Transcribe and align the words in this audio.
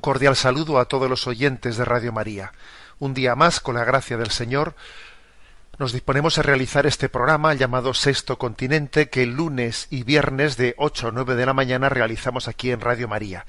Un 0.00 0.12
cordial 0.12 0.34
saludo 0.34 0.78
a 0.78 0.86
todos 0.86 1.10
los 1.10 1.26
oyentes 1.26 1.76
de 1.76 1.84
Radio 1.84 2.10
María. 2.10 2.54
Un 3.00 3.12
día 3.12 3.34
más, 3.34 3.60
con 3.60 3.74
la 3.74 3.84
gracia 3.84 4.16
del 4.16 4.30
Señor, 4.30 4.74
nos 5.78 5.92
disponemos 5.92 6.38
a 6.38 6.42
realizar 6.42 6.86
este 6.86 7.10
programa 7.10 7.52
llamado 7.52 7.92
Sexto 7.92 8.38
Continente 8.38 9.10
que 9.10 9.26
lunes 9.26 9.88
y 9.90 10.04
viernes 10.04 10.56
de 10.56 10.74
8 10.78 11.08
a 11.08 11.10
9 11.10 11.34
de 11.34 11.44
la 11.44 11.52
mañana 11.52 11.90
realizamos 11.90 12.48
aquí 12.48 12.70
en 12.70 12.80
Radio 12.80 13.08
María. 13.08 13.44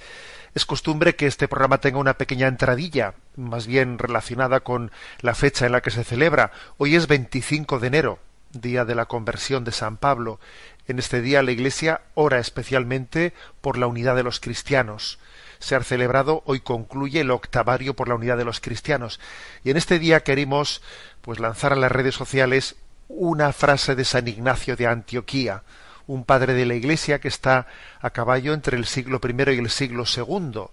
Es 0.54 0.66
costumbre 0.66 1.16
que 1.16 1.26
este 1.26 1.48
programa 1.48 1.78
tenga 1.78 2.00
una 2.00 2.18
pequeña 2.18 2.48
entradilla, 2.48 3.14
más 3.38 3.66
bien 3.66 3.98
relacionada 3.98 4.60
con 4.60 4.92
la 5.22 5.36
fecha 5.36 5.66
en 5.66 5.72
la 5.72 5.80
que 5.80 5.92
se 5.92 6.04
celebra. 6.04 6.52
Hoy 6.78 6.98
es 6.98 7.08
25 7.08 7.80
de 7.80 7.88
enero, 7.88 8.20
día 8.52 8.84
de 8.84 8.96
la 8.96 9.06
conversión 9.06 9.64
de 9.64 9.72
San 9.72 9.96
Pablo. 9.96 10.42
En 10.86 11.00
este 11.00 11.22
día 11.22 11.44
la 11.44 11.52
Iglesia 11.52 12.02
ora 12.14 12.40
especialmente 12.40 13.34
por 13.62 13.78
la 13.78 13.88
unidad 13.88 14.18
de 14.18 14.24
los 14.24 14.42
cristianos 14.42 15.18
se 15.62 15.76
ha 15.76 15.84
celebrado, 15.84 16.42
hoy 16.46 16.60
concluye 16.60 17.22
el 17.22 17.32
octavario 17.32 17.96
por 17.96 18.10
la 18.10 18.16
unidad 18.16 18.38
de 18.38 18.46
los 18.46 18.60
cristianos. 18.60 19.20
Y 19.64 19.70
en 19.70 19.78
este 19.78 20.00
día 20.00 20.24
queremos 20.24 20.82
pues 21.22 21.40
lanzar 21.40 21.72
a 21.72 21.78
las 21.78 21.92
redes 21.92 22.16
sociales 22.16 22.76
una 23.08 23.54
frase 23.54 23.96
de 23.96 24.04
San 24.04 24.28
Ignacio 24.28 24.76
de 24.76 24.88
Antioquía, 24.88 25.64
un 26.08 26.26
padre 26.26 26.54
de 26.54 26.66
la 26.66 26.74
Iglesia 26.74 27.20
que 27.20 27.28
está 27.28 27.68
a 28.00 28.10
caballo 28.10 28.54
entre 28.54 28.76
el 28.76 28.86
siglo 28.86 29.22
I 29.24 29.52
y 29.54 29.58
el 29.60 29.70
siglo 29.70 30.04
II. 30.06 30.64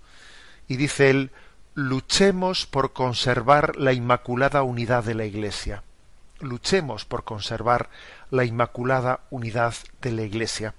Y 0.69 0.77
dice 0.77 1.11
él, 1.11 1.31
luchemos 1.75 2.66
por 2.66 2.92
conservar 2.92 3.77
la 3.77 3.92
inmaculada 3.92 4.62
unidad 4.62 5.05
de 5.05 5.14
la 5.14 5.27
Iglesia. 5.27 5.83
Luchemos 6.41 7.05
por 7.05 7.25
conservar 7.25 7.91
la 8.31 8.44
inmaculada 8.44 9.20
unidad 9.31 9.75
de 10.00 10.12
la 10.12 10.22
Iglesia. 10.22 10.75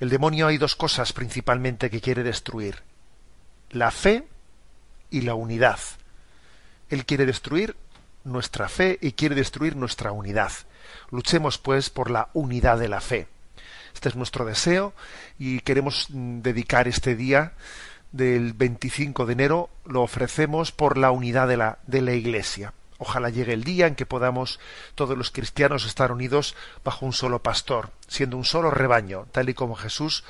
El 0.00 0.08
demonio 0.08 0.46
hay 0.46 0.56
dos 0.56 0.76
cosas 0.76 1.12
principalmente 1.12 1.90
que 1.90 2.00
quiere 2.00 2.22
destruir. 2.22 2.82
La 3.68 3.90
fe 3.90 4.26
y 5.10 5.20
la 5.20 5.34
unidad. 5.34 5.78
Él 6.88 7.04
quiere 7.04 7.26
destruir 7.26 7.76
nuestra 8.24 8.70
fe 8.70 8.98
y 9.02 9.12
quiere 9.12 9.34
destruir 9.34 9.76
nuestra 9.76 10.10
unidad. 10.10 10.52
Luchemos 11.10 11.58
pues 11.58 11.90
por 11.90 12.10
la 12.10 12.30
unidad 12.32 12.78
de 12.78 12.88
la 12.88 13.02
fe. 13.02 13.28
Este 13.92 14.08
es 14.08 14.16
nuestro 14.16 14.46
deseo 14.46 14.94
y 15.38 15.60
queremos 15.60 16.06
dedicar 16.08 16.88
este 16.88 17.14
día 17.14 17.52
del 18.10 18.54
25 18.54 19.26
de 19.26 19.32
enero, 19.34 19.70
lo 19.84 20.02
ofrecemos 20.02 20.72
por 20.72 20.96
la 20.96 21.10
unidad 21.10 21.46
de 21.46 21.58
la, 21.58 21.78
de 21.86 22.00
la 22.00 22.14
Iglesia. 22.14 22.72
Ojalá 23.02 23.30
llegue 23.30 23.54
el 23.54 23.64
día 23.64 23.86
en 23.86 23.94
que 23.94 24.04
podamos 24.04 24.60
todos 24.94 25.16
los 25.16 25.30
cristianos 25.30 25.86
estar 25.86 26.12
unidos 26.12 26.54
bajo 26.84 27.06
un 27.06 27.14
solo 27.14 27.42
pastor, 27.42 27.92
siendo 28.06 28.36
un 28.36 28.44
solo 28.44 28.70
rebaño, 28.70 29.26
tal 29.32 29.48
y 29.48 29.54
como 29.54 29.74
Jesús 29.74 30.22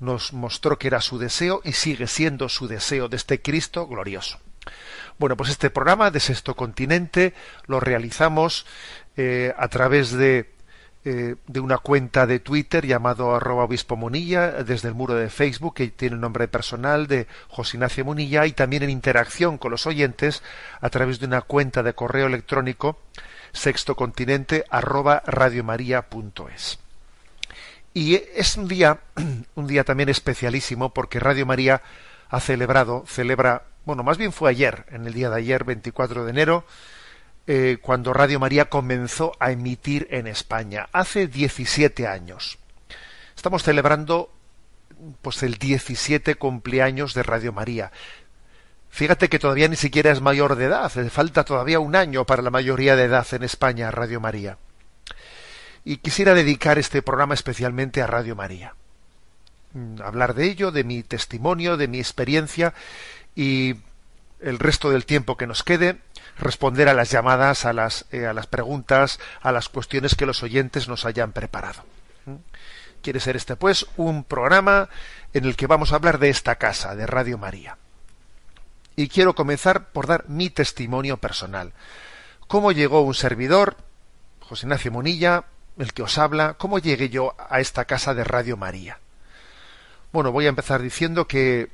nos 0.00 0.34
mostró 0.34 0.78
que 0.78 0.88
era 0.88 1.00
su 1.00 1.18
deseo 1.18 1.62
y 1.64 1.72
sigue 1.72 2.06
siendo 2.06 2.50
su 2.50 2.68
deseo 2.68 3.08
de 3.08 3.16
este 3.16 3.40
Cristo 3.40 3.86
glorioso. 3.86 4.38
Bueno, 5.18 5.34
pues 5.34 5.48
este 5.48 5.70
programa 5.70 6.10
de 6.10 6.20
Sexto 6.20 6.54
Continente 6.54 7.32
lo 7.66 7.80
realizamos 7.80 8.66
eh, 9.16 9.54
a 9.56 9.68
través 9.68 10.12
de, 10.12 10.52
eh, 11.02 11.36
de 11.46 11.60
una 11.60 11.78
cuenta 11.78 12.26
de 12.26 12.40
Twitter 12.40 12.86
llamado 12.86 13.34
arroba 13.34 13.64
obispo 13.64 13.96
Munilla, 13.96 14.62
desde 14.64 14.88
el 14.88 14.94
muro 14.94 15.14
de 15.14 15.30
Facebook 15.30 15.74
que 15.74 15.88
tiene 15.88 16.16
el 16.16 16.20
nombre 16.20 16.46
personal 16.46 17.06
de 17.06 17.26
José 17.48 17.78
Ignacio 17.78 18.04
Munilla 18.04 18.44
y 18.44 18.52
también 18.52 18.82
en 18.82 18.90
interacción 18.90 19.56
con 19.56 19.70
los 19.70 19.86
oyentes 19.86 20.42
a 20.80 20.90
través 20.90 21.18
de 21.18 21.26
una 21.26 21.40
cuenta 21.40 21.82
de 21.82 21.94
correo 21.94 22.26
electrónico 22.26 22.98
sextocontinente 23.52 24.64
arroba 24.68 25.22
radiomaria.es. 25.24 26.78
Y 27.94 28.16
es 28.34 28.56
un 28.56 28.68
día, 28.68 29.00
un 29.54 29.66
día 29.66 29.84
también 29.84 30.10
especialísimo 30.10 30.92
porque 30.92 31.18
Radio 31.18 31.46
María 31.46 31.82
ha 32.28 32.40
celebrado, 32.40 33.04
celebra, 33.06 33.62
bueno, 33.84 34.02
más 34.02 34.18
bien 34.18 34.32
fue 34.32 34.50
ayer, 34.50 34.84
en 34.90 35.06
el 35.06 35.14
día 35.14 35.30
de 35.30 35.36
ayer, 35.36 35.64
24 35.64 36.24
de 36.24 36.30
enero, 36.30 36.64
eh, 37.46 37.78
cuando 37.80 38.12
Radio 38.12 38.38
María 38.38 38.66
comenzó 38.66 39.32
a 39.40 39.50
emitir 39.50 40.06
en 40.10 40.26
España, 40.26 40.88
hace 40.92 41.26
17 41.26 42.06
años. 42.06 42.58
Estamos 43.34 43.62
celebrando 43.62 44.30
pues 45.22 45.42
el 45.42 45.54
17 45.54 46.34
cumpleaños 46.34 47.14
de 47.14 47.22
Radio 47.22 47.52
María. 47.52 47.90
Fíjate 48.90 49.28
que 49.28 49.38
todavía 49.38 49.68
ni 49.68 49.76
siquiera 49.76 50.10
es 50.10 50.20
mayor 50.20 50.56
de 50.56 50.66
edad, 50.66 50.92
le 50.94 51.10
falta 51.10 51.44
todavía 51.44 51.80
un 51.80 51.94
año 51.94 52.26
para 52.26 52.42
la 52.42 52.50
mayoría 52.50 52.96
de 52.96 53.04
edad 53.04 53.26
en 53.32 53.44
España 53.44 53.88
a 53.88 53.92
Radio 53.92 54.20
María. 54.20 54.58
Y 55.84 55.98
quisiera 55.98 56.34
dedicar 56.34 56.78
este 56.78 57.00
programa 57.00 57.34
especialmente 57.34 58.02
a 58.02 58.06
Radio 58.06 58.36
María. 58.36 58.74
Mm, 59.72 60.02
Hablar 60.02 60.34
de 60.34 60.46
ello, 60.46 60.72
de 60.72 60.84
mi 60.84 61.02
testimonio, 61.02 61.76
de 61.76 61.88
mi 61.88 61.98
experiencia 61.98 62.74
y 63.34 63.76
el 64.40 64.58
resto 64.58 64.90
del 64.90 65.06
tiempo 65.06 65.36
que 65.36 65.46
nos 65.46 65.62
quede 65.62 65.98
responder 66.38 66.88
a 66.88 66.94
las 66.94 67.10
llamadas, 67.10 67.64
a 67.64 67.72
las, 67.72 68.06
eh, 68.12 68.26
a 68.26 68.32
las 68.32 68.46
preguntas, 68.46 69.18
a 69.42 69.52
las 69.52 69.68
cuestiones 69.68 70.14
que 70.14 70.26
los 70.26 70.42
oyentes 70.42 70.88
nos 70.88 71.04
hayan 71.04 71.32
preparado. 71.32 71.84
¿Mm? 72.26 72.36
Quiere 73.02 73.20
ser 73.20 73.36
este, 73.36 73.56
pues, 73.56 73.86
un 73.96 74.24
programa 74.24 74.88
en 75.32 75.44
el 75.44 75.56
que 75.56 75.66
vamos 75.66 75.92
a 75.92 75.96
hablar 75.96 76.18
de 76.18 76.28
esta 76.28 76.56
casa, 76.56 76.94
de 76.94 77.06
Radio 77.06 77.38
María. 77.38 77.78
Y 78.96 79.08
quiero 79.08 79.34
comenzar 79.34 79.92
por 79.92 80.06
dar 80.06 80.28
mi 80.28 80.50
testimonio 80.50 81.16
personal. 81.16 81.72
¿Cómo 82.46 82.72
llegó 82.72 83.00
un 83.02 83.14
servidor, 83.14 83.76
José 84.40 84.66
Ignacio 84.66 84.90
Monilla, 84.90 85.44
el 85.78 85.92
que 85.92 86.02
os 86.02 86.18
habla, 86.18 86.54
cómo 86.54 86.78
llegué 86.78 87.08
yo 87.08 87.34
a 87.48 87.60
esta 87.60 87.84
casa 87.84 88.12
de 88.12 88.24
Radio 88.24 88.56
María? 88.56 88.98
Bueno, 90.12 90.32
voy 90.32 90.46
a 90.46 90.50
empezar 90.50 90.82
diciendo 90.82 91.26
que 91.28 91.70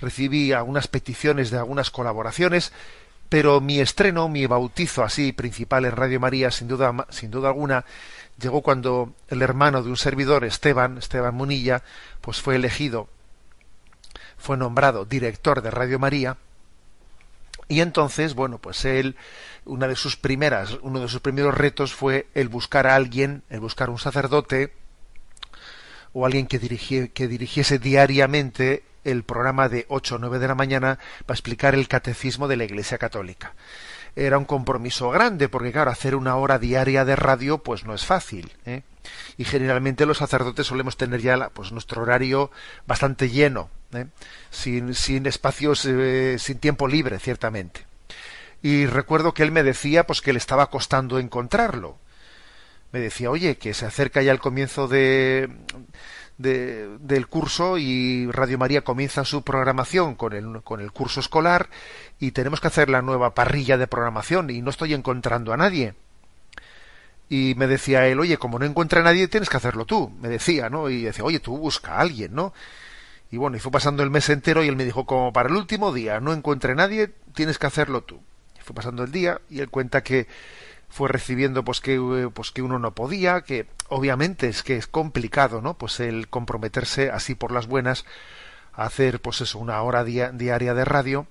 recibí 0.00 0.52
algunas 0.52 0.88
peticiones 0.88 1.50
de 1.50 1.58
algunas 1.58 1.90
colaboraciones, 1.90 2.72
pero 3.28 3.60
mi 3.60 3.80
estreno, 3.80 4.28
mi 4.28 4.46
bautizo 4.46 5.02
así 5.02 5.32
principal 5.32 5.84
en 5.84 5.92
Radio 5.92 6.20
María, 6.20 6.50
sin 6.50 6.68
duda, 6.68 6.94
sin 7.10 7.30
duda 7.30 7.48
alguna, 7.48 7.84
llegó 8.40 8.62
cuando 8.62 9.14
el 9.28 9.42
hermano 9.42 9.82
de 9.82 9.90
un 9.90 9.96
servidor, 9.96 10.44
Esteban, 10.44 10.98
Esteban 10.98 11.34
Munilla, 11.34 11.82
pues 12.20 12.40
fue 12.40 12.56
elegido, 12.56 13.08
fue 14.36 14.56
nombrado 14.56 15.04
director 15.04 15.62
de 15.62 15.70
Radio 15.70 15.98
María, 15.98 16.36
y 17.68 17.80
entonces, 17.80 18.34
bueno, 18.34 18.58
pues 18.58 18.84
él, 18.84 19.16
una 19.64 19.88
de 19.88 19.96
sus 19.96 20.16
primeras, 20.16 20.78
uno 20.82 21.00
de 21.00 21.08
sus 21.08 21.20
primeros 21.20 21.52
retos 21.52 21.92
fue 21.92 22.28
el 22.34 22.48
buscar 22.48 22.86
a 22.86 22.94
alguien, 22.94 23.42
el 23.50 23.58
buscar 23.58 23.90
un 23.90 23.98
sacerdote, 23.98 24.72
o 26.12 26.24
alguien 26.24 26.46
que, 26.46 26.60
dirigi- 26.60 27.10
que 27.12 27.26
dirigiese 27.26 27.78
diariamente 27.80 28.84
el 29.06 29.22
programa 29.22 29.68
de 29.68 29.86
8 29.88 30.16
o 30.16 30.18
9 30.18 30.38
de 30.40 30.48
la 30.48 30.54
mañana 30.54 30.98
para 31.24 31.36
explicar 31.36 31.74
el 31.74 31.88
catecismo 31.88 32.48
de 32.48 32.56
la 32.56 32.64
Iglesia 32.64 32.98
Católica. 32.98 33.54
Era 34.16 34.36
un 34.36 34.44
compromiso 34.44 35.10
grande, 35.10 35.48
porque 35.48 35.72
claro, 35.72 35.90
hacer 35.90 36.16
una 36.16 36.36
hora 36.36 36.58
diaria 36.58 37.04
de 37.04 37.16
radio 37.16 37.58
pues 37.58 37.84
no 37.84 37.94
es 37.94 38.04
fácil. 38.04 38.52
¿eh? 38.64 38.82
Y 39.36 39.44
generalmente 39.44 40.06
los 40.06 40.18
sacerdotes 40.18 40.66
solemos 40.66 40.96
tener 40.96 41.20
ya 41.20 41.50
pues 41.50 41.70
nuestro 41.70 42.02
horario 42.02 42.50
bastante 42.86 43.30
lleno, 43.30 43.70
¿eh? 43.92 44.06
sin, 44.50 44.94
sin 44.94 45.26
espacios, 45.26 45.84
eh, 45.84 46.36
sin 46.38 46.58
tiempo 46.58 46.88
libre, 46.88 47.18
ciertamente. 47.20 47.86
Y 48.62 48.86
recuerdo 48.86 49.34
que 49.34 49.44
él 49.44 49.52
me 49.52 49.62
decía 49.62 50.06
pues 50.06 50.20
que 50.20 50.32
le 50.32 50.38
estaba 50.38 50.68
costando 50.70 51.18
encontrarlo. 51.20 51.98
Me 52.90 53.00
decía, 53.00 53.30
oye, 53.30 53.58
que 53.58 53.74
se 53.74 53.84
acerca 53.84 54.22
ya 54.22 54.32
el 54.32 54.38
comienzo 54.38 54.88
de, 54.88 55.50
del 56.38 57.26
curso 57.28 57.78
y 57.78 58.30
Radio 58.30 58.58
María 58.58 58.84
comienza 58.84 59.24
su 59.24 59.42
programación 59.42 60.14
con 60.14 60.34
el, 60.34 60.62
con 60.62 60.80
el 60.80 60.92
curso 60.92 61.20
escolar 61.20 61.70
y 62.18 62.32
tenemos 62.32 62.60
que 62.60 62.66
hacer 62.66 62.90
la 62.90 63.02
nueva 63.02 63.34
parrilla 63.34 63.78
de 63.78 63.86
programación 63.86 64.50
y 64.50 64.60
no 64.60 64.70
estoy 64.70 64.92
encontrando 64.94 65.52
a 65.52 65.56
nadie. 65.56 65.94
Y 67.28 67.54
me 67.56 67.66
decía 67.66 68.06
él, 68.06 68.20
oye, 68.20 68.36
como 68.38 68.58
no 68.58 68.66
encuentra 68.66 69.00
a 69.00 69.04
nadie, 69.04 69.28
tienes 69.28 69.48
que 69.48 69.56
hacerlo 69.56 69.84
tú. 69.84 70.10
Me 70.20 70.28
decía, 70.28 70.68
¿no? 70.70 70.90
Y 70.90 71.02
decía, 71.02 71.24
oye, 71.24 71.40
tú 71.40 71.56
busca 71.58 71.94
a 71.96 72.00
alguien, 72.00 72.34
¿no? 72.34 72.52
Y 73.30 73.38
bueno, 73.38 73.56
y 73.56 73.60
fue 73.60 73.72
pasando 73.72 74.02
el 74.02 74.10
mes 74.10 74.28
entero 74.28 74.62
y 74.62 74.68
él 74.68 74.76
me 74.76 74.84
dijo, 74.84 75.06
como 75.06 75.32
para 75.32 75.48
el 75.48 75.56
último 75.56 75.92
día 75.92 76.20
no 76.20 76.32
encuentre 76.32 76.72
a 76.72 76.76
nadie, 76.76 77.10
tienes 77.34 77.58
que 77.58 77.66
hacerlo 77.66 78.02
tú. 78.02 78.20
Fue 78.62 78.74
pasando 78.74 79.02
el 79.02 79.12
día 79.12 79.40
y 79.50 79.60
él 79.60 79.68
cuenta 79.68 80.02
que 80.02 80.28
fue 80.96 81.10
recibiendo 81.10 81.62
pues 81.62 81.82
que 81.82 82.30
pues 82.32 82.52
que 82.52 82.62
uno 82.62 82.78
no 82.78 82.92
podía, 82.92 83.42
que 83.42 83.66
obviamente 83.90 84.48
es 84.48 84.62
que 84.62 84.78
es 84.78 84.86
complicado, 84.86 85.60
¿no? 85.60 85.74
Pues 85.74 86.00
el 86.00 86.28
comprometerse 86.28 87.10
así 87.10 87.34
por 87.34 87.52
las 87.52 87.66
buenas 87.66 88.06
a 88.72 88.84
hacer 88.84 89.20
pues 89.20 89.42
eso, 89.42 89.58
una 89.58 89.82
hora 89.82 90.04
diaria 90.04 90.72
de 90.72 90.84
radio. 90.86 91.26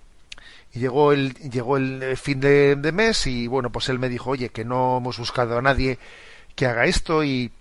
Y 0.72 0.82
llegó 0.82 1.14
el, 1.14 1.34
llegó 1.50 1.78
el 1.78 2.16
fin 2.16 2.42
de, 2.42 2.78
mes 2.94 3.26
y 3.26 3.48
bueno, 3.48 3.72
pues 3.72 3.90
él 3.90 3.98
me 3.98 4.08
dijo, 4.08 4.30
oye, 4.30 4.50
que 4.50 4.66
no 4.66 4.98
hemos 4.98 5.18
buscado 5.18 5.58
a 5.58 5.64
nadie 5.64 5.98
que 6.54 6.68
haga 6.68 6.86
esto 6.86 7.24
y, 7.24 7.52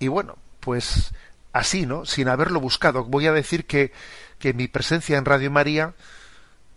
y 0.00 0.08
bueno, 0.08 0.36
pues 0.60 1.14
así, 1.54 1.86
¿no? 1.86 2.04
Sin 2.04 2.28
haberlo 2.28 2.60
buscado. 2.60 3.04
Voy 3.04 3.26
a 3.26 3.32
decir 3.32 3.64
que, 3.64 3.90
que 4.38 4.52
mi 4.52 4.68
presencia 4.68 5.16
en 5.16 5.24
Radio 5.24 5.50
María, 5.50 5.94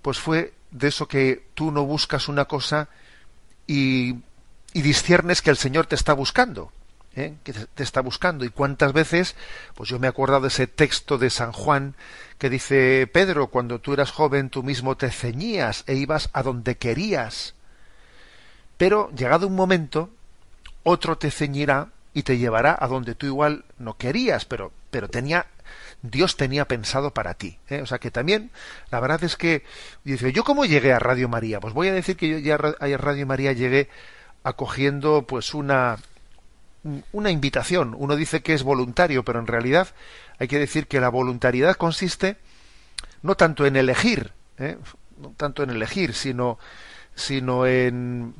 pues 0.01 0.17
fue 0.17 0.53
de 0.71 0.87
eso 0.87 1.09
que 1.09 1.43
tú 1.55 1.71
no 1.71 1.83
buscas 1.83 2.29
una 2.29 2.45
cosa 2.45 2.87
y, 3.67 4.15
y 4.73 4.81
disciernes 4.81 5.41
que 5.41 5.49
el 5.49 5.57
Señor 5.57 5.85
te 5.85 5.95
está 5.95 6.13
buscando. 6.13 6.71
¿eh? 7.15 7.35
que 7.43 7.53
te 7.53 7.83
está 7.83 8.01
buscando. 8.01 8.45
Y 8.45 8.49
cuántas 8.49 8.93
veces, 8.93 9.35
pues 9.75 9.89
yo 9.89 9.99
me 9.99 10.07
he 10.07 10.09
acordado 10.09 10.41
de 10.41 10.47
ese 10.47 10.67
texto 10.67 11.17
de 11.17 11.29
San 11.29 11.51
Juan 11.51 11.95
que 12.37 12.49
dice, 12.49 13.07
Pedro, 13.11 13.47
cuando 13.47 13.79
tú 13.79 13.93
eras 13.93 14.11
joven 14.11 14.49
tú 14.49 14.63
mismo 14.63 14.97
te 14.97 15.11
ceñías 15.11 15.83
e 15.87 15.95
ibas 15.95 16.29
a 16.33 16.43
donde 16.43 16.75
querías. 16.77 17.55
Pero 18.77 19.11
llegado 19.15 19.47
un 19.47 19.55
momento, 19.55 20.09
otro 20.83 21.17
te 21.17 21.31
ceñirá 21.31 21.89
y 22.13 22.23
te 22.23 22.37
llevará 22.37 22.77
a 22.79 22.87
donde 22.87 23.15
tú 23.15 23.25
igual 23.25 23.65
no 23.77 23.97
querías, 23.97 24.45
pero, 24.45 24.71
pero 24.91 25.09
tenía, 25.09 25.47
Dios 26.03 26.35
tenía 26.35 26.65
pensado 26.65 27.11
para 27.11 27.33
ti. 27.33 27.57
¿eh? 27.69 27.81
O 27.81 27.85
sea 27.85 27.97
que 27.97 28.11
también, 28.11 28.51
la 28.91 28.99
verdad 28.99 29.23
es 29.23 29.37
que, 29.37 29.63
dice, 30.03 30.33
¿yo 30.33 30.43
cómo 30.43 30.65
llegué 30.65 30.91
a 30.93 30.99
Radio 30.99 31.29
María? 31.29 31.59
Pues 31.61 31.73
voy 31.73 31.87
a 31.87 31.93
decir 31.93 32.17
que 32.17 32.27
yo 32.27 32.37
ya 32.37 32.55
a 32.55 32.97
Radio 32.97 33.25
María 33.25 33.53
llegué 33.53 33.89
acogiendo 34.43 35.25
pues 35.25 35.53
una, 35.53 35.97
una 37.13 37.31
invitación. 37.31 37.95
Uno 37.97 38.17
dice 38.17 38.43
que 38.43 38.53
es 38.53 38.63
voluntario, 38.63 39.23
pero 39.23 39.39
en 39.39 39.47
realidad 39.47 39.87
hay 40.39 40.49
que 40.49 40.59
decir 40.59 40.87
que 40.87 40.99
la 40.99 41.09
voluntariedad 41.09 41.75
consiste 41.77 42.35
no 43.21 43.35
tanto 43.35 43.65
en 43.65 43.77
elegir, 43.77 44.33
¿eh? 44.57 44.77
no 45.17 45.29
tanto 45.37 45.63
en 45.63 45.69
elegir, 45.69 46.13
sino, 46.13 46.59
sino 47.15 47.65
en, 47.65 48.35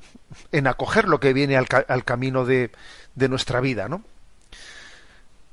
en 0.51 0.68
acoger 0.68 1.07
lo 1.07 1.21
que 1.21 1.31
viene 1.31 1.56
al, 1.56 1.68
al 1.88 2.04
camino 2.04 2.44
de, 2.44 2.71
de, 3.15 3.30
nuestra 3.30 3.62
vida, 3.62 3.88
¿no? 3.88 4.04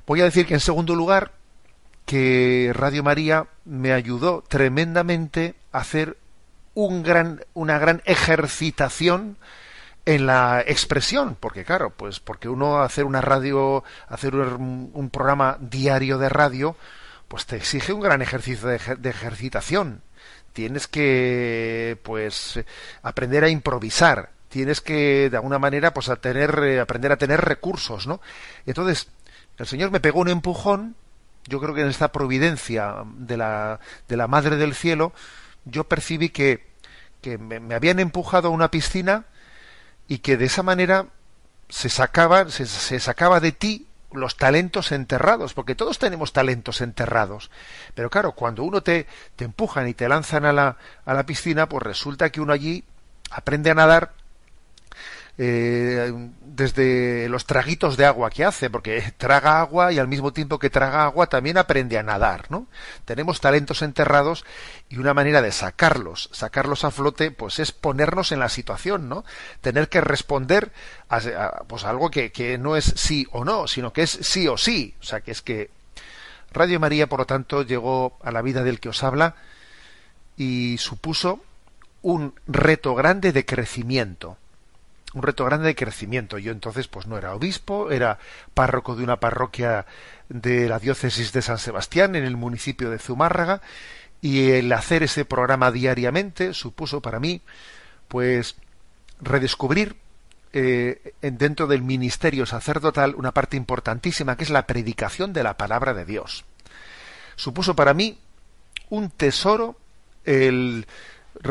Voy 0.05 0.19
a 0.19 0.25
decir 0.25 0.45
que 0.45 0.55
en 0.55 0.59
segundo 0.59 0.93
lugar 0.93 1.31
que 2.05 2.71
Radio 2.73 3.03
María 3.03 3.47
me 3.65 3.93
ayudó 3.93 4.43
tremendamente 4.47 5.55
a 5.71 5.79
hacer 5.79 6.17
un 6.73 7.03
gran, 7.03 7.45
una 7.53 7.79
gran 7.79 8.01
ejercitación 8.05 9.37
en 10.05 10.25
la 10.25 10.61
expresión, 10.65 11.37
porque 11.39 11.63
claro, 11.63 11.91
pues 11.91 12.19
porque 12.19 12.49
uno 12.49 12.81
hacer 12.81 13.05
una 13.05 13.21
radio, 13.21 13.83
hacer 14.07 14.35
un, 14.35 15.09
programa 15.11 15.57
diario 15.59 16.17
de 16.17 16.29
radio, 16.29 16.75
pues 17.27 17.45
te 17.45 17.57
exige 17.57 17.93
un 17.93 18.01
gran 18.01 18.21
ejercicio 18.21 18.67
de, 18.67 19.09
ejercitación. 19.09 20.01
Tienes 20.53 20.87
que, 20.87 21.97
pues, 22.03 22.59
aprender 23.03 23.45
a 23.45 23.49
improvisar. 23.49 24.31
Tienes 24.49 24.81
que, 24.81 25.29
de 25.29 25.37
alguna 25.37 25.59
manera, 25.59 25.93
pues, 25.93 26.09
a 26.09 26.17
tener, 26.17 26.59
eh, 26.63 26.79
aprender 26.81 27.11
a 27.13 27.17
tener 27.17 27.39
recursos, 27.39 28.05
¿no? 28.05 28.19
Entonces, 28.65 29.07
el 29.57 29.65
Señor 29.65 29.91
me 29.91 30.01
pegó 30.01 30.19
un 30.19 30.29
empujón. 30.29 30.95
Yo 31.47 31.59
creo 31.59 31.73
que 31.73 31.81
en 31.81 31.87
esta 31.87 32.11
providencia 32.11 33.03
de 33.15 33.37
la, 33.37 33.79
de 34.07 34.17
la 34.17 34.27
Madre 34.27 34.57
del 34.57 34.75
Cielo, 34.75 35.13
yo 35.65 35.85
percibí 35.85 36.29
que, 36.29 36.67
que 37.21 37.37
me, 37.37 37.73
habían 37.73 37.99
empujado 37.99 38.49
a 38.49 38.51
una 38.51 38.71
piscina 38.71 39.25
y 40.07 40.19
que 40.19 40.37
de 40.37 40.45
esa 40.45 40.63
manera 40.63 41.07
se 41.69 41.89
sacaba, 41.89 42.49
se, 42.49 42.99
sacaba 42.99 43.39
de 43.39 43.51
ti 43.51 43.87
los 44.11 44.35
talentos 44.35 44.91
enterrados, 44.91 45.53
porque 45.53 45.73
todos 45.73 45.97
tenemos 45.97 46.33
talentos 46.33 46.81
enterrados. 46.81 47.49
Pero 47.95 48.09
claro, 48.09 48.33
cuando 48.33 48.63
uno 48.63 48.81
te, 48.81 49.07
te 49.35 49.45
empujan 49.45 49.87
y 49.87 49.93
te 49.93 50.09
lanzan 50.09 50.45
a 50.45 50.51
la, 50.51 50.77
a 51.05 51.13
la 51.13 51.25
piscina, 51.25 51.69
pues 51.69 51.83
resulta 51.83 52.29
que 52.29 52.41
uno 52.41 52.51
allí 52.51 52.83
aprende 53.31 53.71
a 53.71 53.75
nadar 53.75 54.13
eh, 55.43 56.13
desde 56.45 57.27
los 57.27 57.47
traguitos 57.47 57.97
de 57.97 58.05
agua 58.05 58.29
que 58.29 58.45
hace, 58.45 58.69
porque 58.69 59.01
traga 59.17 59.59
agua 59.59 59.91
y 59.91 59.97
al 59.97 60.07
mismo 60.07 60.31
tiempo 60.33 60.59
que 60.59 60.69
traga 60.69 61.03
agua 61.05 61.25
también 61.25 61.57
aprende 61.57 61.97
a 61.97 62.03
nadar, 62.03 62.51
¿no? 62.51 62.67
Tenemos 63.05 63.41
talentos 63.41 63.81
enterrados 63.81 64.45
y 64.87 64.97
una 64.97 65.15
manera 65.15 65.41
de 65.41 65.51
sacarlos, 65.51 66.29
sacarlos 66.31 66.83
a 66.83 66.91
flote, 66.91 67.31
pues 67.31 67.57
es 67.57 67.71
ponernos 67.71 68.31
en 68.31 68.37
la 68.37 68.49
situación, 68.49 69.09
¿no? 69.09 69.25
Tener 69.61 69.89
que 69.89 69.99
responder 69.99 70.71
a, 71.09 71.63
pues 71.67 71.85
algo 71.85 72.11
que, 72.11 72.31
que 72.31 72.59
no 72.59 72.75
es 72.75 72.93
sí 72.95 73.25
o 73.31 73.43
no, 73.43 73.67
sino 73.67 73.91
que 73.93 74.03
es 74.03 74.11
sí 74.11 74.47
o 74.47 74.57
sí. 74.57 74.93
O 75.01 75.03
sea, 75.03 75.21
que 75.21 75.31
es 75.31 75.41
que 75.41 75.71
Radio 76.51 76.79
María, 76.79 77.07
por 77.07 77.17
lo 77.17 77.25
tanto, 77.25 77.63
llegó 77.63 78.19
a 78.21 78.29
la 78.29 78.43
vida 78.43 78.63
del 78.63 78.79
que 78.79 78.89
os 78.89 79.01
habla 79.01 79.33
y 80.37 80.77
supuso 80.77 81.43
un 82.03 82.35
reto 82.45 82.93
grande 82.93 83.31
de 83.31 83.43
crecimiento 83.43 84.37
un 85.13 85.23
reto 85.23 85.45
grande 85.45 85.67
de 85.67 85.75
crecimiento. 85.75 86.37
Yo 86.37 86.51
entonces 86.51 86.87
pues 86.87 87.07
no 87.07 87.17
era 87.17 87.35
obispo, 87.35 87.91
era 87.91 88.19
párroco 88.53 88.95
de 88.95 89.03
una 89.03 89.19
parroquia 89.19 89.85
de 90.29 90.69
la 90.69 90.79
diócesis 90.79 91.33
de 91.33 91.41
San 91.41 91.57
Sebastián 91.57 92.15
en 92.15 92.23
el 92.23 92.37
municipio 92.37 92.89
de 92.89 92.99
Zumárraga 92.99 93.61
y 94.21 94.51
el 94.51 94.71
hacer 94.71 95.03
ese 95.03 95.25
programa 95.25 95.71
diariamente 95.71 96.53
supuso 96.53 97.01
para 97.01 97.19
mí 97.19 97.41
pues 98.07 98.55
redescubrir 99.19 99.95
eh, 100.53 101.13
dentro 101.21 101.67
del 101.67 101.81
ministerio 101.81 102.45
sacerdotal 102.45 103.15
una 103.15 103.31
parte 103.31 103.57
importantísima 103.57 104.35
que 104.35 104.43
es 104.43 104.49
la 104.49 104.67
predicación 104.67 105.33
de 105.33 105.43
la 105.43 105.57
palabra 105.57 105.93
de 105.93 106.05
Dios. 106.05 106.45
Supuso 107.35 107.75
para 107.75 107.93
mí 107.93 108.19
un 108.89 109.09
tesoro 109.09 109.77
el 110.25 110.85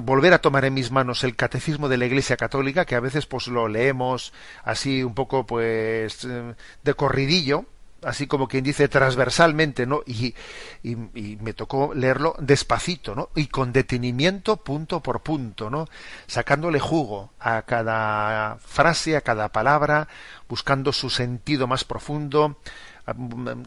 volver 0.03 0.33
a 0.33 0.41
tomar 0.41 0.65
en 0.65 0.75
mis 0.75 0.91
manos 0.91 1.25
el 1.25 1.37
catecismo 1.37 1.89
de 1.89 1.97
la 1.97 2.07
Iglesia 2.07 2.37
Católica, 2.37 2.85
que 2.85 2.95
a 2.95 3.01
veces 3.01 3.27
pues 3.27 3.47
lo 3.47 3.69
leemos 3.69 4.33
así 4.65 5.03
un 5.03 5.15
poco 5.15 5.47
pues 5.47 6.25
eh, 6.25 6.55
de 6.83 6.95
corridillo, 6.95 7.67
así 8.03 8.27
como 8.27 8.49
quien 8.49 8.65
dice 8.65 8.89
transversalmente, 8.89 9.87
¿no? 9.87 10.03
Y, 10.07 10.35
y, 10.83 10.97
me 10.97 11.53
tocó 11.53 11.93
leerlo 11.95 12.35
despacito, 12.39 13.15
¿no? 13.15 13.31
Y 13.35 13.47
con 13.49 13.73
detenimiento 13.73 14.59
punto 14.59 15.01
por 15.01 15.21
punto, 15.23 15.71
¿no? 15.71 15.87
Sacándole 16.27 16.81
jugo 16.81 17.33
a 17.39 17.63
cada 17.63 18.57
frase, 18.57 19.17
a 19.17 19.21
cada 19.21 19.51
palabra, 19.51 20.09
buscando 20.49 20.93
su 20.93 21.11
sentido 21.11 21.67
más 21.67 21.85
profundo, 21.85 22.59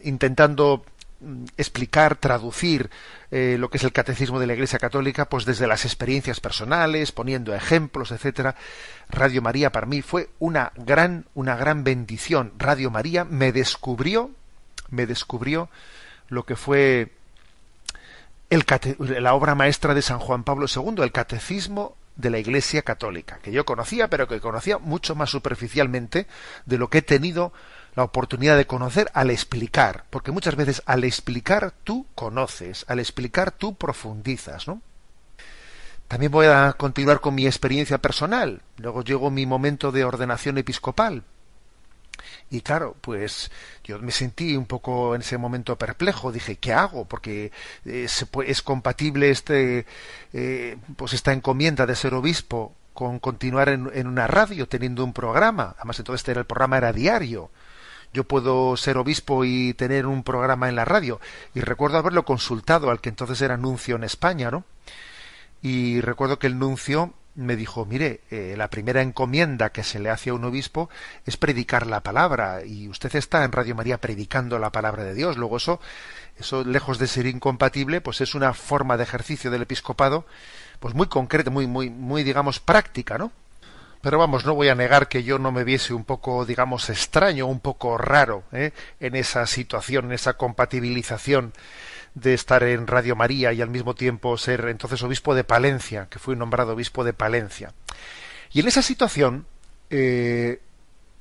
intentando 0.04 0.86
explicar, 1.58 2.16
traducir 2.16 2.90
eh, 3.32 3.58
lo 3.60 3.70
que 3.70 3.78
es 3.78 3.84
el 3.84 3.92
catecismo 3.92 4.40
de 4.40 4.48
la 4.48 4.54
Iglesia 4.54 4.80
Católica, 4.80 5.26
pues 5.26 5.46
desde 5.46 5.68
las 5.68 5.86
experiencias 5.86 6.40
personales, 6.40 7.12
poniendo 7.12 7.56
ejemplos, 7.56 8.12
etcétera. 8.12 8.56
Radio 9.10 9.42
María 9.42 9.72
para 9.72 9.88
mí 9.88 10.02
fue 10.02 10.30
una 10.40 10.72
gran, 10.76 11.26
una 11.34 11.56
gran 11.56 11.84
bendición. 11.84 12.54
Radio 12.58 12.92
María 12.92 13.26
me 13.26 13.52
descubrió, 13.52 14.32
me 14.90 15.06
descubrió 15.06 15.70
lo 16.30 16.46
que 16.46 16.56
fue 16.56 17.12
la 19.00 19.34
obra 19.34 19.56
maestra 19.56 19.94
de 19.94 20.02
San 20.02 20.20
Juan 20.20 20.44
Pablo 20.44 20.68
II, 20.74 21.02
el 21.02 21.12
catecismo 21.12 21.96
de 22.16 22.30
la 22.30 22.38
Iglesia 22.38 22.84
Católica, 22.84 23.40
que 23.42 23.52
yo 23.52 23.66
conocía, 23.66 24.08
pero 24.08 24.28
que 24.28 24.40
conocía 24.40 24.78
mucho 24.78 25.16
más 25.16 25.32
superficialmente 25.32 26.28
de 26.66 26.78
lo 26.78 26.90
que 26.90 27.00
he 27.00 27.02
tenido 27.02 27.54
la 27.96 28.04
oportunidad 28.04 28.58
de 28.58 28.68
conocer 28.68 29.10
al 29.14 29.30
explicar, 29.30 30.06
porque 30.10 30.32
muchas 30.32 30.56
veces 30.56 30.82
al 30.86 31.04
explicar 31.04 31.74
tú 31.84 32.08
conoces, 32.16 32.86
al 32.88 33.00
explicar 33.00 33.52
tú 33.52 33.76
profundizas, 33.76 34.68
¿no? 34.68 34.82
También 36.08 36.32
voy 36.32 36.46
a 36.46 36.74
continuar 36.74 37.22
con 37.22 37.34
mi 37.34 37.48
experiencia 37.48 37.98
personal. 37.98 38.62
Luego 38.78 39.04
llegó 39.04 39.32
mi 39.32 39.46
momento 39.46 39.92
de 39.92 40.04
ordenación 40.04 40.58
episcopal. 40.60 41.24
Y 42.52 42.62
claro, 42.62 42.96
pues 43.02 43.50
yo 43.84 43.98
me 44.00 44.12
sentí 44.12 44.56
un 44.56 44.66
poco 44.66 45.16
en 45.16 45.22
ese 45.22 45.38
momento 45.40 45.76
perplejo. 45.76 46.32
Dije, 46.32 46.58
¿qué 46.58 46.72
hago? 46.72 47.06
Porque 47.06 47.52
eh, 47.86 48.08
es 48.46 48.62
compatible 48.62 49.32
este, 49.32 49.88
eh, 50.34 50.78
pues 50.96 51.14
esta 51.14 51.34
encomienda 51.34 51.86
de 51.88 51.96
ser 51.96 52.14
obispo 52.14 52.76
con 52.94 53.18
continuar 53.18 53.70
en, 53.70 53.90
en, 53.94 54.06
una 54.06 54.28
radio 54.28 54.68
teniendo 54.68 55.04
un 55.04 55.14
programa. 55.14 55.74
Además, 55.78 55.98
entonces 55.98 56.28
el 56.38 56.46
programa 56.46 56.78
era 56.78 56.94
diario. 56.94 57.50
Yo 58.14 58.24
puedo 58.24 58.78
ser 58.78 58.98
obispo 58.98 59.44
y 59.46 59.74
tener 59.74 60.06
un 60.06 60.24
programa 60.24 60.70
en 60.70 60.76
la 60.76 60.86
radio. 60.86 61.20
Y 61.54 61.62
recuerdo 61.62 61.98
haberlo 61.98 62.26
consultado 62.26 62.92
al 62.92 63.02
que 63.02 63.10
entonces 63.10 63.42
era 63.42 63.58
nuncio 63.58 63.96
en 63.96 64.04
España, 64.04 64.52
¿no? 64.52 64.64
Y 65.62 66.02
recuerdo 66.02 66.40
que 66.40 66.48
el 66.48 66.60
nuncio 66.60 67.14
me 67.36 67.56
dijo, 67.56 67.86
mire, 67.86 68.22
eh, 68.30 68.54
la 68.58 68.70
primera 68.70 69.02
encomienda 69.02 69.72
que 69.72 69.84
se 69.84 70.00
le 70.00 70.10
hace 70.10 70.30
a 70.30 70.34
un 70.34 70.44
obispo 70.44 70.90
es 71.26 71.38
predicar 71.38 71.88
la 71.88 72.02
palabra 72.02 72.64
y 72.64 72.88
usted 72.90 73.16
está 73.16 73.44
en 73.44 73.52
Radio 73.52 73.74
María 73.74 74.00
predicando 74.00 74.60
la 74.60 74.72
palabra 74.72 75.04
de 75.04 75.16
Dios. 75.16 75.38
Luego 75.38 75.58
eso, 75.58 75.80
eso 76.38 76.64
lejos 76.64 77.00
de 77.00 77.08
ser 77.08 77.26
incompatible, 77.26 78.02
pues 78.02 78.22
es 78.22 78.36
una 78.36 78.54
forma 78.54 78.98
de 78.98 79.04
ejercicio 79.04 79.50
del 79.50 79.64
episcopado, 79.64 80.26
pues 80.80 80.94
muy 80.94 81.08
concreta, 81.08 81.50
muy, 81.50 81.66
muy, 81.66 81.90
muy, 81.90 82.24
digamos, 82.24 82.60
práctica, 82.60 83.18
¿no? 83.18 83.32
Pero 84.04 84.20
vamos, 84.20 84.46
no 84.46 84.54
voy 84.54 84.68
a 84.68 84.76
negar 84.76 85.08
que 85.08 85.24
yo 85.24 85.40
no 85.40 85.54
me 85.54 85.64
viese 85.64 85.94
un 85.94 86.04
poco, 86.04 86.46
digamos, 86.46 86.90
extraño, 86.90 87.48
un 87.48 87.62
poco 87.62 87.98
raro 87.98 88.44
¿eh? 88.52 88.74
en 89.00 89.16
esa 89.16 89.48
situación, 89.48 90.08
en 90.08 90.12
esa 90.12 90.34
compatibilización 90.34 91.54
de 92.14 92.34
estar 92.34 92.64
en 92.64 92.86
Radio 92.86 93.16
María 93.16 93.54
y 93.54 93.62
al 93.62 93.70
mismo 93.70 93.96
tiempo 93.96 94.38
ser 94.38 94.68
entonces 94.68 95.02
obispo 95.04 95.36
de 95.36 95.46
Palencia, 95.46 96.08
que 96.10 96.20
fui 96.20 96.36
nombrado 96.36 96.74
obispo 96.74 97.06
de 97.06 97.14
Palencia. 97.14 97.74
Y 98.52 98.60
en 98.60 98.68
esa 98.68 98.82
situación, 98.82 99.46
eh, 99.90 100.60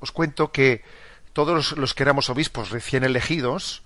os 0.01 0.11
cuento 0.11 0.51
que 0.51 0.83
todos 1.31 1.77
los, 1.77 1.93
que 1.93 2.03
éramos 2.03 2.29
obispos 2.29 2.69
recién 2.69 3.05
elegidos, 3.05 3.83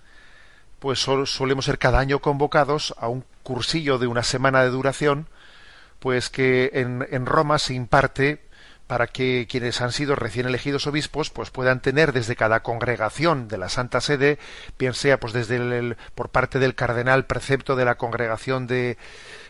pues 0.79 0.97
solemos 0.97 1.65
ser 1.65 1.77
cada 1.77 1.99
año 1.99 2.17
convocados 2.17 2.95
a 2.97 3.09
un 3.09 3.23
cursillo 3.43 3.99
de 3.99 4.07
una 4.07 4.23
semana 4.23 4.63
de 4.63 4.69
duración, 4.69 5.27
pues 5.99 6.31
que 6.31 6.71
en, 6.73 7.07
en 7.11 7.27
Roma 7.27 7.59
se 7.59 7.75
imparte 7.75 8.46
para 8.87 9.07
que 9.07 9.47
quienes 9.49 9.81
han 9.81 9.91
sido 9.91 10.15
recién 10.15 10.47
elegidos 10.47 10.87
obispos 10.87 11.29
pues 11.29 11.51
puedan 11.51 11.81
tener 11.81 12.13
desde 12.13 12.35
cada 12.35 12.63
congregación 12.63 13.47
de 13.49 13.57
la 13.57 13.69
Santa 13.69 14.01
Sede, 14.01 14.39
bien 14.79 14.93
sea 14.93 15.19
pues 15.19 15.33
desde 15.33 15.57
el, 15.57 15.97
por 16.15 16.29
parte 16.29 16.57
del 16.57 16.73
cardenal 16.73 17.25
precepto 17.25 17.75
de 17.75 17.85
la 17.85 17.95
congregación 17.95 18.65
de 18.65 18.97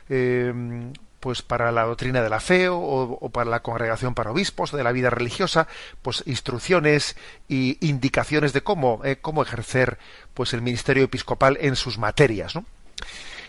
em, 0.10 0.91
pues 1.20 1.41
para 1.41 1.72
la 1.72 1.84
doctrina 1.84 2.22
de 2.22 2.29
la 2.29 2.39
fe 2.39 2.67
o, 2.70 3.29
para 3.32 3.50
la 3.50 3.62
congregación 3.62 4.15
para 4.15 4.32
obispos 4.32 4.72
de 4.72 4.84
la 4.84 4.91
vida 4.91 5.10
religiosa, 5.10 5.67
pues 6.01 6.24
instrucciones 6.25 7.15
y 7.48 7.77
indicaciones 7.88 8.53
de 8.53 8.62
cómo 8.62 9.01
eh, 9.03 9.17
cómo 9.22 9.44
ejercer 9.44 10.00
pues 10.34 10.53
el 10.53 10.62
ministerio 10.62 11.03
episcopal 11.03 11.58
en 11.62 11.75
sus 11.75 11.98
materias, 11.98 12.56
¿no? 12.56 12.65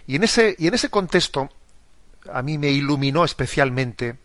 Y 0.06 0.16
en 0.16 0.24
ese 0.24 0.54
y 0.58 0.66
en 0.66 0.74
ese 0.74 0.90
contexto 0.90 1.50
a 2.30 2.42
mí 2.42 2.58
me 2.58 2.70
iluminó 2.70 3.24
especialmente 3.24 4.16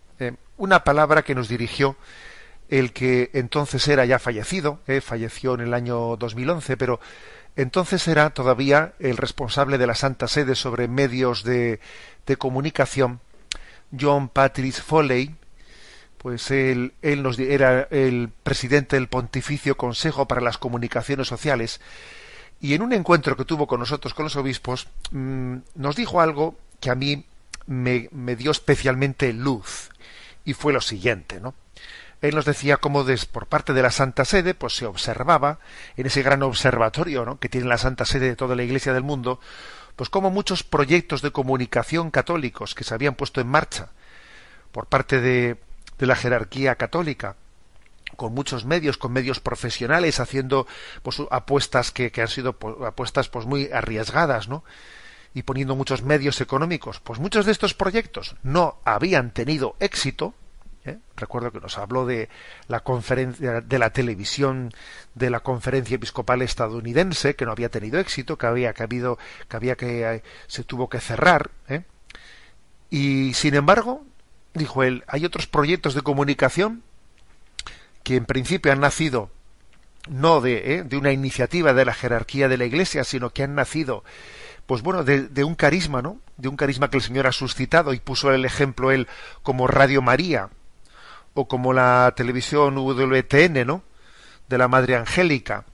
una 0.57 0.83
palabra 0.83 1.23
que 1.23 1.35
nos 1.35 1.47
dirigió 1.47 1.95
el 2.69 2.93
que 2.93 3.29
entonces 3.33 3.87
era 3.87 4.05
ya 4.05 4.19
fallecido, 4.19 4.79
eh, 4.87 5.01
falleció 5.01 5.53
en 5.53 5.61
el 5.61 5.73
año 5.73 6.15
2011, 6.17 6.77
pero 6.77 6.99
entonces 7.55 8.07
era 8.07 8.31
todavía 8.31 8.93
el 8.99 9.17
responsable 9.17 9.77
de 9.77 9.87
la 9.87 9.95
Santa 9.95 10.27
Sede 10.27 10.55
sobre 10.55 10.87
medios 10.87 11.43
de, 11.43 11.79
de 12.25 12.37
comunicación, 12.37 13.19
John 13.99 14.27
Patrick 14.27 14.73
Foley, 14.73 15.35
pues 16.17 16.49
él, 16.51 16.93
él 17.01 17.21
nos, 17.21 17.37
era 17.37 17.87
el 17.91 18.29
presidente 18.43 18.95
del 18.95 19.07
Pontificio 19.07 19.77
Consejo 19.77 20.27
para 20.27 20.41
las 20.41 20.57
Comunicaciones 20.57 21.27
Sociales, 21.27 21.79
y 22.59 22.73
en 22.73 22.81
un 22.81 22.93
encuentro 22.93 23.35
que 23.35 23.45
tuvo 23.45 23.67
con 23.67 23.81
nosotros, 23.81 24.13
con 24.13 24.23
los 24.23 24.37
obispos, 24.37 24.87
mm, 25.11 25.57
nos 25.75 25.95
dijo 25.95 26.21
algo 26.21 26.55
que 26.79 26.89
a 26.89 26.95
mí 26.95 27.25
me, 27.67 28.09
me 28.11 28.35
dio 28.35 28.51
especialmente 28.51 29.31
luz 29.33 29.89
y 30.45 30.53
fue 30.53 30.73
lo 30.73 30.81
siguiente, 30.81 31.39
¿no? 31.39 31.53
Él 32.23 32.35
nos 32.35 32.45
decía 32.45 32.77
cómo 32.77 33.05
por 33.33 33.47
parte 33.47 33.73
de 33.73 33.81
la 33.81 33.91
Santa 33.91 34.23
Sede, 34.23 34.53
pues 34.53 34.77
se 34.77 34.85
observaba 34.85 35.59
en 35.97 36.05
ese 36.05 36.23
gran 36.23 36.41
observatorio 36.43 37.25
¿no? 37.25 37.37
que 37.37 37.49
tiene 37.49 37.67
la 37.67 37.77
Santa 37.77 38.05
Sede 38.05 38.29
de 38.29 38.35
toda 38.37 38.55
la 38.55 38.63
Iglesia 38.63 38.93
del 38.93 39.03
mundo, 39.03 39.41
pues 39.97 40.09
como 40.09 40.31
muchos 40.31 40.63
proyectos 40.63 41.21
de 41.21 41.31
comunicación 41.31 42.11
católicos 42.11 42.75
que 42.75 42.85
se 42.85 42.93
habían 42.93 43.15
puesto 43.15 43.41
en 43.41 43.47
marcha 43.47 43.89
por 44.71 44.85
parte 44.85 45.19
de, 45.19 45.57
de 45.97 46.05
la 46.05 46.15
jerarquía 46.15 46.75
católica, 46.75 47.35
con 48.15 48.33
muchos 48.33 48.63
medios, 48.63 48.97
con 48.97 49.11
medios 49.11 49.41
profesionales, 49.41 50.21
haciendo 50.21 50.65
pues, 51.01 51.21
apuestas 51.29 51.91
que, 51.91 52.11
que 52.13 52.21
han 52.21 52.29
sido 52.29 52.53
pues, 52.53 52.75
apuestas 52.85 53.27
pues 53.27 53.45
muy 53.45 53.69
arriesgadas, 53.71 54.47
¿no? 54.47 54.63
Y 55.33 55.43
poniendo 55.43 55.75
muchos 55.75 56.03
medios 56.03 56.41
económicos, 56.41 56.99
pues 56.99 57.19
muchos 57.19 57.45
de 57.45 57.51
estos 57.51 57.73
proyectos 57.73 58.35
no 58.43 58.77
habían 58.85 59.31
tenido 59.31 59.75
éxito. 59.79 60.33
¿eh? 60.85 60.97
Recuerdo 61.15 61.51
que 61.51 61.59
nos 61.59 61.77
habló 61.77 62.05
de 62.05 62.29
la 62.67 62.81
conferencia 62.81 63.61
de 63.61 63.79
la 63.79 63.89
televisión 63.91 64.71
de 65.15 65.29
la 65.29 65.39
conferencia 65.39 65.95
episcopal 65.95 66.41
estadounidense 66.41 67.35
que 67.35 67.45
no 67.45 67.51
había 67.51 67.69
tenido 67.69 67.99
éxito, 67.99 68.37
que 68.37 68.45
había 68.45 68.73
que 68.73 68.83
habido, 68.83 69.17
que 69.47 69.57
había 69.57 69.75
que 69.75 70.03
eh, 70.03 70.23
se 70.47 70.63
tuvo 70.63 70.87
que 70.87 70.99
cerrar. 70.99 71.49
¿eh? 71.67 71.83
Y 72.91 73.33
sin 73.33 73.55
embargo, 73.55 74.05
dijo 74.53 74.83
él, 74.83 75.03
hay 75.07 75.25
otros 75.25 75.47
proyectos 75.47 75.95
de 75.95 76.01
comunicación 76.01 76.83
que 78.03 78.17
en 78.17 78.25
principio 78.25 78.71
han 78.71 78.81
nacido 78.81 79.31
no 80.09 80.41
de, 80.41 80.83
de 80.83 80.97
una 80.97 81.13
iniciativa 81.13 81.73
de 81.73 81.85
la 81.85 81.93
jerarquía 81.93 82.49
de 82.49 82.57
la 82.57 82.65
Iglesia, 82.65 83.05
sino 83.05 83.31
que 83.31 83.43
han 83.43 83.55
nacido 83.55 84.03
pues 84.65 84.81
bueno, 84.81 85.03
de, 85.03 85.43
un 85.43 85.55
carisma, 85.55 86.01
¿no? 86.01 86.19
De 86.37 86.47
un 86.47 86.55
carisma 86.55 86.89
que 86.89 86.97
el 86.97 87.03
Señor 87.03 87.27
ha 87.27 87.31
suscitado 87.31 87.93
y 87.93 87.99
puso 87.99 88.31
el 88.31 88.45
ejemplo 88.45 88.91
él 88.91 89.07
como 89.41 89.67
Radio 89.67 90.01
María 90.01 90.49
o 91.33 91.47
como 91.47 91.73
la 91.73 92.13
televisión 92.15 92.77
WTN, 92.77 93.65
¿no? 93.65 93.83
De 94.47 94.57
la 94.57 94.67
Madre 94.67 94.95
Angélica. 94.95 95.65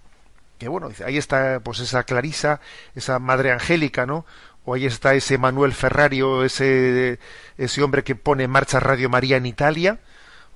Que 0.57 0.67
bueno, 0.67 0.89
ahí 1.05 1.17
está 1.17 1.59
pues 1.61 1.79
esa 1.79 2.03
Clarisa, 2.03 2.59
esa 2.95 3.19
Madre 3.19 3.51
Angélica, 3.51 4.05
¿no? 4.05 4.25
O 4.65 4.73
ahí 4.73 4.85
está 4.85 5.13
ese 5.13 5.37
Manuel 5.37 5.73
Ferrario, 5.73 6.43
ese, 6.43 7.19
ese 7.57 7.83
hombre 7.83 8.03
que 8.03 8.15
pone 8.15 8.43
en 8.43 8.51
marcha 8.51 8.79
Radio 8.79 9.09
María 9.09 9.37
en 9.37 9.45
Italia. 9.45 9.99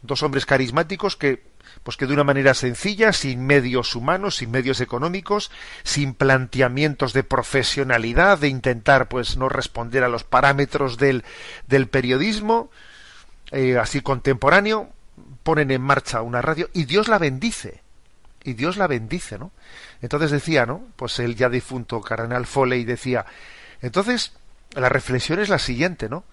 Dos 0.01 0.23
hombres 0.23 0.45
carismáticos 0.45 1.15
que 1.15 1.43
pues 1.81 1.97
que 1.97 2.05
de 2.05 2.13
una 2.13 2.23
manera 2.23 2.53
sencilla, 2.53 3.11
sin 3.13 3.45
medios 3.45 3.95
humanos, 3.95 4.37
sin 4.37 4.51
medios 4.51 4.81
económicos, 4.81 5.51
sin 5.83 6.13
planteamientos 6.13 7.13
de 7.13 7.23
profesionalidad, 7.23 8.37
de 8.37 8.49
intentar 8.49 9.09
pues 9.09 9.37
no 9.37 9.49
responder 9.49 10.03
a 10.03 10.09
los 10.09 10.23
parámetros 10.23 10.97
del, 10.97 11.23
del 11.67 11.87
periodismo, 11.87 12.69
eh, 13.51 13.77
así 13.77 14.01
contemporáneo, 14.01 14.89
ponen 15.43 15.71
en 15.71 15.81
marcha 15.81 16.21
una 16.21 16.41
radio 16.41 16.69
y 16.73 16.85
Dios 16.85 17.07
la 17.07 17.17
bendice. 17.17 17.81
Y 18.45 18.53
Dios 18.53 18.75
la 18.75 18.87
bendice, 18.87 19.37
¿no? 19.37 19.51
Entonces 20.01 20.31
decía, 20.31 20.65
¿no? 20.65 20.83
Pues 20.97 21.17
el 21.19 21.35
ya 21.35 21.49
difunto 21.49 22.01
cardenal 22.01 22.45
Foley 22.45 22.83
decía, 22.83 23.25
entonces 23.81 24.33
la 24.73 24.89
reflexión 24.89 25.39
es 25.39 25.49
la 25.49 25.59
siguiente, 25.59 26.09
¿no? 26.09 26.25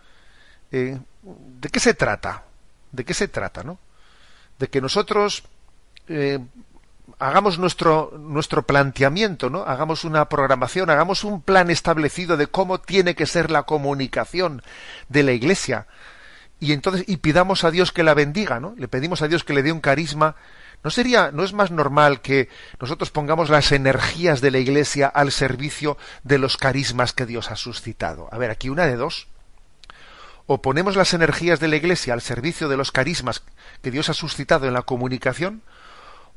Eh, 0.73 0.99
¿De 1.23 1.69
qué 1.69 1.79
se 1.79 1.95
trata? 1.95 2.45
¿De 2.91 3.05
qué 3.05 3.15
se 3.15 3.29
trata, 3.29 3.63
no? 3.63 3.79
De 4.61 4.69
que 4.69 4.81
nosotros 4.83 5.43
eh, 6.07 6.39
hagamos 7.19 7.59
nuestro, 7.59 8.13
nuestro 8.19 8.63
planteamiento, 8.63 9.49
¿no? 9.49 9.63
Hagamos 9.63 10.05
una 10.05 10.29
programación, 10.29 10.91
hagamos 10.91 11.25
un 11.25 11.41
plan 11.41 11.71
establecido 11.71 12.37
de 12.37 12.47
cómo 12.47 12.79
tiene 12.79 13.15
que 13.15 13.27
ser 13.27 13.51
la 13.51 13.63
comunicación 13.63 14.63
de 15.09 15.23
la 15.23 15.33
Iglesia. 15.33 15.87
Y 16.61 16.73
entonces, 16.73 17.05
y 17.09 17.17
pidamos 17.17 17.65
a 17.65 17.71
Dios 17.71 17.91
que 17.91 18.03
la 18.03 18.13
bendiga, 18.13 18.61
¿no? 18.61 18.75
Le 18.77 18.87
pedimos 18.87 19.23
a 19.23 19.29
Dios 19.29 19.45
que 19.45 19.55
le 19.55 19.63
dé 19.63 19.73
un 19.73 19.81
carisma. 19.81 20.37
¿No 20.85 20.91
sería, 20.91 21.31
no 21.31 21.43
es 21.43 21.55
más 21.55 21.71
normal 21.71 22.21
que 22.21 22.51
nosotros 22.81 23.11
pongamos 23.11 23.49
las 23.49 23.73
energías 23.73 24.43
de 24.43 24.51
la 24.51 24.59
Iglesia 24.59 25.09
al 25.09 25.33
servicio 25.33 25.97
de 26.23 26.37
los 26.37 26.59
carismas 26.59 27.15
que 27.15 27.25
Dios 27.25 27.51
ha 27.51 27.57
suscitado? 27.57 28.29
A 28.31 28.37
ver, 28.37 28.51
aquí 28.51 28.69
una 28.69 28.87
de 28.87 28.97
dos 28.97 29.30
o 30.53 30.61
ponemos 30.61 30.97
las 30.97 31.15
energías 31.15 31.61
de 31.61 31.69
la 31.69 31.77
Iglesia 31.77 32.13
al 32.13 32.23
servicio 32.23 32.69
de 32.69 32.77
los 32.77 32.91
carismas 32.91 33.45
que 33.83 33.93
Dios 33.93 34.09
ha 34.09 34.15
suscitado 34.15 34.67
en 34.67 34.75
la 34.75 34.83
comunicación, 34.83 35.63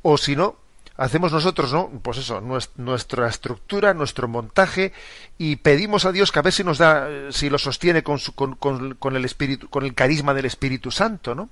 o 0.03 0.19
si 0.19 0.35
no, 0.35 0.55
hacemos 0.97 1.31
nosotros, 1.31 1.73
¿no? 1.73 1.89
Pues 2.03 2.19
eso, 2.19 2.39
nuestra 2.39 3.27
estructura, 3.27 3.95
nuestro 3.95 4.27
montaje, 4.27 4.93
y 5.39 5.55
pedimos 5.55 6.05
a 6.05 6.11
Dios 6.11 6.31
que 6.31 6.37
a 6.37 6.43
ver 6.43 6.53
si 6.53 6.63
nos 6.63 6.77
da, 6.77 7.09
si 7.31 7.49
lo 7.49 7.57
sostiene 7.57 8.03
con, 8.03 8.19
su, 8.19 8.35
con, 8.35 8.53
con, 8.53 9.15
el 9.15 9.25
espíritu, 9.25 9.67
con 9.67 9.83
el 9.83 9.95
carisma 9.95 10.35
del 10.35 10.45
Espíritu 10.45 10.91
Santo, 10.91 11.33
¿no? 11.33 11.49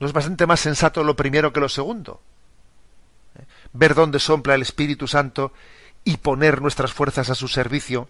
No 0.00 0.08
es 0.08 0.12
bastante 0.12 0.44
más 0.44 0.58
sensato 0.58 1.04
lo 1.04 1.14
primero 1.14 1.52
que 1.52 1.60
lo 1.60 1.68
segundo. 1.68 2.20
¿Eh? 3.38 3.44
Ver 3.74 3.94
dónde 3.94 4.18
sopla 4.18 4.56
el 4.56 4.62
Espíritu 4.62 5.06
Santo 5.06 5.52
y 6.02 6.16
poner 6.16 6.60
nuestras 6.60 6.92
fuerzas 6.92 7.30
a 7.30 7.36
su 7.36 7.46
servicio 7.46 8.08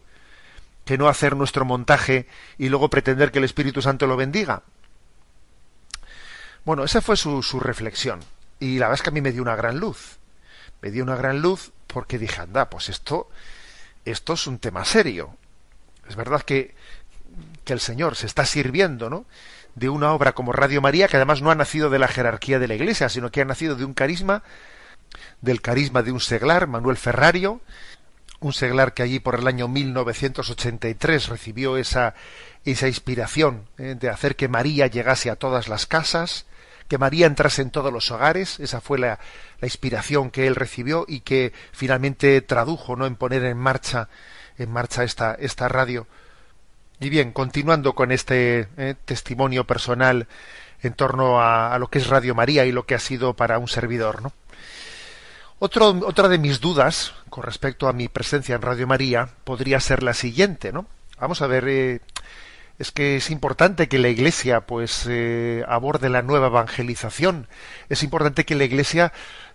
que 0.84 0.98
no 0.98 1.08
hacer 1.08 1.36
nuestro 1.36 1.64
montaje 1.64 2.26
y 2.58 2.68
luego 2.68 2.90
pretender 2.90 3.30
que 3.30 3.38
el 3.38 3.44
Espíritu 3.44 3.82
Santo 3.82 4.06
lo 4.06 4.16
bendiga. 4.16 4.62
Bueno, 6.64 6.84
esa 6.84 7.00
fue 7.00 7.16
su, 7.16 7.42
su 7.42 7.60
reflexión. 7.60 8.20
Y 8.60 8.78
la 8.78 8.86
verdad 8.86 9.00
es 9.00 9.02
que 9.02 9.10
a 9.10 9.12
mí 9.12 9.20
me 9.20 9.32
dio 9.32 9.42
una 9.42 9.56
gran 9.56 9.78
luz. 9.78 10.18
Me 10.80 10.90
dio 10.90 11.02
una 11.02 11.16
gran 11.16 11.40
luz 11.40 11.72
porque 11.86 12.18
dije, 12.18 12.40
anda, 12.40 12.70
pues 12.70 12.88
esto, 12.88 13.28
esto 14.04 14.34
es 14.34 14.46
un 14.46 14.58
tema 14.58 14.84
serio. 14.84 15.36
Es 16.08 16.16
verdad 16.16 16.42
que, 16.42 16.74
que 17.64 17.72
el 17.72 17.80
Señor 17.80 18.16
se 18.16 18.26
está 18.26 18.44
sirviendo, 18.44 19.10
¿no? 19.10 19.26
de 19.74 19.88
una 19.88 20.12
obra 20.12 20.32
como 20.32 20.52
Radio 20.52 20.80
María, 20.80 21.08
que 21.08 21.16
además 21.16 21.42
no 21.42 21.50
ha 21.50 21.54
nacido 21.54 21.90
de 21.90 21.98
la 21.98 22.08
jerarquía 22.08 22.58
de 22.58 22.68
la 22.68 22.74
Iglesia, 22.74 23.08
sino 23.08 23.30
que 23.30 23.40
ha 23.40 23.44
nacido 23.44 23.74
de 23.74 23.84
un 23.84 23.94
carisma 23.94 24.42
del 25.40 25.60
carisma 25.60 26.02
de 26.02 26.12
un 26.12 26.20
seglar, 26.20 26.66
Manuel 26.66 26.96
Ferrario, 26.96 27.60
un 28.44 28.52
seglar 28.52 28.92
que 28.92 29.02
allí 29.02 29.20
por 29.20 29.36
el 29.36 29.46
año 29.46 29.68
1983 29.68 31.28
recibió 31.28 31.78
esa, 31.78 32.14
esa 32.66 32.88
inspiración 32.88 33.66
¿eh? 33.78 33.96
de 33.98 34.10
hacer 34.10 34.36
que 34.36 34.48
María 34.48 34.86
llegase 34.86 35.30
a 35.30 35.36
todas 35.36 35.66
las 35.66 35.86
casas, 35.86 36.44
que 36.86 36.98
María 36.98 37.26
entrase 37.26 37.62
en 37.62 37.70
todos 37.70 37.90
los 37.90 38.10
hogares, 38.10 38.60
esa 38.60 38.82
fue 38.82 38.98
la, 38.98 39.18
la 39.60 39.66
inspiración 39.66 40.30
que 40.30 40.46
él 40.46 40.56
recibió 40.56 41.06
y 41.08 41.20
que 41.20 41.54
finalmente 41.72 42.38
tradujo 42.42 42.96
¿no? 42.96 43.06
en 43.06 43.16
poner 43.16 43.44
en 43.44 43.56
marcha 43.56 44.10
en 44.58 44.70
marcha 44.70 45.04
esta, 45.04 45.34
esta 45.34 45.66
radio. 45.68 46.06
Y 47.00 47.08
bien, 47.08 47.32
continuando 47.32 47.94
con 47.94 48.12
este 48.12 48.68
¿eh? 48.76 48.94
testimonio 49.06 49.64
personal 49.64 50.28
en 50.82 50.92
torno 50.92 51.40
a, 51.40 51.74
a, 51.74 51.78
lo 51.78 51.88
que 51.88 51.98
es 51.98 52.08
Radio 52.08 52.34
María 52.34 52.66
y 52.66 52.72
lo 52.72 52.84
que 52.84 52.94
ha 52.94 53.00
sido 53.00 53.32
para 53.32 53.58
un 53.58 53.68
servidor, 53.68 54.22
¿no? 54.22 54.32
Otra 55.58 56.28
de 56.28 56.38
mis 56.38 56.60
dudas 56.60 57.14
con 57.30 57.44
respecto 57.44 57.88
a 57.88 57.92
mi 57.92 58.08
presencia 58.08 58.56
en 58.56 58.62
Radio 58.62 58.86
María 58.86 59.28
podría 59.44 59.80
ser 59.80 60.02
la 60.02 60.12
siguiente, 60.12 60.72
¿no? 60.72 60.86
Vamos 61.18 61.42
a 61.42 61.46
ver, 61.46 61.66
eh, 61.68 62.00
es 62.78 62.90
que 62.90 63.16
es 63.16 63.30
importante 63.30 63.88
que 63.88 63.98
la 63.98 64.08
Iglesia 64.08 64.62
pues 64.62 65.06
eh, 65.08 65.64
aborde 65.68 66.10
la 66.10 66.22
nueva 66.22 66.48
evangelización. 66.48 67.46
Es 67.88 68.02
importante 68.02 68.44
que 68.44 68.56
la 68.56 68.64
Iglesia 68.64 69.12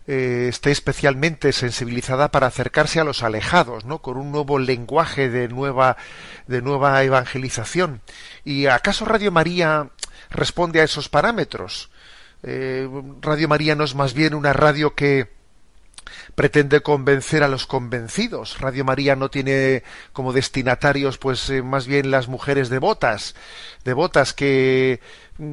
eh, 0.08 0.48
esté 0.50 0.72
especialmente 0.72 1.52
sensibilizada 1.52 2.32
para 2.32 2.48
acercarse 2.48 3.00
a 3.00 3.04
los 3.04 3.22
alejados, 3.22 3.86
¿no? 3.86 4.02
Con 4.02 4.18
un 4.18 4.32
nuevo 4.32 4.58
lenguaje 4.58 5.30
de 5.30 5.48
nueva 5.50 5.98
de 6.48 6.62
nueva 6.62 7.04
evangelización. 7.04 8.02
¿Y 8.46 8.68
acaso 8.68 9.06
Radio 9.06 9.32
María 9.32 9.90
responde 10.30 10.82
a 10.82 10.86
esos 10.86 11.10
parámetros? 11.10 11.92
Radio 12.42 13.50
María 13.50 13.76
no 13.76 13.84
es 13.84 13.96
más 13.96 14.14
bien 14.14 14.34
una 14.34 14.54
radio 14.54 14.96
que 14.96 15.39
pretende 16.36 16.82
convencer 16.82 17.44
a 17.44 17.48
los 17.48 17.66
convencidos. 17.66 18.60
Radio 18.60 18.86
María 18.86 19.16
no 19.16 19.30
tiene 19.30 19.84
como 20.14 20.34
destinatarios, 20.34 21.18
pues 21.18 21.50
eh, 21.50 21.62
más 21.62 21.88
bien 21.88 22.12
las 22.12 22.28
mujeres 22.28 22.70
devotas, 22.70 23.36
devotas 23.84 24.34
que 24.34 25.00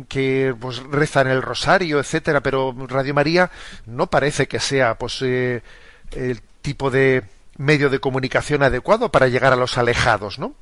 que 0.09 0.55
pues 0.59 0.83
rezan 0.83 1.29
el 1.29 1.43
rosario, 1.43 2.01
etcétera, 2.01 2.41
pero 2.41 2.75
Radio 2.89 3.15
María 3.15 3.51
no 3.87 4.09
parece 4.09 4.49
que 4.49 4.59
sea 4.59 4.99
pues 4.99 5.23
eh, 5.23 5.63
el 6.11 6.41
tipo 6.61 6.91
de 6.91 7.23
medio 7.57 7.89
de 7.89 8.01
comunicación 8.01 8.63
adecuado 8.63 9.11
para 9.11 9.29
llegar 9.29 9.53
a 9.53 9.57
los 9.57 9.79
alejados, 9.79 10.39
¿no? 10.39 10.55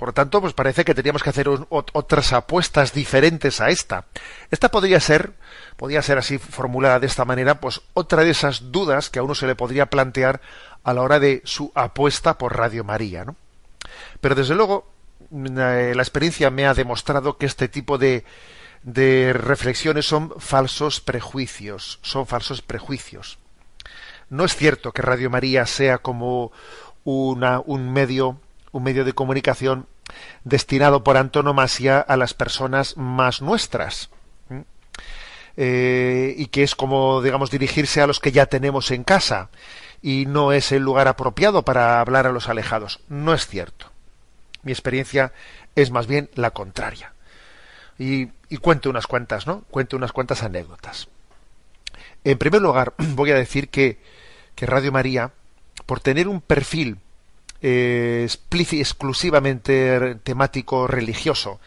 Por 0.00 0.08
lo 0.08 0.12
tanto, 0.14 0.40
pues 0.40 0.54
parece 0.54 0.86
que 0.86 0.94
teníamos 0.94 1.22
que 1.22 1.28
hacer 1.28 1.46
otras 1.68 2.32
apuestas 2.32 2.94
diferentes 2.94 3.60
a 3.60 3.68
esta. 3.68 4.06
Esta 4.50 4.70
podría 4.70 4.98
ser, 4.98 5.34
podría 5.76 6.00
ser 6.00 6.16
así 6.16 6.38
formulada 6.38 6.98
de 7.00 7.06
esta 7.06 7.26
manera, 7.26 7.60
pues 7.60 7.82
otra 7.92 8.24
de 8.24 8.30
esas 8.30 8.72
dudas 8.72 9.10
que 9.10 9.18
a 9.18 9.22
uno 9.22 9.34
se 9.34 9.46
le 9.46 9.56
podría 9.56 9.90
plantear 9.90 10.40
a 10.84 10.94
la 10.94 11.02
hora 11.02 11.20
de 11.20 11.42
su 11.44 11.70
apuesta 11.74 12.38
por 12.38 12.56
Radio 12.56 12.82
María, 12.82 13.26
¿no? 13.26 13.36
Pero 14.22 14.34
desde 14.34 14.54
luego, 14.54 14.90
eh, 15.32 15.92
la 15.94 16.02
experiencia 16.02 16.48
me 16.48 16.66
ha 16.66 16.72
demostrado 16.72 17.36
que 17.36 17.44
este 17.44 17.68
tipo 17.68 17.98
de, 17.98 18.24
de 18.82 19.34
reflexiones 19.34 20.06
son 20.06 20.32
falsos 20.38 21.02
prejuicios, 21.02 21.98
son 22.00 22.26
falsos 22.26 22.62
prejuicios. 22.62 23.38
No 24.30 24.46
es 24.46 24.56
cierto 24.56 24.92
que 24.92 25.02
Radio 25.02 25.28
María 25.28 25.66
sea 25.66 25.98
como 25.98 26.52
una, 27.04 27.60
un 27.60 27.92
medio 27.92 28.40
un 28.72 28.82
medio 28.82 29.04
de 29.04 29.12
comunicación 29.12 29.86
destinado 30.44 31.04
por 31.04 31.16
antonomasia 31.16 32.00
a 32.00 32.16
las 32.16 32.34
personas 32.34 32.96
más 32.96 33.42
nuestras. 33.42 34.10
Eh, 35.56 36.34
y 36.38 36.46
que 36.46 36.62
es 36.62 36.74
como, 36.74 37.20
digamos, 37.22 37.50
dirigirse 37.50 38.00
a 38.00 38.06
los 38.06 38.20
que 38.20 38.32
ya 38.32 38.46
tenemos 38.46 38.90
en 38.90 39.04
casa 39.04 39.50
y 40.00 40.24
no 40.26 40.52
es 40.52 40.72
el 40.72 40.82
lugar 40.82 41.08
apropiado 41.08 41.64
para 41.64 42.00
hablar 42.00 42.26
a 42.26 42.32
los 42.32 42.48
alejados. 42.48 43.00
No 43.08 43.34
es 43.34 43.46
cierto. 43.46 43.90
Mi 44.62 44.72
experiencia 44.72 45.32
es 45.74 45.90
más 45.90 46.06
bien 46.06 46.30
la 46.34 46.52
contraria. 46.52 47.12
Y, 47.98 48.28
y 48.48 48.56
cuento 48.58 48.88
unas 48.88 49.06
cuantas, 49.06 49.46
¿no? 49.46 49.62
Cuento 49.70 49.96
unas 49.96 50.12
cuantas 50.12 50.42
anécdotas. 50.42 51.08
En 52.24 52.38
primer 52.38 52.62
lugar, 52.62 52.94
voy 52.98 53.30
a 53.30 53.36
decir 53.36 53.68
que, 53.68 53.98
que 54.54 54.66
Radio 54.66 54.92
María, 54.92 55.32
por 55.86 56.00
tener 56.00 56.28
un 56.28 56.40
perfil 56.40 56.98
eh, 57.62 58.28
exclusivamente 58.50 60.16
temático 60.16 60.86
religioso 60.86 61.60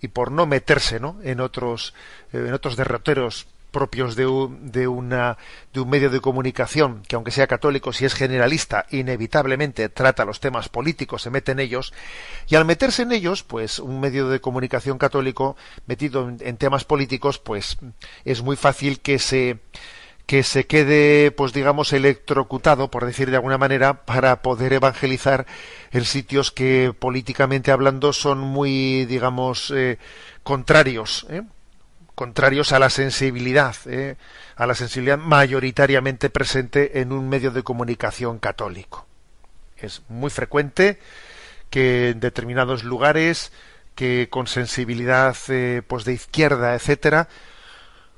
y 0.00 0.08
por 0.08 0.30
no 0.30 0.46
meterse 0.46 1.00
¿no? 1.00 1.18
en 1.22 1.40
otros 1.40 1.94
eh, 2.32 2.44
en 2.46 2.54
otros 2.54 2.76
derroteros 2.76 3.46
propios 3.70 4.14
de 4.14 4.26
un, 4.26 4.70
de, 4.70 4.86
una, 4.86 5.36
de 5.72 5.80
un 5.80 5.90
medio 5.90 6.08
de 6.08 6.20
comunicación 6.20 7.02
que 7.08 7.16
aunque 7.16 7.32
sea 7.32 7.48
católico 7.48 7.92
si 7.92 8.04
es 8.04 8.14
generalista 8.14 8.86
inevitablemente 8.90 9.88
trata 9.88 10.24
los 10.24 10.38
temas 10.38 10.68
políticos 10.68 11.22
se 11.22 11.30
mete 11.30 11.52
en 11.52 11.58
ellos 11.58 11.92
y 12.48 12.54
al 12.54 12.64
meterse 12.64 13.02
en 13.02 13.10
ellos 13.10 13.42
pues 13.42 13.80
un 13.80 13.98
medio 13.98 14.28
de 14.28 14.40
comunicación 14.40 14.96
católico 14.96 15.56
metido 15.86 16.28
en 16.28 16.56
temas 16.56 16.84
políticos 16.84 17.40
pues 17.40 17.76
es 18.24 18.42
muy 18.42 18.54
fácil 18.54 19.00
que 19.00 19.18
se 19.18 19.58
que 20.26 20.42
se 20.42 20.66
quede, 20.66 21.30
pues 21.32 21.52
digamos, 21.52 21.92
electrocutado, 21.92 22.90
por 22.90 23.04
decir 23.04 23.30
de 23.30 23.36
alguna 23.36 23.58
manera, 23.58 24.04
para 24.04 24.40
poder 24.40 24.72
evangelizar 24.72 25.46
en 25.90 26.04
sitios 26.04 26.50
que 26.50 26.94
políticamente 26.98 27.70
hablando 27.70 28.12
son 28.12 28.38
muy, 28.38 29.04
digamos, 29.04 29.70
eh, 29.70 29.98
contrarios, 30.42 31.26
¿eh? 31.28 31.42
contrarios 32.14 32.72
a 32.72 32.78
la 32.78 32.88
sensibilidad, 32.88 33.76
¿eh? 33.86 34.16
a 34.56 34.66
la 34.66 34.74
sensibilidad 34.74 35.18
mayoritariamente 35.18 36.30
presente 36.30 37.00
en 37.00 37.12
un 37.12 37.28
medio 37.28 37.50
de 37.50 37.62
comunicación 37.62 38.38
católico. 38.38 39.06
Es 39.76 40.02
muy 40.08 40.30
frecuente 40.30 40.98
que 41.68 42.10
en 42.10 42.20
determinados 42.20 42.82
lugares, 42.82 43.52
que 43.94 44.28
con 44.30 44.46
sensibilidad, 44.46 45.36
pues 45.86 46.04
de 46.04 46.12
izquierda, 46.12 46.74
etcétera, 46.74 47.28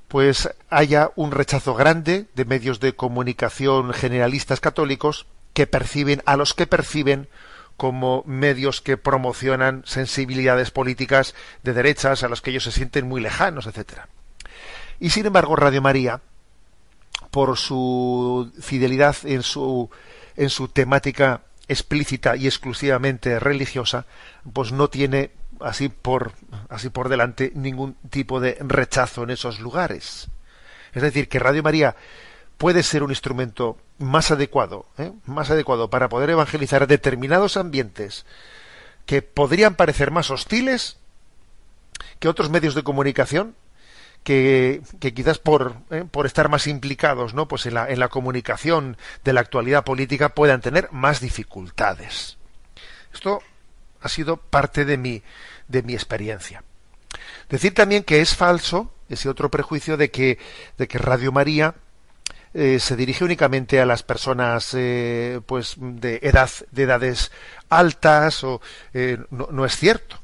pues 0.09 0.51
haya 0.71 1.11
un 1.16 1.33
rechazo 1.33 1.75
grande 1.75 2.27
de 2.35 2.45
medios 2.45 2.81
de 2.81 2.95
comunicación 2.95 3.92
generalistas 3.92 4.61
católicos 4.61 5.27
que 5.53 5.66
perciben 5.66 6.23
a 6.27 6.37
los 6.37 6.55
que 6.55 6.66
perciben 6.66 7.29
como 7.77 8.23
medios 8.27 8.81
que 8.81 8.97
promocionan 8.97 9.83
sensibilidades 9.85 10.71
políticas 10.71 11.35
de 11.62 11.73
derechas 11.73 12.23
a 12.23 12.29
los 12.29 12.40
que 12.40 12.51
ellos 12.51 12.64
se 12.64 12.73
sienten 12.73 13.07
muy 13.07 13.21
lejanos, 13.21 13.66
etcétera. 13.66 14.09
Y 14.99 15.11
sin 15.11 15.27
embargo, 15.27 15.57
Radio 15.57 15.83
María, 15.83 16.21
por 17.31 17.59
su 17.59 18.51
fidelidad 18.61 19.16
en 19.25 19.42
su 19.42 19.90
en 20.37 20.51
su 20.51 20.69
temática 20.69 21.42
explícita 21.69 22.37
y 22.37 22.47
exclusivamente 22.47 23.38
religiosa, 23.40 24.07
pues 24.53 24.73
no 24.73 24.88
tiene 24.88 25.31
así 25.61 25.88
por 25.88 26.33
así 26.69 26.90
por 26.90 27.09
delante 27.09 27.53
ningún 27.55 27.95
tipo 28.11 28.40
de 28.40 28.57
rechazo 28.61 29.23
en 29.23 29.31
esos 29.31 29.61
lugares. 29.61 30.29
Es 30.92 31.03
decir, 31.03 31.29
que 31.29 31.38
Radio 31.38 31.62
María 31.62 31.97
puede 32.59 32.83
ser 32.83 33.03
un 33.03 33.11
instrumento 33.11 33.77
más 33.99 34.31
adecuado, 34.31 34.87
¿eh? 34.99 35.12
más 35.27 35.51
adecuado 35.51 35.90
para 35.90 36.09
poder 36.09 36.31
evangelizar 36.31 36.87
determinados 36.87 37.57
ambientes 37.57 38.25
que 39.05 39.23
podrían 39.23 39.75
parecer 39.75 40.11
más 40.11 40.31
hostiles 40.31 40.97
que 42.19 42.29
otros 42.29 42.51
medios 42.51 42.75
de 42.75 42.83
comunicación 42.83 43.55
que, 44.25 44.83
quizás 45.14 45.38
por, 45.38 45.77
¿eh? 45.90 46.05
por 46.11 46.27
estar 46.27 46.49
más 46.49 46.66
implicados 46.66 47.33
¿no? 47.33 47.47
pues 47.47 47.66
en, 47.66 47.75
la, 47.75 47.88
en 47.88 48.01
la 48.01 48.09
comunicación 48.09 48.97
de 49.23 49.33
la 49.33 49.40
actualidad 49.40 49.85
política 49.85 50.31
puedan 50.31 50.61
tener 50.61 50.90
más 50.90 51.21
dificultades. 51.21 52.37
Esto 53.14 53.42
ha 54.07 54.09
sido 54.09 54.38
parte 54.38 54.85
de 54.85 54.97
mi, 54.97 55.23
de 55.69 55.83
mi 55.83 55.95
experiencia. 55.95 56.64
Decir 57.49 57.75
también 57.75 58.03
que 58.03 58.21
es 58.21 58.35
falso 58.35 58.92
ese 59.09 59.29
otro 59.29 59.51
prejuicio 59.51 59.97
de 59.97 60.11
que, 60.11 60.38
de 60.79 60.88
que 60.88 60.99
Radio 60.99 61.33
María 61.33 61.75
eh, 62.55 62.79
se 62.81 62.97
dirige 62.97 63.25
únicamente 63.25 63.81
a 63.81 63.87
las 63.87 64.03
personas 64.03 64.71
eh, 64.75 65.40
pues 65.47 65.75
de 65.79 66.21
edad 66.23 66.49
de 66.71 66.83
edades 66.83 67.31
altas 67.69 68.42
o 68.45 68.61
eh, 68.95 69.19
no, 69.31 69.66
es 69.66 69.77
cierto 69.77 70.19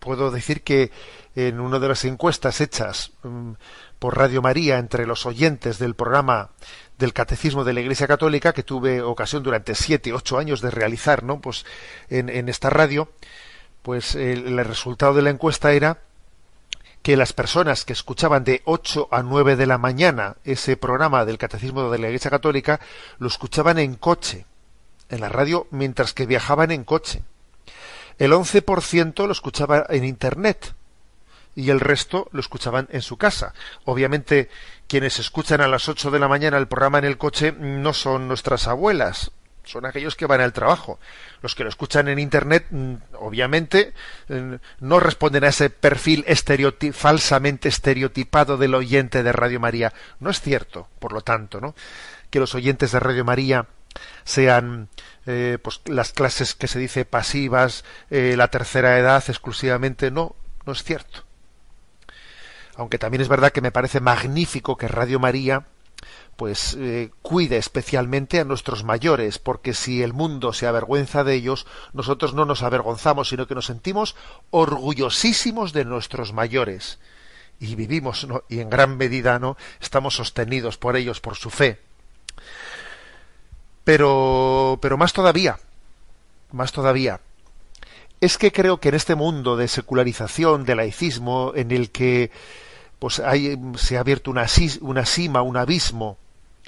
puedo 0.00 0.30
decir 0.30 0.62
que 0.62 0.90
en 1.36 1.60
una 1.60 1.78
de 1.78 1.88
las 1.88 2.04
encuestas 2.04 2.60
hechas 2.60 3.12
um, 3.22 3.54
por 4.02 4.18
Radio 4.18 4.42
María 4.42 4.78
entre 4.78 5.06
los 5.06 5.26
oyentes 5.26 5.78
del 5.78 5.94
programa 5.94 6.50
del 6.98 7.12
Catecismo 7.12 7.62
de 7.62 7.72
la 7.72 7.82
Iglesia 7.82 8.08
Católica 8.08 8.52
que 8.52 8.64
tuve 8.64 9.00
ocasión 9.00 9.44
durante 9.44 9.76
siete, 9.76 10.12
ocho 10.12 10.38
años 10.38 10.60
de 10.60 10.72
realizar, 10.72 11.22
¿no? 11.22 11.40
Pues 11.40 11.64
en, 12.10 12.48
esta 12.48 12.68
radio, 12.68 13.12
pues 13.82 14.16
el, 14.16 14.58
el, 14.58 14.64
resultado 14.64 15.14
de 15.14 15.22
la 15.22 15.30
encuesta 15.30 15.70
era 15.70 16.00
que 17.02 17.16
las 17.16 17.32
personas 17.32 17.84
que 17.84 17.92
escuchaban 17.92 18.42
de 18.42 18.62
8 18.64 19.06
a 19.12 19.22
9 19.22 19.54
de 19.54 19.66
la 19.66 19.78
mañana 19.78 20.34
ese 20.42 20.76
programa 20.76 21.24
del 21.24 21.38
Catecismo 21.38 21.88
de 21.88 21.98
la 22.00 22.08
Iglesia 22.08 22.32
Católica 22.32 22.80
lo 23.20 23.28
escuchaban 23.28 23.78
en 23.78 23.94
coche, 23.94 24.46
en 25.10 25.20
la 25.20 25.28
radio, 25.28 25.68
mientras 25.70 26.12
que 26.12 26.26
viajaban 26.26 26.72
en 26.72 26.82
coche. 26.82 27.22
El 28.18 28.32
11% 28.32 29.26
lo 29.26 29.32
escuchaba 29.32 29.86
en 29.90 30.04
Internet 30.04 30.74
y 31.54 31.70
el 31.70 31.80
resto 31.80 32.28
lo 32.32 32.40
escuchaban 32.40 32.88
en 32.90 33.02
su 33.02 33.16
casa. 33.16 33.54
Obviamente, 33.84 34.48
quienes 34.86 35.18
escuchan 35.18 35.60
a 35.60 35.68
las 35.68 35.88
8 35.88 36.10
de 36.10 36.18
la 36.18 36.28
mañana 36.28 36.58
el 36.58 36.68
programa 36.68 36.98
en 36.98 37.04
el 37.04 37.18
coche 37.18 37.52
no 37.52 37.92
son 37.92 38.28
nuestras 38.28 38.68
abuelas, 38.68 39.32
son 39.64 39.86
aquellos 39.86 40.16
que 40.16 40.26
van 40.26 40.40
al 40.40 40.52
trabajo. 40.52 40.98
Los 41.40 41.54
que 41.54 41.62
lo 41.62 41.68
escuchan 41.68 42.08
en 42.08 42.18
Internet, 42.18 42.66
mm, 42.70 42.94
obviamente, 43.18 43.92
mm, 44.28 44.54
no 44.80 45.00
responden 45.00 45.44
a 45.44 45.48
ese 45.48 45.70
perfil 45.70 46.24
falsamente 46.92 47.68
estereotipado 47.68 48.56
del 48.56 48.74
oyente 48.74 49.22
de 49.22 49.32
Radio 49.32 49.60
María. 49.60 49.92
No 50.20 50.30
es 50.30 50.40
cierto, 50.40 50.88
por 50.98 51.12
lo 51.12 51.20
tanto, 51.20 51.60
¿no? 51.60 51.74
que 52.32 52.40
los 52.40 52.54
oyentes 52.54 52.92
de 52.92 52.98
Radio 52.98 53.24
María 53.26 53.66
sean 54.24 54.88
eh, 55.26 55.58
pues, 55.62 55.82
las 55.84 56.12
clases 56.12 56.54
que 56.54 56.66
se 56.66 56.78
dice 56.78 57.04
pasivas, 57.04 57.84
eh, 58.10 58.34
la 58.38 58.48
tercera 58.48 58.98
edad 58.98 59.22
exclusivamente. 59.28 60.10
No, 60.10 60.34
no 60.64 60.72
es 60.72 60.82
cierto. 60.82 61.24
Aunque 62.76 62.98
también 62.98 63.20
es 63.20 63.28
verdad 63.28 63.52
que 63.52 63.60
me 63.60 63.72
parece 63.72 64.00
magnífico 64.00 64.76
que 64.76 64.88
Radio 64.88 65.18
María 65.18 65.66
pues 66.36 66.76
eh, 66.78 67.10
cuide 67.22 67.58
especialmente 67.58 68.40
a 68.40 68.44
nuestros 68.44 68.84
mayores, 68.84 69.38
porque 69.38 69.74
si 69.74 70.02
el 70.02 70.12
mundo 70.12 70.52
se 70.52 70.66
avergüenza 70.66 71.24
de 71.24 71.34
ellos, 71.34 71.66
nosotros 71.92 72.34
no 72.34 72.44
nos 72.44 72.62
avergonzamos, 72.62 73.28
sino 73.28 73.46
que 73.46 73.54
nos 73.54 73.66
sentimos 73.66 74.16
orgullosísimos 74.50 75.72
de 75.72 75.84
nuestros 75.84 76.32
mayores. 76.32 76.98
Y 77.60 77.76
vivimos, 77.76 78.26
y 78.48 78.60
en 78.60 78.70
gran 78.70 78.96
medida, 78.96 79.38
¿no? 79.38 79.56
Estamos 79.80 80.16
sostenidos 80.16 80.78
por 80.78 80.96
ellos, 80.96 81.20
por 81.20 81.36
su 81.36 81.50
fe. 81.50 81.78
Pero, 83.84 84.78
pero 84.80 84.96
más 84.96 85.12
todavía, 85.12 85.58
más 86.50 86.72
todavía, 86.72 87.20
es 88.22 88.38
que 88.38 88.52
creo 88.52 88.78
que 88.78 88.90
en 88.90 88.94
este 88.94 89.16
mundo 89.16 89.56
de 89.56 89.66
secularización, 89.66 90.64
de 90.64 90.76
laicismo, 90.76 91.52
en 91.56 91.72
el 91.72 91.90
que 91.90 92.30
pues 93.00 93.18
hay, 93.18 93.58
se 93.76 93.96
ha 93.96 94.00
abierto 94.00 94.30
una, 94.30 94.46
una 94.80 95.04
cima, 95.06 95.42
un 95.42 95.56
abismo 95.56 96.18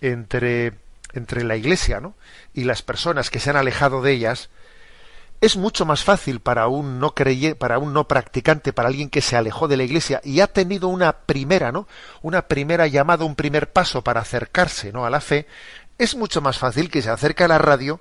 entre, 0.00 0.72
entre 1.12 1.44
la 1.44 1.54
Iglesia 1.54 2.00
¿no? 2.00 2.16
y 2.54 2.64
las 2.64 2.82
personas 2.82 3.30
que 3.30 3.38
se 3.38 3.50
han 3.50 3.56
alejado 3.56 4.02
de 4.02 4.10
ellas, 4.10 4.50
es 5.40 5.56
mucho 5.56 5.86
más 5.86 6.02
fácil 6.02 6.40
para 6.40 6.66
un 6.66 6.98
no 6.98 7.14
creye, 7.14 7.54
para 7.54 7.78
un 7.78 7.92
no 7.92 8.08
practicante, 8.08 8.72
para 8.72 8.88
alguien 8.88 9.08
que 9.08 9.20
se 9.20 9.36
alejó 9.36 9.68
de 9.68 9.76
la 9.76 9.84
Iglesia 9.84 10.20
y 10.24 10.40
ha 10.40 10.48
tenido 10.48 10.88
una 10.88 11.18
primera, 11.18 11.70
¿no? 11.70 11.86
Una 12.20 12.48
primera 12.48 12.88
llamada, 12.88 13.24
un 13.24 13.36
primer 13.36 13.70
paso 13.70 14.02
para 14.02 14.22
acercarse, 14.22 14.92
¿no? 14.92 15.06
a 15.06 15.10
la 15.10 15.20
fe, 15.20 15.46
es 15.98 16.16
mucho 16.16 16.40
más 16.40 16.58
fácil 16.58 16.90
que 16.90 17.00
se 17.00 17.10
acerque 17.10 17.44
a 17.44 17.48
la 17.48 17.58
radio 17.58 18.00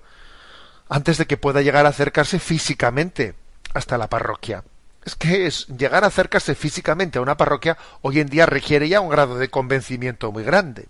antes 0.89 1.19
de 1.19 1.27
que 1.27 1.37
pueda 1.37 1.61
llegar 1.61 1.85
a 1.85 1.89
acercarse 1.89 2.39
físicamente 2.39 3.35
hasta 3.73 3.97
la 3.97 4.09
parroquia. 4.09 4.63
Es 5.05 5.15
que 5.15 5.47
es, 5.47 5.67
llegar 5.67 6.03
a 6.03 6.07
acercarse 6.07 6.55
físicamente 6.55 7.19
a 7.19 7.21
una 7.21 7.37
parroquia 7.37 7.77
hoy 8.01 8.19
en 8.19 8.27
día 8.27 8.45
requiere 8.45 8.87
ya 8.87 9.01
un 9.01 9.09
grado 9.09 9.37
de 9.37 9.49
convencimiento 9.49 10.31
muy 10.31 10.43
grande. 10.43 10.87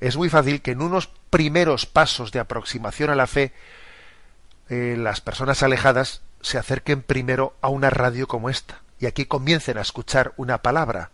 Es 0.00 0.16
muy 0.16 0.28
fácil 0.28 0.62
que 0.62 0.72
en 0.72 0.82
unos 0.82 1.06
primeros 1.30 1.86
pasos 1.86 2.32
de 2.32 2.40
aproximación 2.40 3.10
a 3.10 3.14
la 3.14 3.26
fe 3.26 3.52
eh, 4.68 4.96
las 4.98 5.20
personas 5.20 5.62
alejadas 5.62 6.22
se 6.40 6.58
acerquen 6.58 7.02
primero 7.02 7.54
a 7.60 7.68
una 7.68 7.90
radio 7.90 8.26
como 8.26 8.50
esta 8.50 8.82
y 8.98 9.06
aquí 9.06 9.26
comiencen 9.26 9.78
a 9.78 9.82
escuchar 9.82 10.32
una 10.36 10.58
palabra 10.58 11.10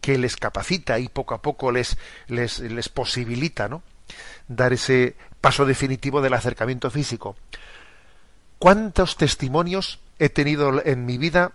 que 0.00 0.18
les 0.18 0.36
capacita 0.36 0.98
y 0.98 1.08
poco 1.08 1.34
a 1.34 1.42
poco 1.42 1.70
les, 1.70 1.96
les, 2.26 2.58
les 2.58 2.88
posibilita 2.88 3.68
¿no? 3.68 3.82
dar 4.48 4.72
ese 4.72 5.14
paso 5.40 5.64
definitivo 5.64 6.20
del 6.20 6.34
acercamiento 6.34 6.90
físico. 6.90 7.36
¿Cuántos 8.62 9.16
testimonios 9.16 9.98
he 10.20 10.28
tenido 10.28 10.86
en 10.86 11.04
mi 11.04 11.18
vida 11.18 11.50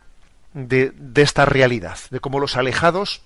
de, 0.54 0.92
esta 1.16 1.46
realidad? 1.46 1.98
De 2.10 2.20
cómo 2.20 2.42
los 2.42 2.58
alejados 2.58 3.22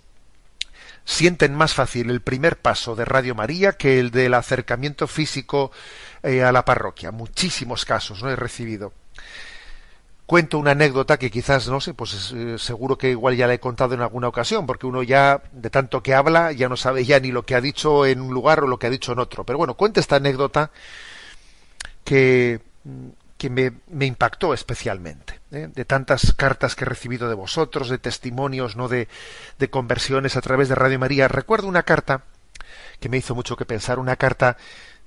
sienten 1.03 1.55
más 1.55 1.73
fácil 1.73 2.11
el 2.11 2.21
primer 2.21 2.59
paso 2.59 2.95
de 2.95 3.05
Radio 3.05 3.33
María 3.33 3.71
que 3.71 3.99
el 3.99 4.11
del 4.11 4.35
acercamiento 4.35 5.07
físico 5.07 5.71
eh, 6.21 6.43
a 6.43 6.51
la 6.51 6.63
parroquia. 6.63 7.11
Muchísimos 7.11 7.83
casos 7.83 8.21
no 8.21 8.29
he 8.29 8.35
recibido 8.35 8.93
cuento 10.27 10.59
una 10.59 10.71
anécdota 10.71 11.17
que 11.17 11.31
quizás, 11.31 11.67
no 11.67 11.81
sé, 11.81 11.95
pues 11.95 12.33
eh, 12.35 12.59
seguro 12.59 12.99
que 12.99 13.09
igual 13.09 13.35
ya 13.35 13.47
la 13.47 13.55
he 13.55 13.59
contado 13.59 13.95
en 13.95 14.01
alguna 14.01 14.27
ocasión, 14.27 14.67
porque 14.67 14.85
uno 14.85 15.01
ya, 15.01 15.41
de 15.53 15.71
tanto 15.71 16.03
que 16.03 16.13
habla, 16.13 16.51
ya 16.51 16.69
no 16.69 16.77
sabe 16.77 17.03
ya 17.03 17.19
ni 17.19 17.31
lo 17.31 17.47
que 17.47 17.55
ha 17.55 17.61
dicho 17.61 18.05
en 18.05 18.21
un 18.21 18.31
lugar 18.31 18.63
o 18.63 18.67
lo 18.67 18.77
que 18.77 18.85
ha 18.85 18.91
dicho 18.91 19.11
en 19.11 19.19
otro. 19.19 19.43
Pero 19.43 19.57
bueno, 19.57 19.73
cuento 19.73 19.99
esta 19.99 20.17
anécdota 20.17 20.69
que, 22.05 22.61
que 23.41 23.49
me, 23.49 23.71
me 23.87 24.05
impactó 24.05 24.53
especialmente. 24.53 25.39
¿eh? 25.49 25.67
De 25.73 25.83
tantas 25.83 26.31
cartas 26.33 26.75
que 26.75 26.83
he 26.83 26.87
recibido 26.87 27.27
de 27.27 27.33
vosotros, 27.33 27.89
de 27.89 27.97
testimonios, 27.97 28.75
¿no? 28.75 28.87
De, 28.87 29.07
de 29.57 29.67
conversiones 29.67 30.37
a 30.37 30.41
través 30.41 30.69
de 30.69 30.75
Radio 30.75 30.99
María. 30.99 31.27
Recuerdo 31.27 31.67
una 31.67 31.81
carta 31.81 32.21
que 32.99 33.09
me 33.09 33.17
hizo 33.17 33.33
mucho 33.33 33.57
que 33.57 33.65
pensar, 33.65 33.97
una 33.97 34.15
carta 34.15 34.57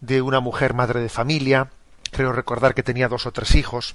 de 0.00 0.20
una 0.20 0.40
mujer 0.40 0.74
madre 0.74 0.98
de 0.98 1.08
familia, 1.08 1.70
creo 2.10 2.32
recordar 2.32 2.74
que 2.74 2.82
tenía 2.82 3.06
dos 3.06 3.24
o 3.26 3.30
tres 3.30 3.54
hijos, 3.54 3.94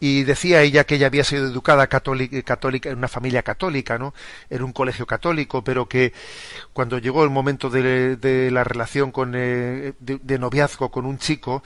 y 0.00 0.24
decía 0.24 0.62
ella 0.62 0.84
que 0.84 0.94
ella 0.94 1.08
había 1.08 1.24
sido 1.24 1.44
educada 1.44 1.88
católica, 1.88 2.56
en 2.84 2.96
una 2.96 3.08
familia 3.08 3.42
católica, 3.42 3.98
¿no? 3.98 4.14
En 4.48 4.62
un 4.62 4.72
colegio 4.72 5.04
católico, 5.04 5.62
pero 5.62 5.90
que 5.90 6.14
cuando 6.72 6.96
llegó 6.96 7.22
el 7.22 7.28
momento 7.28 7.68
de, 7.68 8.48
la 8.50 8.64
relación 8.64 9.12
con, 9.12 9.34
eh, 9.36 9.92
de, 10.00 10.38
noviazgo 10.38 10.90
con 10.90 11.04
un 11.04 11.18
chico, 11.18 11.62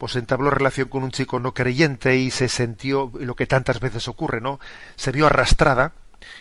pues 0.00 0.16
entabló 0.16 0.48
relación 0.48 0.88
con 0.88 1.02
un 1.02 1.10
chico 1.10 1.38
no 1.40 1.52
creyente 1.52 2.16
y 2.16 2.30
se 2.30 2.48
sintió 2.48 3.12
lo 3.20 3.36
que 3.36 3.46
tantas 3.46 3.80
veces 3.80 4.08
ocurre, 4.08 4.40
¿no? 4.40 4.58
Se 4.96 5.12
vio 5.12 5.26
arrastrada 5.26 5.92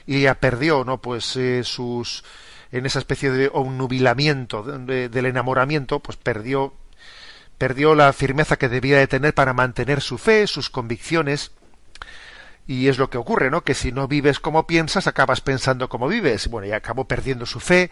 y 0.07 0.15
ella 0.19 0.35
perdió, 0.35 0.85
¿no? 0.85 1.01
Pues 1.01 1.35
eh, 1.35 1.65
sus 1.65 2.23
en 2.71 2.85
esa 2.85 2.99
especie 2.99 3.31
de 3.31 3.51
nubilamiento 3.53 4.63
del 4.63 5.25
enamoramiento, 5.25 5.99
pues 5.99 6.15
perdió 6.15 6.73
perdió 7.57 7.95
la 7.95 8.13
firmeza 8.13 8.55
que 8.55 8.69
debía 8.69 8.97
de 8.97 9.07
tener 9.07 9.33
para 9.33 9.51
mantener 9.51 9.99
su 9.99 10.17
fe, 10.17 10.47
sus 10.47 10.69
convicciones, 10.69 11.51
y 12.65 12.87
es 12.87 12.97
lo 12.97 13.09
que 13.09 13.17
ocurre, 13.17 13.51
¿no? 13.51 13.65
Que 13.65 13.73
si 13.73 13.91
no 13.91 14.07
vives 14.07 14.39
como 14.39 14.67
piensas, 14.67 15.05
acabas 15.05 15.41
pensando 15.41 15.89
como 15.89 16.07
vives. 16.07 16.47
Bueno, 16.47 16.67
y 16.67 16.71
acabó 16.71 17.03
perdiendo 17.09 17.45
su 17.45 17.59
fe 17.59 17.91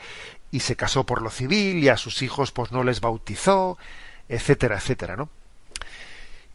y 0.49 0.61
se 0.61 0.77
casó 0.77 1.05
por 1.05 1.21
lo 1.21 1.29
civil 1.29 1.83
y 1.83 1.89
a 1.89 1.97
sus 1.97 2.21
hijos 2.21 2.53
pues 2.53 2.71
no 2.71 2.85
les 2.85 3.01
bautizó, 3.01 3.77
etcétera, 4.29 4.77
etcétera, 4.77 5.17
¿no? 5.17 5.29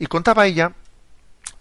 Y 0.03 0.09
contaba 0.09 0.49
ella 0.49 0.73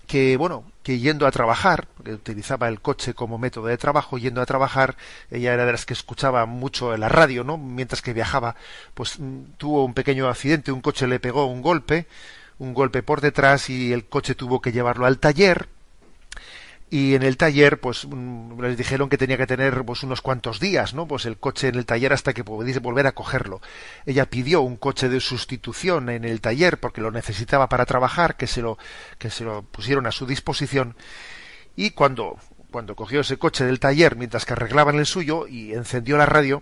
que 0.08 0.36
bueno, 0.36 0.64
que 0.82 0.98
yendo 0.98 1.28
a 1.28 1.32
trabajar, 1.32 1.88
que 2.04 2.14
utilizaba 2.14 2.70
el 2.70 2.82
coche 2.82 3.14
como 3.14 3.38
método 3.38 3.68
de 3.68 3.78
trabajo, 3.78 4.18
yendo 4.18 4.42
a 4.42 4.48
trabajar, 4.48 4.98
ella 5.30 5.54
era 5.54 5.64
de 5.68 5.72
las 5.74 5.86
que 5.86 5.94
escuchaba 5.94 6.48
mucho 6.48 6.98
la 6.98 7.08
radio, 7.08 7.44
¿no? 7.44 7.60
Mientras 7.60 8.02
que 8.02 8.14
viajaba, 8.14 8.56
pues 8.96 9.20
mm, 9.20 9.58
tuvo 9.60 9.86
un 9.86 9.94
pequeño 9.94 10.28
accidente, 10.28 10.72
un 10.72 10.82
coche 10.82 11.06
le 11.06 11.20
pegó 11.20 11.46
un 11.46 11.62
golpe, 11.62 12.08
un 12.58 12.74
golpe 12.74 13.04
por 13.04 13.22
detrás 13.22 13.70
y 13.70 13.94
el 13.94 14.06
coche 14.06 14.34
tuvo 14.34 14.60
que 14.60 14.72
llevarlo 14.72 15.06
al 15.06 15.20
taller 15.20 15.70
y 16.94 17.16
en 17.16 17.24
el 17.24 17.38
taller 17.38 17.80
pues 17.80 18.06
les 18.60 18.78
dijeron 18.78 19.08
que 19.08 19.18
tenía 19.18 19.38
que 19.38 19.48
tener 19.48 19.86
pues 19.86 20.04
unos 20.04 20.20
cuantos 20.20 20.60
días 20.60 20.94
no 20.94 21.08
pues 21.08 21.26
el 21.26 21.38
coche 21.38 21.70
en 21.70 21.76
el 21.76 21.86
taller 21.86 22.12
hasta 22.12 22.34
que 22.34 22.44
pudiese 22.44 22.82
volver 22.82 23.08
a 23.08 23.14
cogerlo. 23.14 23.62
Ella 24.06 24.30
pidió 24.30 24.62
un 24.62 24.76
coche 24.76 25.08
de 25.08 25.22
sustitución 25.22 26.10
en 26.10 26.26
el 26.26 26.42
taller 26.42 26.82
porque 26.82 27.00
lo 27.00 27.10
necesitaba 27.10 27.70
para 27.70 27.86
trabajar 27.86 28.36
que 28.36 28.46
se 28.46 28.62
lo 28.62 28.78
que 29.18 29.30
se 29.30 29.46
lo 29.46 29.64
pusieron 29.64 30.06
a 30.06 30.12
su 30.12 30.26
disposición. 30.26 30.98
Y 31.78 31.92
cuando 31.92 32.38
cuando 32.72 32.98
cogió 32.98 33.22
ese 33.22 33.38
coche 33.38 33.64
del 33.64 33.80
taller 33.80 34.18
mientras 34.18 34.44
que 34.46 34.52
arreglaban 34.52 35.00
el 35.00 35.06
suyo 35.06 35.48
y 35.48 35.72
encendió 35.72 36.18
la 36.18 36.26
radio 36.26 36.62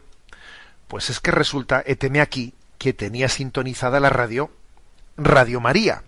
pues 0.88 1.10
es 1.10 1.20
que 1.20 1.32
resulta 1.32 1.82
eteme 1.84 2.22
aquí 2.22 2.54
que 2.78 2.94
tenía 2.94 3.30
sintonizada 3.30 4.00
la 4.00 4.12
radio 4.12 4.52
Radio 5.18 5.60
María 5.60 6.04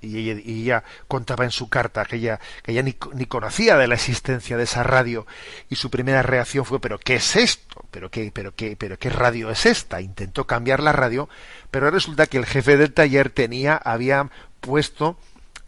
y 0.00 0.30
ella, 0.30 0.82
contaba 1.08 1.44
en 1.44 1.50
su 1.50 1.68
carta 1.68 2.04
que 2.04 2.16
ella, 2.16 2.40
que 2.62 2.72
ella 2.72 2.82
ni, 2.82 2.96
ni, 3.14 3.26
conocía 3.26 3.76
de 3.76 3.86
la 3.86 3.94
existencia 3.94 4.56
de 4.56 4.64
esa 4.64 4.82
radio 4.82 5.26
y 5.68 5.76
su 5.76 5.90
primera 5.90 6.22
reacción 6.22 6.64
fue 6.64 6.80
pero 6.80 6.98
qué 6.98 7.16
es 7.16 7.36
esto 7.36 7.84
pero 7.90 8.10
qué 8.10 8.30
pero 8.32 8.54
qué 8.54 8.76
pero 8.76 8.98
qué 8.98 9.10
radio 9.10 9.50
es 9.50 9.66
esta 9.66 10.00
intentó 10.00 10.46
cambiar 10.46 10.80
la 10.80 10.92
radio 10.92 11.28
pero 11.70 11.90
resulta 11.90 12.26
que 12.26 12.38
el 12.38 12.46
jefe 12.46 12.76
del 12.76 12.92
taller 12.92 13.30
tenía 13.30 13.76
había 13.76 14.30
puesto 14.60 15.18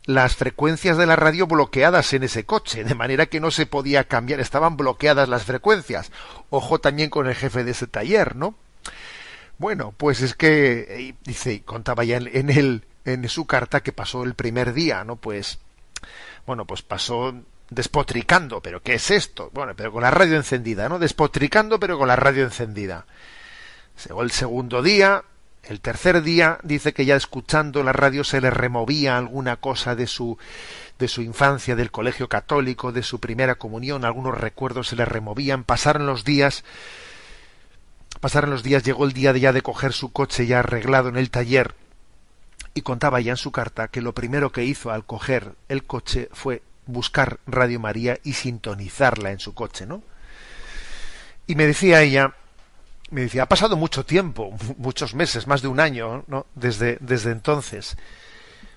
las 0.05 0.37
frecuencias 0.37 0.97
de 0.97 1.07
la 1.07 1.17
radio 1.17 1.47
bloqueadas 1.47 2.13
en 2.13 2.25
ese 2.25 2.45
coche, 2.45 2.85
de 2.85 2.95
manera 2.95 3.27
que 3.27 3.41
no 3.41 3.51
se 3.51 3.67
podía 3.67 4.05
cambiar, 4.05 4.41
estaban 4.41 4.77
bloqueadas 4.77 5.29
las 5.29 5.45
frecuencias. 5.45 6.11
Ojo 6.51 6.81
también 6.81 7.09
con 7.09 7.29
el 7.29 7.35
jefe 7.35 7.63
de 7.65 7.71
ese 7.71 7.87
taller, 7.87 8.35
¿no? 8.35 8.57
Bueno, 9.59 9.95
pues 9.97 10.23
es 10.23 10.35
que, 10.35 10.87
eh, 10.89 11.15
dice, 11.25 11.63
contaba 11.63 12.03
ya 12.05 12.17
en, 12.17 12.51
el, 12.51 12.85
en 13.05 13.29
su 13.29 13.47
carta 13.47 13.83
que 13.83 13.93
pasó 13.93 14.25
el 14.25 14.35
primer 14.35 14.73
día, 14.73 15.05
¿no? 15.05 15.17
Pues, 15.17 15.59
bueno, 16.47 16.65
pues 16.67 16.83
pasó 16.83 17.35
despotricando, 17.71 18.61
pero 18.61 18.83
¿qué 18.83 18.95
es 18.95 19.11
esto? 19.11 19.51
Bueno, 19.53 19.75
pero 19.77 19.93
con 19.93 20.03
la 20.03 20.11
radio 20.11 20.37
encendida, 20.37 20.89
¿no? 20.89 20.99
Despotricando, 20.99 21.81
pero 21.81 21.99
con 21.99 22.09
la 22.09 22.17
radio 22.17 22.45
encendida. 22.45 23.07
Llegó 24.07 24.23
el 24.23 24.31
segundo 24.31 24.83
día, 24.83 25.25
el 25.65 25.81
tercer 25.81 26.23
día 26.23 26.59
dice 26.63 26.93
que 26.93 27.05
ya 27.05 27.17
escuchando 27.17 27.83
la 27.83 27.93
radio 27.93 28.25
se 28.25 28.41
le 28.41 28.51
removía 28.51 29.17
alguna 29.17 29.57
cosa 29.57 29.95
de 29.95 30.07
su 30.07 30.39
de 30.99 31.09
su 31.09 31.23
infancia, 31.23 31.75
del 31.75 31.91
colegio 31.91 32.29
católico, 32.29 32.93
de 32.93 33.03
su 33.03 33.19
primera 33.19 33.57
comunión, 33.57 34.05
algunos 34.05 34.39
recuerdos 34.39 34.89
se 34.89 34.97
le 34.97 35.05
removían, 35.05 35.65
pasaron 35.65 36.07
los 36.07 36.25
días, 36.25 36.65
pasaron 38.21 38.51
los 38.51 38.63
días, 38.63 38.85
llegó 38.85 39.05
el 39.05 39.13
día 39.13 39.33
de 39.33 39.41
ya 39.41 39.53
de 39.53 39.63
coger 39.63 39.93
su 39.93 40.13
coche 40.13 40.47
ya 40.47 40.61
arreglado 40.61 41.09
en 41.09 41.17
el 41.17 41.31
taller, 41.31 41.75
y 42.75 42.83
contaba 42.83 43.21
ya 43.21 43.33
en 43.33 43.37
su 43.37 43.53
carta 43.53 43.89
que 43.89 44.01
lo 44.01 44.15
primero 44.15 44.53
que 44.53 44.65
hizo 44.65 44.91
al 44.91 45.05
coger 45.05 45.55
el 45.69 45.85
coche 45.85 46.29
fue 46.33 46.63
buscar 46.87 47.39
Radio 47.47 47.81
María 47.81 48.19
y 48.23 48.35
sintonizarla 48.35 49.31
en 49.31 49.41
su 49.41 49.55
coche, 49.55 49.87
¿no? 49.87 50.03
Y 51.47 51.55
me 51.55 51.67
decía 51.67 52.03
ella, 52.03 52.35
me 53.11 53.23
decía, 53.23 53.45
ha 53.45 53.49
pasado 53.49 53.77
mucho 53.77 54.05
tiempo, 54.05 54.57
muchos 54.79 55.15
meses, 55.15 55.47
más 55.47 55.63
de 55.63 55.69
un 55.69 55.81
año, 55.81 56.25
¿no? 56.27 56.47
Desde, 56.55 56.99
desde 57.01 57.31
entonces, 57.31 57.97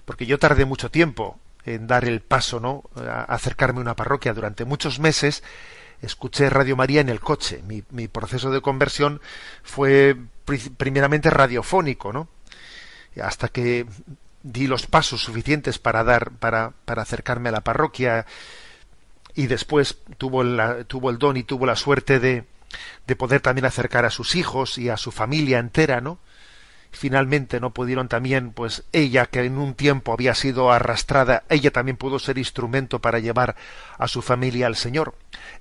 porque 0.03 0.25
yo 0.25 0.37
tardé 0.39 0.65
mucho 0.65 0.91
tiempo 0.91 1.39
en 1.65 1.87
dar 1.87 2.05
el 2.05 2.21
paso, 2.21 2.59
¿no? 2.59 2.83
A 2.95 3.23
acercarme 3.23 3.79
a 3.79 3.81
una 3.81 3.95
parroquia 3.95 4.33
durante 4.33 4.65
muchos 4.65 4.99
meses. 4.99 5.41
Escuché 6.01 6.49
Radio 6.49 6.75
María 6.75 7.01
en 7.01 7.09
el 7.09 7.19
coche. 7.19 7.63
Mi, 7.65 7.83
mi 7.89 8.07
proceso 8.07 8.51
de 8.51 8.61
conversión 8.61 9.21
fue 9.63 10.15
primeramente 10.77 11.29
radiofónico, 11.31 12.13
¿no? 12.13 12.27
Hasta 13.21 13.47
que 13.47 13.85
di 14.43 14.67
los 14.67 14.85
pasos 14.85 15.23
suficientes 15.23 15.79
para 15.79 16.03
dar, 16.03 16.31
para, 16.31 16.73
para 16.85 17.01
acercarme 17.01 17.49
a 17.49 17.53
la 17.53 17.61
parroquia 17.61 18.25
y 19.33 19.47
después 19.47 19.97
tuvo, 20.17 20.43
la, 20.43 20.83
tuvo 20.83 21.09
el 21.09 21.17
don 21.17 21.35
y 21.37 21.43
tuvo 21.43 21.65
la 21.65 21.75
suerte 21.75 22.19
de, 22.19 22.45
de 23.07 23.15
poder 23.15 23.41
también 23.41 23.65
acercar 23.65 24.05
a 24.05 24.09
sus 24.09 24.35
hijos 24.35 24.77
y 24.77 24.89
a 24.89 24.97
su 24.97 25.11
familia 25.11 25.59
entera, 25.59 26.01
¿no? 26.01 26.19
Finalmente 26.91 27.59
no 27.59 27.71
pudieron 27.71 28.07
también, 28.07 28.51
pues 28.51 28.83
ella 28.93 29.25
que 29.25 29.43
en 29.43 29.57
un 29.57 29.73
tiempo 29.73 30.13
había 30.13 30.33
sido 30.33 30.71
arrastrada, 30.71 31.43
ella 31.49 31.71
también 31.71 31.97
pudo 31.97 32.19
ser 32.19 32.37
instrumento 32.37 32.99
para 32.99 33.19
llevar 33.19 33.57
a 33.97 34.07
su 34.07 34.21
familia 34.21 34.67
al 34.67 34.77
Señor. 34.77 35.13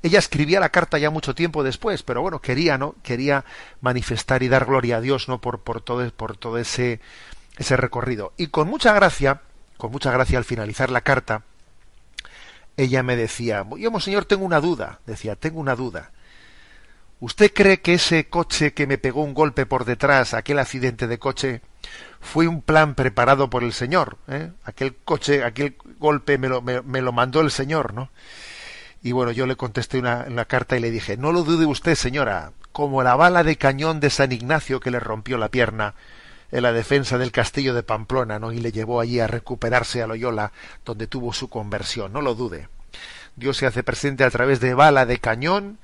Ella 0.02 0.20
escribía 0.20 0.60
la 0.60 0.68
carta 0.68 0.96
ya 0.96 1.10
mucho 1.10 1.34
tiempo 1.34 1.64
después, 1.64 2.04
pero 2.04 2.22
bueno, 2.22 2.40
quería, 2.40 2.78
¿no? 2.78 2.94
Quería 3.02 3.44
manifestar 3.80 4.44
y 4.44 4.48
dar 4.48 4.64
gloria 4.64 4.98
a 4.98 5.00
Dios, 5.00 5.28
¿no? 5.28 5.40
Por, 5.40 5.62
por 5.62 5.80
todo, 5.80 6.08
por 6.12 6.36
todo 6.36 6.58
ese, 6.58 7.00
ese 7.56 7.76
recorrido. 7.76 8.32
Y 8.36 8.48
con 8.48 8.68
mucha 8.68 8.92
gracia, 8.92 9.42
con 9.76 9.90
mucha 9.90 10.10
gracia 10.10 10.38
al 10.38 10.44
finalizar 10.44 10.90
la 10.90 11.02
carta, 11.02 11.42
ella 12.76 13.02
me 13.02 13.16
decía, 13.16 13.64
yo, 13.78 14.00
señor, 14.00 14.24
tengo 14.24 14.44
una 14.44 14.60
duda, 14.60 15.00
decía, 15.06 15.36
tengo 15.36 15.60
una 15.60 15.76
duda. 15.76 16.10
¿Usted 17.20 17.52
cree 17.54 17.80
que 17.80 17.94
ese 17.94 18.28
coche 18.28 18.74
que 18.74 18.86
me 18.86 18.98
pegó 18.98 19.22
un 19.22 19.34
golpe 19.34 19.66
por 19.66 19.84
detrás, 19.84 20.34
aquel 20.34 20.58
accidente 20.58 21.06
de 21.06 21.18
coche, 21.18 21.62
fue 22.20 22.48
un 22.48 22.60
plan 22.60 22.94
preparado 22.94 23.48
por 23.48 23.62
el 23.62 23.72
Señor? 23.72 24.18
¿eh? 24.28 24.50
Aquel 24.64 24.96
coche, 25.04 25.44
aquel 25.44 25.76
golpe 25.98 26.36
me 26.38 26.48
lo, 26.48 26.60
me, 26.60 27.00
lo, 27.00 27.12
mandó 27.12 27.40
el 27.40 27.50
Señor, 27.50 27.94
¿no? 27.94 28.10
Y 29.02 29.12
bueno, 29.12 29.30
yo 29.30 29.46
le 29.46 29.56
contesté 29.56 29.98
una, 29.98 30.24
una 30.28 30.46
carta 30.46 30.76
y 30.76 30.80
le 30.80 30.90
dije, 30.90 31.16
no 31.16 31.30
lo 31.30 31.44
dude 31.44 31.66
usted, 31.66 31.94
señora, 31.94 32.52
como 32.72 33.02
la 33.02 33.14
bala 33.14 33.44
de 33.44 33.56
cañón 33.56 34.00
de 34.00 34.10
San 34.10 34.32
Ignacio 34.32 34.80
que 34.80 34.90
le 34.90 34.98
rompió 34.98 35.38
la 35.38 35.50
pierna 35.50 35.94
en 36.54 36.62
la 36.62 36.72
defensa 36.72 37.18
del 37.18 37.32
castillo 37.32 37.74
de 37.74 37.82
Pamplona, 37.82 38.38
¿no? 38.38 38.52
Y 38.52 38.60
le 38.60 38.70
llevó 38.70 39.00
allí 39.00 39.18
a 39.18 39.26
recuperarse 39.26 40.02
a 40.02 40.06
Loyola, 40.06 40.52
donde 40.84 41.08
tuvo 41.08 41.32
su 41.32 41.50
conversión, 41.50 42.12
no 42.12 42.22
lo 42.22 42.36
dude. 42.36 42.68
Dios 43.34 43.56
se 43.56 43.66
hace 43.66 43.82
presente 43.82 44.22
a 44.22 44.30
través 44.30 44.60
de 44.60 44.72
bala 44.72 45.04
de 45.04 45.18
cañón 45.18 45.78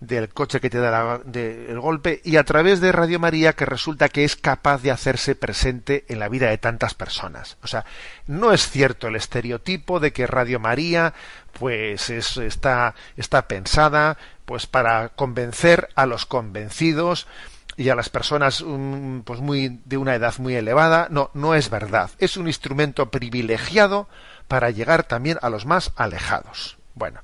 del 0.00 0.30
coche 0.30 0.60
que 0.60 0.68
te 0.68 0.78
da 0.78 1.20
el 1.32 1.78
golpe 1.78 2.20
y 2.24 2.36
a 2.36 2.44
través 2.44 2.80
de 2.80 2.90
Radio 2.90 3.20
María 3.20 3.52
que 3.52 3.66
resulta 3.66 4.08
que 4.08 4.24
es 4.24 4.34
capaz 4.34 4.82
de 4.82 4.90
hacerse 4.90 5.36
presente 5.36 6.04
en 6.08 6.18
la 6.18 6.28
vida 6.28 6.50
de 6.50 6.58
tantas 6.58 6.94
personas. 6.94 7.56
O 7.62 7.68
sea, 7.68 7.84
no 8.26 8.52
es 8.52 8.68
cierto 8.68 9.06
el 9.06 9.14
estereotipo 9.14 10.00
de 10.00 10.12
que 10.12 10.26
Radio 10.26 10.58
María 10.58 11.14
pues 11.56 12.10
es, 12.10 12.36
está, 12.36 12.96
está 13.16 13.46
pensada 13.46 14.18
pues 14.44 14.66
para 14.66 15.10
convencer 15.10 15.88
a 15.94 16.04
los 16.04 16.26
convencidos 16.26 17.28
y 17.76 17.88
a 17.88 17.94
las 17.94 18.08
personas 18.08 18.62
mm, 18.64 19.20
pues 19.20 19.40
muy 19.40 19.80
de 19.84 19.96
una 19.96 20.14
edad 20.14 20.34
muy 20.38 20.54
elevada. 20.54 21.08
No, 21.10 21.30
no 21.34 21.54
es 21.54 21.70
verdad. 21.70 22.10
Es 22.18 22.36
un 22.36 22.46
instrumento 22.46 23.10
privilegiado 23.10 24.08
para 24.48 24.70
llegar 24.70 25.04
también 25.04 25.38
a 25.42 25.50
los 25.50 25.66
más 25.66 25.92
alejados. 25.96 26.76
Bueno, 26.94 27.20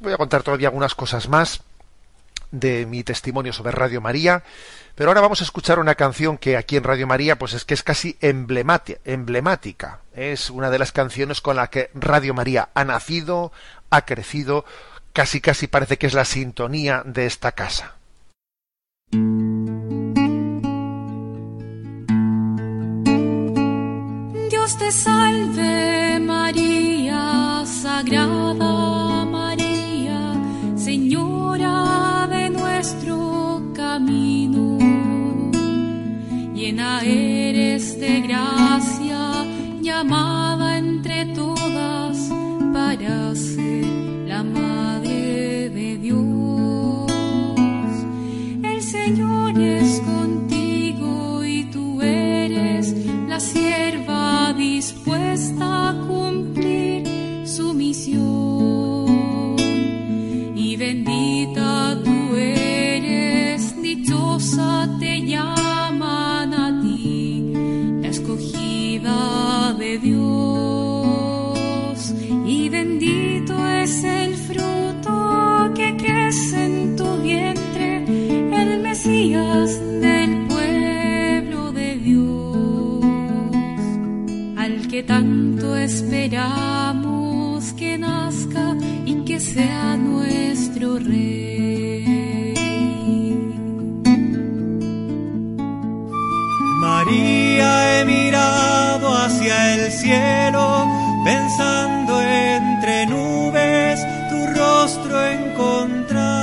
voy 0.00 0.12
a 0.12 0.18
contar 0.18 0.42
todavía 0.42 0.68
algunas 0.68 0.94
cosas 0.94 1.28
más 1.28 1.62
de 2.50 2.86
mi 2.86 3.02
testimonio 3.02 3.52
sobre 3.52 3.72
Radio 3.72 4.00
María, 4.00 4.44
pero 4.94 5.10
ahora 5.10 5.20
vamos 5.20 5.40
a 5.40 5.44
escuchar 5.44 5.80
una 5.80 5.96
canción 5.96 6.38
que 6.38 6.56
aquí 6.56 6.76
en 6.76 6.84
Radio 6.84 7.06
María 7.06 7.36
pues 7.36 7.52
es 7.52 7.64
que 7.64 7.74
es 7.74 7.82
casi 7.82 8.16
emblemática. 8.20 10.00
Es 10.14 10.50
una 10.50 10.70
de 10.70 10.78
las 10.78 10.92
canciones 10.92 11.40
con 11.40 11.56
la 11.56 11.68
que 11.68 11.90
Radio 11.94 12.32
María 12.32 12.68
ha 12.74 12.84
nacido, 12.84 13.50
ha 13.90 14.02
crecido, 14.04 14.64
casi 15.12 15.40
casi 15.40 15.66
parece 15.66 15.98
que 15.98 16.06
es 16.06 16.14
la 16.14 16.24
sintonía 16.24 17.02
de 17.04 17.26
esta 17.26 17.52
casa. 17.52 17.94
Dios 24.64 24.78
te 24.78 24.92
salve 24.92 26.18
María, 26.20 27.64
Sagrada 27.66 29.26
María, 29.26 30.32
Señora 30.74 32.26
de 32.30 32.48
nuestro 32.48 33.62
camino. 33.74 34.78
Llena 36.54 37.02
eres 37.02 38.00
de 38.00 38.22
gracia, 38.22 39.44
llamada 39.82 40.78
entre 40.78 41.26
todas 41.26 42.30
para 42.72 43.34
ser 43.34 44.13
está 55.54 56.13
que 84.94 85.02
tanto 85.02 85.76
esperamos 85.76 87.72
que 87.72 87.98
nazca 87.98 88.76
y 89.04 89.24
que 89.24 89.40
sea 89.40 89.96
nuestro 89.96 91.00
rey. 91.00 92.54
María, 96.80 97.70
he 97.98 98.04
mirado 98.04 99.16
hacia 99.16 99.74
el 99.74 99.90
cielo, 99.90 100.86
pensando 101.24 102.22
entre 102.22 103.06
nubes 103.06 103.98
tu 104.30 104.46
rostro 104.60 105.14
encontrar. 105.26 106.38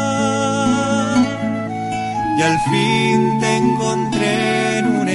Y 2.38 2.42
al 2.42 2.60
fin 2.70 3.40
te 3.40 3.56
encontré 3.56 4.80
en 4.80 4.86
un 5.00 5.08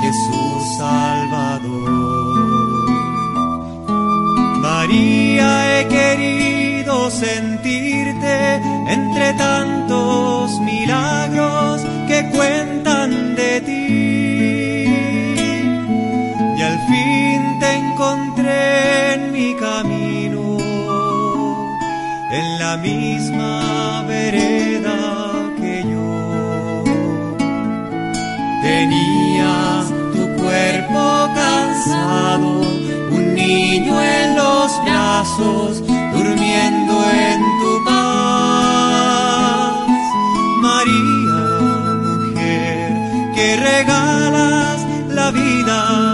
Jesús 0.00 0.76
Salvador. 0.78 2.04
María, 4.60 5.80
he 5.80 5.88
querido 5.88 7.10
sentirte 7.10 8.54
entre 8.88 9.32
tantos 9.34 10.58
milagros 10.60 11.82
que 12.08 12.30
cuentan 12.30 13.34
de 13.34 13.60
ti. 13.60 14.84
Y 16.58 16.62
al 16.62 16.78
fin 16.88 17.58
te 17.60 17.70
encontré 17.74 19.14
en 19.14 19.32
mi 19.32 19.54
camino, 19.54 20.58
en 22.30 22.58
la 22.58 22.76
misma 22.78 23.93
un 33.10 33.34
niño 33.34 34.00
en 34.00 34.36
los 34.36 34.70
brazos, 34.84 35.82
durmiendo 35.86 36.94
en 37.10 37.40
tu 37.60 37.84
paz. 37.84 38.14
María, 40.60 41.40
mujer, 42.06 42.88
que 43.34 43.56
regalas 43.56 44.78
la 45.08 45.30
vida 45.30 46.13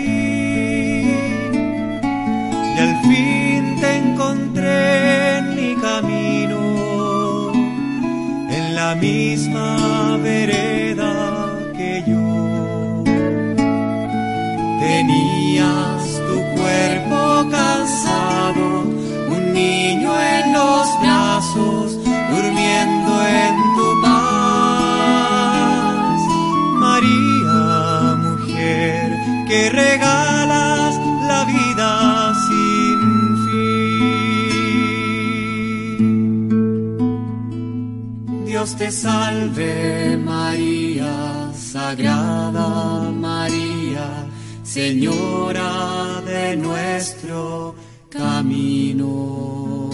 En 4.91 5.55
mi 5.55 5.75
camino, 5.87 6.61
en 8.57 8.65
la 8.75 8.95
misma 8.95 10.17
vereda 10.17 11.13
que 11.77 12.03
yo. 12.09 13.03
Tenías 14.79 16.03
tu 16.27 16.37
cuerpo 16.57 17.19
cansado, 17.49 18.10
te 38.81 38.91
salve 38.91 40.17
María, 40.17 41.51
Sagrada 41.53 43.11
María, 43.11 44.27
Señora 44.63 46.19
de 46.25 46.55
nuestro 46.55 47.75
camino. 48.09 49.87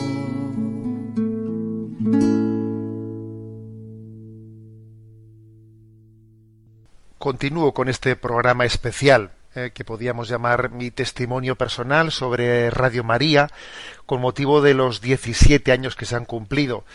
Continúo 7.18 7.74
con 7.74 7.90
este 7.90 8.16
programa 8.16 8.64
especial 8.64 9.32
eh, 9.54 9.72
que 9.74 9.84
podíamos 9.84 10.30
llamar 10.30 10.72
mi 10.72 10.92
testimonio 10.92 11.58
personal 11.58 12.14
sobre 12.14 12.70
Radio 12.70 13.04
María 13.04 13.50
con 14.06 14.22
motivo 14.22 14.62
de 14.62 14.76
los 14.76 15.02
17 15.02 15.74
años 15.74 15.98
que 15.98 16.06
se 16.06 16.16
han 16.16 16.24
cumplido 16.24 16.86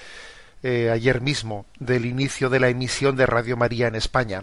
eh, 0.62 0.90
ayer 0.90 1.20
mismo 1.20 1.66
del 1.78 2.06
inicio 2.06 2.50
de 2.50 2.60
la 2.60 2.68
emisión 2.68 3.16
de 3.16 3.26
Radio 3.26 3.56
María 3.56 3.88
en 3.88 3.94
España. 3.94 4.42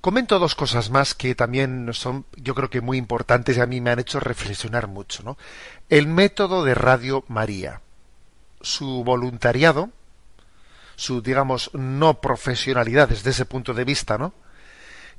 Comento 0.00 0.38
dos 0.38 0.54
cosas 0.54 0.90
más 0.90 1.14
que 1.14 1.34
también 1.34 1.90
son, 1.92 2.24
yo 2.36 2.54
creo 2.54 2.68
que 2.68 2.80
muy 2.80 2.98
importantes 2.98 3.56
y 3.56 3.60
a 3.60 3.66
mí 3.66 3.80
me 3.80 3.90
han 3.90 4.00
hecho 4.00 4.18
reflexionar 4.18 4.88
mucho. 4.88 5.22
¿no? 5.22 5.38
El 5.88 6.08
método 6.08 6.64
de 6.64 6.74
Radio 6.74 7.24
María, 7.28 7.80
su 8.60 9.04
voluntariado, 9.04 9.90
su, 10.96 11.22
digamos, 11.22 11.70
no 11.72 12.20
profesionalidad 12.20 13.08
desde 13.08 13.30
ese 13.30 13.44
punto 13.44 13.74
de 13.74 13.84
vista, 13.84 14.18
¿no? 14.18 14.34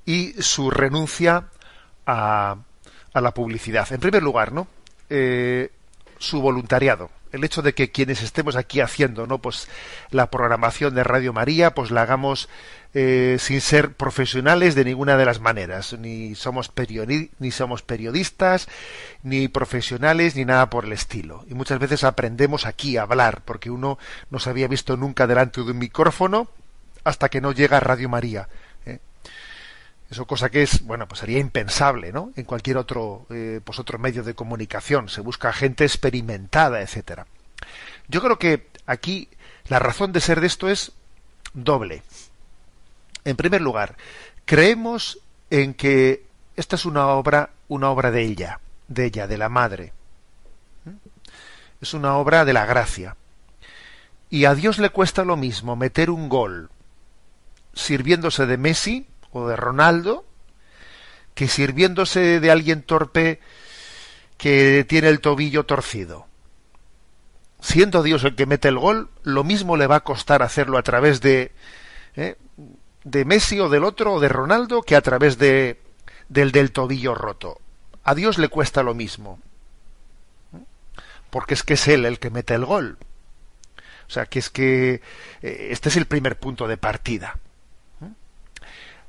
y 0.06 0.34
su 0.42 0.70
renuncia 0.70 1.46
a, 2.06 2.58
la 3.14 3.34
publicidad. 3.34 3.92
En 3.92 4.00
primer 4.00 4.24
lugar, 4.24 4.52
¿no? 4.52 4.68
Eh, 5.10 5.72
su 6.18 6.42
voluntariado. 6.42 7.10
El 7.34 7.44
hecho 7.44 7.62
de 7.62 7.74
que 7.74 7.92
quienes 7.92 8.22
estemos 8.22 8.56
aquí 8.56 8.80
haciendo, 8.80 9.28
¿no? 9.28 9.40
Pues 9.40 9.68
la 10.12 10.30
programación 10.30 10.96
de 10.96 11.04
Radio 11.04 11.34
María, 11.34 11.74
pues 11.74 11.92
la 11.92 12.04
hagamos 12.04 12.48
eh, 12.94 13.38
sin 13.40 13.60
ser 13.60 13.94
profesionales 13.94 14.76
de 14.76 14.86
ninguna 14.86 15.18
de 15.18 15.26
las 15.26 15.40
maneras. 15.40 15.98
Ni 16.00 16.36
somos, 16.36 16.72
ni 17.40 17.52
somos 17.52 17.82
periodistas, 17.82 18.70
ni 19.24 19.48
profesionales, 19.48 20.36
ni 20.36 20.46
nada 20.46 20.70
por 20.70 20.86
el 20.86 20.94
estilo. 20.94 21.44
Y 21.50 21.56
muchas 21.56 21.80
veces 21.80 22.04
aprendemos 22.04 22.66
aquí 22.66 22.98
a 22.98 23.02
hablar, 23.02 23.42
porque 23.44 23.72
uno 23.72 23.98
no 24.30 24.40
se 24.40 24.50
había 24.50 24.68
visto 24.68 24.96
nunca 24.96 25.28
delante 25.28 25.62
de 25.64 25.72
un 25.72 25.80
micrófono 25.80 26.48
hasta 27.04 27.30
que 27.30 27.42
no 27.42 27.52
llega 27.52 27.80
Radio 27.80 28.10
María. 28.10 28.48
Eso 30.14 30.28
cosa 30.28 30.52
que 30.52 30.62
es, 30.62 30.86
bueno, 30.86 31.08
pues 31.08 31.22
sería 31.22 31.40
impensable, 31.40 32.12
¿no? 32.12 32.32
En 32.36 32.46
cualquier 32.46 32.78
otro, 32.78 33.26
eh, 33.32 33.62
pues 33.64 33.80
otro 33.80 33.98
medio 33.98 34.22
de 34.22 34.36
comunicación. 34.36 35.10
Se 35.10 35.22
busca 35.22 35.52
gente 35.52 35.86
experimentada, 35.86 36.84
etcétera. 36.84 37.26
Yo 38.08 38.22
creo 38.22 38.38
que 38.38 38.68
aquí 38.86 39.28
la 39.70 39.80
razón 39.80 40.12
de 40.12 40.22
ser 40.22 40.40
de 40.40 40.46
esto 40.46 40.70
es 40.70 40.92
doble. 41.56 42.04
En 43.26 43.36
primer 43.36 43.62
lugar, 43.62 43.98
creemos 44.46 45.18
en 45.50 45.74
que 45.74 46.28
esta 46.58 46.76
es 46.76 46.86
una 46.86 47.08
obra, 47.08 47.50
una 47.68 47.90
obra 47.90 48.12
de 48.12 48.22
ella, 48.22 48.60
de 48.90 49.06
ella, 49.06 49.26
de 49.26 49.40
la 49.40 49.50
madre. 49.50 49.94
Es 51.82 51.96
una 51.96 52.18
obra 52.18 52.46
de 52.46 52.54
la 52.54 52.68
gracia. 52.68 53.18
Y 54.30 54.46
a 54.46 54.54
Dios 54.54 54.78
le 54.78 54.92
cuesta 54.92 55.26
lo 55.26 55.38
mismo 55.38 55.76
meter 55.76 56.12
un 56.12 56.30
gol 56.30 56.70
sirviéndose 57.74 58.46
de 58.46 58.58
Messi 58.58 59.08
o 59.34 59.48
de 59.48 59.56
Ronaldo 59.56 60.26
que 61.34 61.48
sirviéndose 61.48 62.40
de 62.40 62.52
alguien 62.52 62.84
torpe 62.84 63.40
que 64.38 64.86
tiene 64.88 65.10
el 65.10 65.20
tobillo 65.20 65.66
torcido. 65.66 66.28
Siendo 67.60 68.04
Dios 68.04 68.24
el 68.24 68.36
que 68.36 68.46
mete 68.46 68.68
el 68.68 68.78
gol, 68.78 69.10
lo 69.24 69.44
mismo 69.44 69.78
le 69.78 69.88
va 69.88 69.98
a 69.98 70.04
costar 70.04 70.44
hacerlo 70.44 70.78
a 70.78 70.84
través 70.84 71.22
de 71.22 71.52
¿eh? 72.16 72.36
de 73.04 73.26
Messi 73.26 73.60
o 73.60 73.70
del 73.70 73.84
otro 73.84 74.14
o 74.14 74.20
de 74.20 74.30
Ronaldo 74.30 74.82
que 74.82 74.96
a 74.96 75.02
través 75.02 75.38
de 75.38 75.80
del 76.30 76.52
del 76.52 76.72
tobillo 76.72 77.16
roto. 77.16 77.60
A 78.04 78.16
Dios 78.16 78.38
le 78.38 78.50
cuesta 78.50 78.84
lo 78.84 78.94
mismo. 78.94 79.40
Porque 81.30 81.54
es 81.54 81.64
que 81.64 81.74
es 81.76 81.88
él 81.88 82.06
el 82.06 82.20
que 82.20 82.30
mete 82.30 82.54
el 82.54 82.66
gol. 82.66 82.98
O 84.08 84.12
sea, 84.12 84.26
que 84.26 84.40
es 84.40 84.50
que 84.50 85.02
eh, 85.42 85.68
este 85.72 85.90
es 85.90 85.96
el 85.96 86.06
primer 86.06 86.38
punto 86.38 86.68
de 86.68 86.78
partida. 86.78 87.40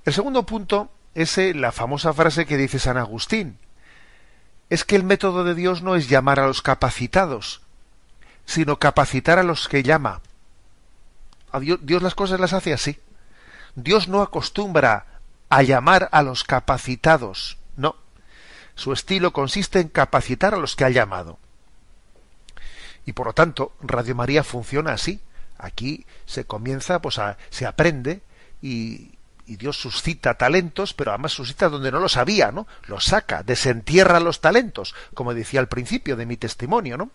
El 0.04 0.12
segundo 0.12 0.44
punto 0.44 0.90
es 1.14 1.38
eh, 1.38 1.54
la 1.54 1.72
famosa 1.72 2.12
frase 2.12 2.44
que 2.46 2.56
dice 2.56 2.78
San 2.78 2.98
Agustín. 2.98 3.58
Es 4.68 4.84
que 4.84 4.96
el 4.96 5.04
método 5.04 5.44
de 5.44 5.54
Dios 5.54 5.82
no 5.82 5.94
es 5.94 6.08
llamar 6.08 6.40
a 6.40 6.46
los 6.46 6.62
capacitados, 6.62 7.62
sino 8.44 8.78
capacitar 8.78 9.38
a 9.38 9.42
los 9.42 9.68
que 9.68 9.82
llama. 9.82 10.20
A 11.52 11.60
Dios, 11.60 12.02
las 12.02 12.14
cosas 12.14 12.40
las 12.40 12.52
hace 12.52 12.72
así. 12.72 12.98
Dios 13.76 14.08
no 14.08 14.22
acostumbra 14.22 15.06
a 15.48 15.62
llamar 15.62 16.08
a 16.12 16.22
los 16.22 16.44
capacitados, 16.44 17.58
no. 17.76 17.96
Su 18.74 18.92
estilo 18.92 19.32
consiste 19.32 19.80
en 19.80 19.88
capacitar 19.88 20.54
a 20.54 20.58
los 20.58 20.74
que 20.74 20.84
ha 20.84 20.90
llamado. 20.90 21.38
Y 23.06 23.12
por 23.12 23.26
lo 23.28 23.32
tanto, 23.32 23.72
Radio 23.80 24.14
María 24.14 24.42
funciona 24.42 24.92
así. 24.92 25.20
Aquí 25.58 26.06
se 26.26 26.44
comienza, 26.44 27.00
pues 27.00 27.20
se 27.50 27.66
aprende 27.66 28.22
y, 28.60 29.13
y 29.46 29.56
Dios 29.56 29.76
suscita 29.76 30.34
talentos, 30.34 30.94
pero 30.94 31.10
además 31.10 31.32
suscita 31.32 31.68
donde 31.68 31.92
no 31.92 32.00
los 32.00 32.16
había, 32.16 32.52
¿no? 32.52 32.66
Los 32.86 33.04
saca, 33.04 33.42
desentierra 33.42 34.20
los 34.20 34.40
talentos, 34.40 34.94
como 35.14 35.34
decía 35.34 35.60
al 35.60 35.68
principio 35.68 36.16
de 36.16 36.26
mi 36.26 36.36
testimonio, 36.36 36.96
¿no? 36.96 37.10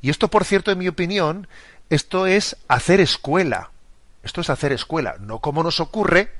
Y 0.00 0.10
esto, 0.10 0.28
por 0.28 0.44
cierto, 0.44 0.70
en 0.72 0.78
mi 0.78 0.88
opinión, 0.88 1.46
esto 1.90 2.26
es 2.26 2.56
hacer 2.68 3.00
escuela. 3.00 3.70
Esto 4.22 4.40
es 4.40 4.50
hacer 4.50 4.72
escuela, 4.72 5.16
no 5.20 5.40
como 5.40 5.62
nos 5.62 5.80
ocurre 5.80 6.30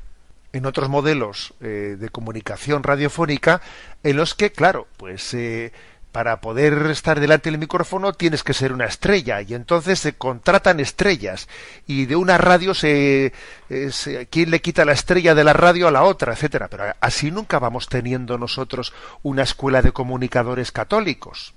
en 0.52 0.66
otros 0.66 0.88
modelos 0.88 1.54
eh, 1.60 1.96
de 1.98 2.08
comunicación 2.10 2.82
radiofónica 2.82 3.60
en 4.02 4.16
los 4.16 4.34
que, 4.34 4.52
claro, 4.52 4.86
pues 4.98 5.34
eh, 5.34 5.72
para 6.12 6.42
poder 6.42 6.74
estar 6.90 7.18
delante 7.18 7.50
del 7.50 7.58
micrófono 7.58 8.12
tienes 8.12 8.42
que 8.42 8.52
ser 8.52 8.72
una 8.72 8.84
estrella 8.84 9.40
y 9.40 9.54
entonces 9.54 9.98
se 9.98 10.12
contratan 10.12 10.78
estrellas 10.78 11.48
y 11.86 12.04
de 12.04 12.16
una 12.16 12.36
radio 12.36 12.74
se, 12.74 13.32
eh, 13.70 13.90
se, 13.90 14.26
quién 14.26 14.50
le 14.50 14.60
quita 14.60 14.84
la 14.84 14.92
estrella 14.92 15.34
de 15.34 15.42
la 15.42 15.54
radio 15.54 15.88
a 15.88 15.90
la 15.90 16.02
otra, 16.02 16.34
etcétera. 16.34 16.68
Pero 16.68 16.84
así 17.00 17.30
nunca 17.30 17.58
vamos 17.58 17.88
teniendo 17.88 18.36
nosotros 18.36 18.92
una 19.22 19.42
escuela 19.42 19.80
de 19.80 19.92
comunicadores 19.92 20.70
católicos 20.70 21.54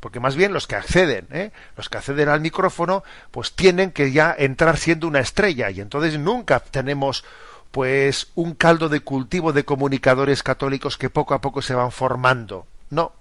porque 0.00 0.18
más 0.18 0.34
bien 0.34 0.54
los 0.54 0.66
que 0.66 0.76
acceden, 0.76 1.26
¿eh? 1.30 1.52
los 1.76 1.90
que 1.90 1.98
acceden 1.98 2.30
al 2.30 2.40
micrófono, 2.40 3.04
pues 3.30 3.52
tienen 3.52 3.90
que 3.90 4.12
ya 4.12 4.34
entrar 4.36 4.78
siendo 4.78 5.06
una 5.06 5.20
estrella 5.20 5.68
y 5.68 5.82
entonces 5.82 6.18
nunca 6.18 6.60
tenemos 6.60 7.22
pues 7.70 8.28
un 8.34 8.54
caldo 8.54 8.88
de 8.88 9.00
cultivo 9.00 9.52
de 9.52 9.66
comunicadores 9.66 10.42
católicos 10.42 10.96
que 10.96 11.10
poco 11.10 11.34
a 11.34 11.42
poco 11.42 11.60
se 11.60 11.74
van 11.74 11.92
formando. 11.92 12.66
No. 12.88 13.12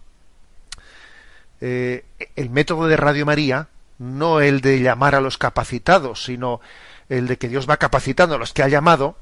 Eh, 1.61 2.05
el 2.35 2.49
método 2.49 2.87
de 2.87 2.97
Radio 2.97 3.25
María, 3.25 3.67
no 3.97 4.41
el 4.41 4.61
de 4.61 4.81
llamar 4.81 5.15
a 5.15 5.21
los 5.21 5.37
capacitados, 5.37 6.23
sino 6.23 6.61
el 7.09 7.27
de 7.27 7.37
que 7.37 7.49
Dios 7.49 7.69
va 7.69 7.77
capacitando 7.77 8.35
a 8.35 8.37
los 8.37 8.53
que 8.53 8.63
ha 8.63 8.67
llamado, 8.67 9.17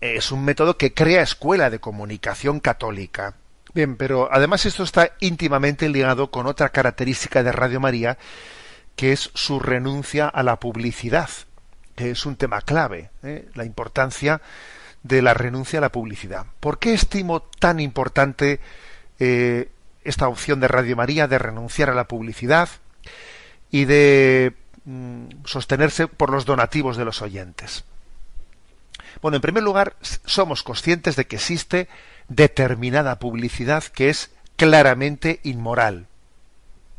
es 0.00 0.32
un 0.32 0.44
método 0.44 0.76
que 0.76 0.94
crea 0.94 1.22
escuela 1.22 1.70
de 1.70 1.78
comunicación 1.78 2.60
católica. 2.60 3.34
Bien, 3.74 3.96
pero 3.96 4.28
además 4.32 4.66
esto 4.66 4.82
está 4.82 5.12
íntimamente 5.20 5.88
ligado 5.88 6.30
con 6.30 6.46
otra 6.46 6.70
característica 6.70 7.42
de 7.42 7.52
Radio 7.52 7.80
María, 7.80 8.18
que 8.96 9.12
es 9.12 9.30
su 9.34 9.60
renuncia 9.60 10.26
a 10.26 10.42
la 10.42 10.56
publicidad 10.58 11.28
es 12.08 12.26
un 12.26 12.36
tema 12.36 12.62
clave, 12.62 13.10
¿eh? 13.22 13.48
la 13.54 13.64
importancia 13.64 14.40
de 15.02 15.22
la 15.22 15.34
renuncia 15.34 15.78
a 15.78 15.82
la 15.82 15.92
publicidad. 15.92 16.46
¿Por 16.60 16.78
qué 16.78 16.94
estimo 16.94 17.42
tan 17.42 17.80
importante 17.80 18.60
eh, 19.18 19.68
esta 20.04 20.28
opción 20.28 20.60
de 20.60 20.68
Radio 20.68 20.96
María 20.96 21.28
de 21.28 21.38
renunciar 21.38 21.90
a 21.90 21.94
la 21.94 22.08
publicidad 22.08 22.68
y 23.70 23.84
de 23.84 24.54
mm, 24.84 25.26
sostenerse 25.44 26.06
por 26.08 26.30
los 26.30 26.44
donativos 26.44 26.96
de 26.96 27.04
los 27.04 27.22
oyentes? 27.22 27.84
Bueno, 29.22 29.36
en 29.36 29.42
primer 29.42 29.62
lugar, 29.62 29.96
somos 30.00 30.62
conscientes 30.62 31.16
de 31.16 31.26
que 31.26 31.36
existe 31.36 31.88
determinada 32.28 33.18
publicidad 33.18 33.84
que 33.84 34.08
es 34.08 34.30
claramente 34.56 35.40
inmoral 35.42 36.06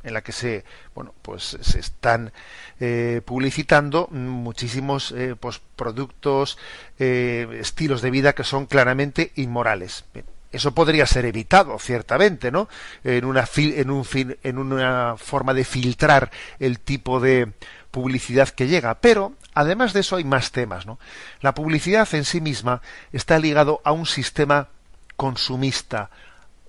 en 0.03 0.13
la 0.13 0.21
que 0.21 0.31
se 0.31 0.65
bueno 0.95 1.13
pues 1.21 1.57
se 1.61 1.79
están 1.79 2.33
eh, 2.79 3.21
publicitando 3.23 4.07
muchísimos 4.07 5.11
eh, 5.11 5.35
pues, 5.39 5.61
productos 5.75 6.57
eh, 6.99 7.47
estilos 7.59 8.01
de 8.01 8.11
vida 8.11 8.33
que 8.33 8.43
son 8.43 8.65
claramente 8.65 9.31
inmorales 9.35 10.05
eso 10.51 10.73
podría 10.73 11.05
ser 11.05 11.25
evitado 11.25 11.77
ciertamente 11.79 12.51
no 12.51 12.67
en 13.03 13.25
una 13.25 13.47
en 13.55 13.89
un 13.89 14.05
en 14.43 14.57
una 14.57 15.15
forma 15.17 15.53
de 15.53 15.63
filtrar 15.63 16.31
el 16.59 16.79
tipo 16.79 17.19
de 17.19 17.53
publicidad 17.91 18.49
que 18.49 18.67
llega. 18.67 18.95
Pero 18.95 19.33
además 19.53 19.93
de 19.93 20.01
eso 20.01 20.15
hay 20.15 20.23
más 20.23 20.51
temas 20.51 20.85
no 20.85 20.99
la 21.41 21.53
publicidad 21.53 22.07
en 22.13 22.25
sí 22.25 22.41
misma 22.41 22.81
está 23.11 23.39
ligado 23.39 23.81
a 23.83 23.91
un 23.91 24.05
sistema 24.05 24.69
consumista 25.15 26.09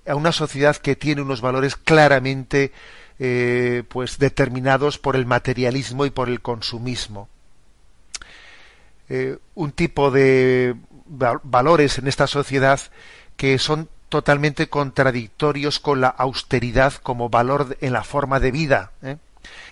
a 0.05 0.15
una 0.15 0.31
sociedad 0.31 0.75
que 0.75 0.95
tiene 0.95 1.21
unos 1.21 1.41
valores 1.41 1.75
claramente 1.75 2.71
eh, 3.19 3.83
pues 3.87 4.17
determinados 4.17 4.97
por 4.97 5.15
el 5.15 5.25
materialismo 5.25 6.05
y 6.05 6.09
por 6.09 6.29
el 6.29 6.41
consumismo. 6.41 7.29
Eh, 9.09 9.37
un 9.55 9.71
tipo 9.71 10.09
de 10.09 10.75
valores 11.05 11.99
en 11.99 12.07
esta 12.07 12.27
sociedad 12.27 12.79
que 13.43 13.59
son 13.59 13.89
totalmente 14.07 14.69
contradictorios 14.69 15.81
con 15.81 15.99
la 15.99 16.07
austeridad 16.07 16.93
como 16.93 17.27
valor 17.27 17.77
en 17.81 17.91
la 17.91 18.05
forma 18.05 18.39
de 18.39 18.51
vida. 18.51 18.91
¿eh? 19.01 19.17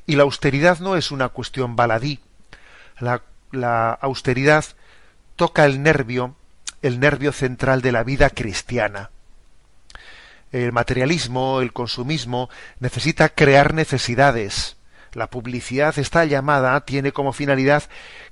Y 0.06 0.18
la 0.18 0.24
austeridad 0.24 0.80
no 0.80 0.98
es 0.98 1.10
una 1.10 1.30
cuestión 1.30 1.78
baladí. 1.78 2.20
La, 3.00 3.22
la 3.54 3.92
austeridad 3.94 4.66
toca 5.38 5.64
el 5.64 5.82
nervio, 5.82 6.36
el 6.82 7.00
nervio 7.00 7.32
central 7.32 7.82
de 7.82 7.94
la 7.94 8.04
vida 8.04 8.30
cristiana 8.30 9.10
el 10.52 10.74
materialismo, 10.74 11.62
el 11.62 11.72
consumismo, 11.72 12.50
necesita 12.82 13.30
crear 13.30 13.74
necesidades. 13.74 14.76
La 15.14 15.28
publicidad 15.28 15.98
está 15.98 16.26
llamada, 16.26 16.78
tiene 16.82 17.14
como 17.14 17.32
finalidad 17.32 17.84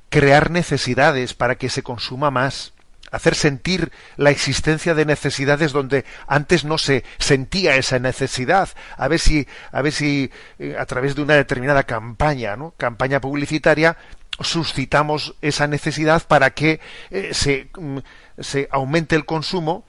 crear 0.10 0.52
necesidades 0.52 1.34
para 1.34 1.56
que 1.56 1.70
se 1.70 1.82
consuma 1.82 2.30
más, 2.30 2.74
hacer 3.12 3.36
sentir 3.36 3.92
la 4.18 4.30
existencia 4.30 4.94
de 4.94 5.06
necesidades 5.06 5.72
donde 5.72 6.06
antes 6.28 6.66
no 6.66 6.78
se 6.78 7.04
sentía 7.18 7.76
esa 7.76 8.00
necesidad, 8.00 8.70
a 8.98 9.08
ver 9.08 9.20
si, 9.20 9.48
a 9.72 9.82
ver 9.82 9.92
si 9.92 10.32
eh, 10.60 10.76
a 10.78 10.86
través 10.86 11.16
de 11.16 11.22
una 11.22 11.36
determinada 11.36 11.84
campaña, 11.84 12.56
¿no? 12.56 12.74
campaña 12.78 13.22
publicitaria, 13.22 13.98
suscitamos 14.40 15.36
esa 15.42 15.68
necesidad 15.68 16.24
para 16.28 16.52
que 16.52 16.80
eh, 17.10 17.30
se, 17.34 17.70
mm, 17.78 18.00
se 18.40 18.68
aumente 18.72 19.16
el 19.16 19.26
consumo 19.26 19.86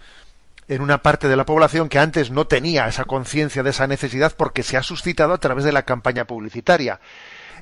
en 0.70 0.82
una 0.82 1.02
parte 1.02 1.28
de 1.28 1.36
la 1.36 1.44
población 1.44 1.88
que 1.88 1.98
antes 1.98 2.30
no 2.30 2.46
tenía 2.46 2.86
esa 2.86 3.04
conciencia 3.04 3.64
de 3.64 3.70
esa 3.70 3.88
necesidad 3.88 4.34
porque 4.36 4.62
se 4.62 4.76
ha 4.76 4.84
suscitado 4.84 5.32
a 5.32 5.38
través 5.38 5.64
de 5.64 5.72
la 5.72 5.82
campaña 5.82 6.26
publicitaria. 6.26 7.00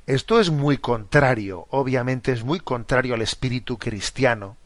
Esto 0.06 0.40
es 0.40 0.50
muy 0.50 0.76
contrario, 0.76 1.66
obviamente 1.70 2.32
es 2.32 2.44
muy 2.44 2.60
contrario 2.60 3.14
al 3.14 3.22
espíritu 3.22 3.78
cristiano. 3.78 4.57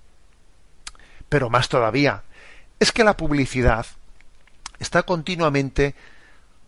Pero 1.33 1.49
más 1.49 1.71
todavía, 1.71 2.25
es 2.79 2.93
que 2.93 3.05
la 3.05 3.17
publicidad 3.17 3.87
está 4.79 5.05
continuamente, 5.05 5.95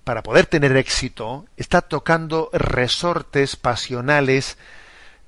para 0.04 0.22
poder 0.22 0.46
tener 0.46 0.74
éxito, 0.78 1.44
está 1.58 1.82
tocando 1.82 2.48
resortes 2.50 3.56
pasionales, 3.56 4.56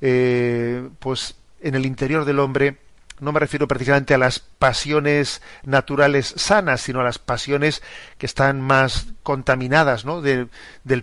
eh, 0.01 0.89
pues 1.01 1.35
en 1.61 1.75
el 1.75 1.85
interior 1.85 2.25
del 2.25 2.39
hombre, 2.39 2.79
no 3.21 3.31
me 3.31 3.41
refiero 3.41 3.69
precisamente 3.69 4.15
a 4.15 4.19
las 4.19 4.39
pasiones 4.39 5.43
naturales 5.65 6.33
sanas, 6.39 6.81
sino 6.81 7.01
a 7.01 7.05
las 7.05 7.19
pasiones 7.19 7.83
que 8.17 8.25
están 8.25 8.63
más 8.63 9.09
contaminadas 9.23 10.07
¿no? 10.07 10.23
del 10.23 10.49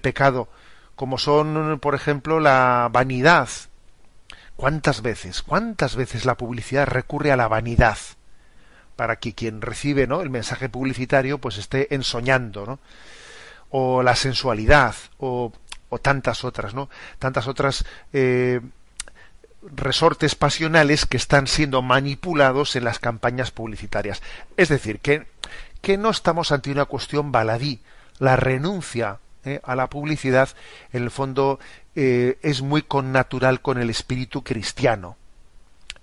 pecado, 0.01 0.49
como 0.95 1.19
son, 1.19 1.77
por 1.79 1.93
ejemplo, 1.93 2.39
la 2.39 2.89
vanidad. 2.91 3.47
¿Cuántas 4.55 5.03
veces, 5.03 5.43
cuántas 5.43 5.95
veces 5.95 6.25
la 6.25 6.35
publicidad 6.35 6.87
recurre 6.87 7.31
a 7.31 7.37
la 7.37 7.47
vanidad? 7.47 7.99
Para 8.95 9.17
que 9.17 9.33
quien 9.33 9.61
recibe 9.61 10.07
¿no? 10.07 10.21
el 10.21 10.29
mensaje 10.29 10.69
publicitario 10.69 11.39
pues 11.39 11.57
esté 11.57 11.93
ensoñando, 11.93 12.65
¿no? 12.65 12.79
o 13.69 14.03
la 14.03 14.15
sensualidad, 14.15 14.95
o, 15.17 15.51
o 15.89 15.97
tantas 15.99 16.43
otras, 16.43 16.73
¿no? 16.73 16.89
tantas 17.19 17.47
otras 17.47 17.85
eh, 18.13 18.61
resortes 19.75 20.35
pasionales 20.35 21.05
que 21.05 21.17
están 21.17 21.47
siendo 21.47 21.81
manipulados 21.81 22.75
en 22.75 22.83
las 22.83 22.99
campañas 22.99 23.51
publicitarias. 23.51 24.21
Es 24.57 24.69
decir, 24.69 24.99
que, 24.99 25.25
que 25.81 25.97
no 25.97 26.09
estamos 26.09 26.51
ante 26.51 26.71
una 26.71 26.85
cuestión 26.85 27.31
baladí. 27.31 27.79
La 28.19 28.35
renuncia 28.35 29.19
eh, 29.45 29.59
a 29.63 29.75
la 29.75 29.89
publicidad, 29.89 30.49
en 30.91 31.03
el 31.03 31.11
fondo, 31.11 31.59
eh, 31.95 32.37
es 32.41 32.61
muy 32.61 32.81
connatural 32.81 33.61
con 33.61 33.77
el 33.77 33.89
espíritu 33.89 34.43
cristiano. 34.43 35.17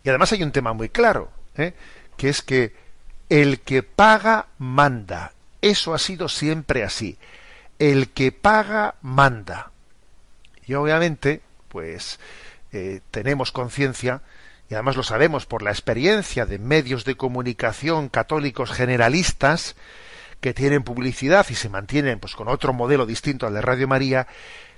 Y 0.03 0.09
además 0.09 0.33
hay 0.33 0.43
un 0.43 0.53
tema 0.53 0.73
muy 0.73 0.89
claro, 0.89 1.31
que 2.21 2.29
es 2.29 2.43
que 2.43 2.75
el 3.31 3.61
que 3.61 3.83
paga 3.83 4.49
manda. 4.59 5.33
Eso 5.63 5.95
ha 5.95 5.99
sido 5.99 6.29
siempre 6.29 6.85
así. 6.85 7.17
El 7.79 8.11
que 8.11 8.31
paga 8.31 8.97
manda. 9.01 9.73
Y 10.67 10.75
obviamente, 10.75 11.41
pues, 11.69 12.21
eh, 12.73 13.01
tenemos 13.11 13.53
conciencia, 13.53 14.21
y 14.69 14.75
además 14.75 14.97
lo 14.97 15.03
sabemos 15.03 15.47
por 15.47 15.63
la 15.63 15.71
experiencia 15.71 16.45
de 16.45 16.59
medios 16.59 17.07
de 17.07 17.17
comunicación 17.17 18.11
católicos 18.11 18.71
generalistas, 18.71 19.75
que 20.43 20.53
tienen 20.53 20.83
publicidad 20.83 21.47
y 21.49 21.55
se 21.55 21.71
mantienen 21.71 22.19
pues 22.19 22.35
con 22.35 22.49
otro 22.49 22.75
modelo 22.75 23.07
distinto 23.07 23.47
al 23.47 23.55
de 23.55 23.63
Radio 23.63 23.89
María, 23.89 24.27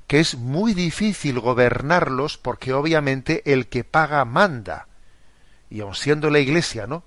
que 0.07 0.21
es 0.21 0.37
muy 0.37 0.75
difícil 0.75 1.41
gobernarlos 1.41 2.39
porque 2.39 2.73
obviamente 2.73 3.43
el 3.53 3.67
que 3.67 3.83
paga 3.83 4.25
manda. 4.25 4.87
Y 5.71 5.81
aun 5.81 5.97
siendo 5.97 6.31
la 6.31 6.39
Iglesia, 6.39 6.87
¿no? 6.87 7.03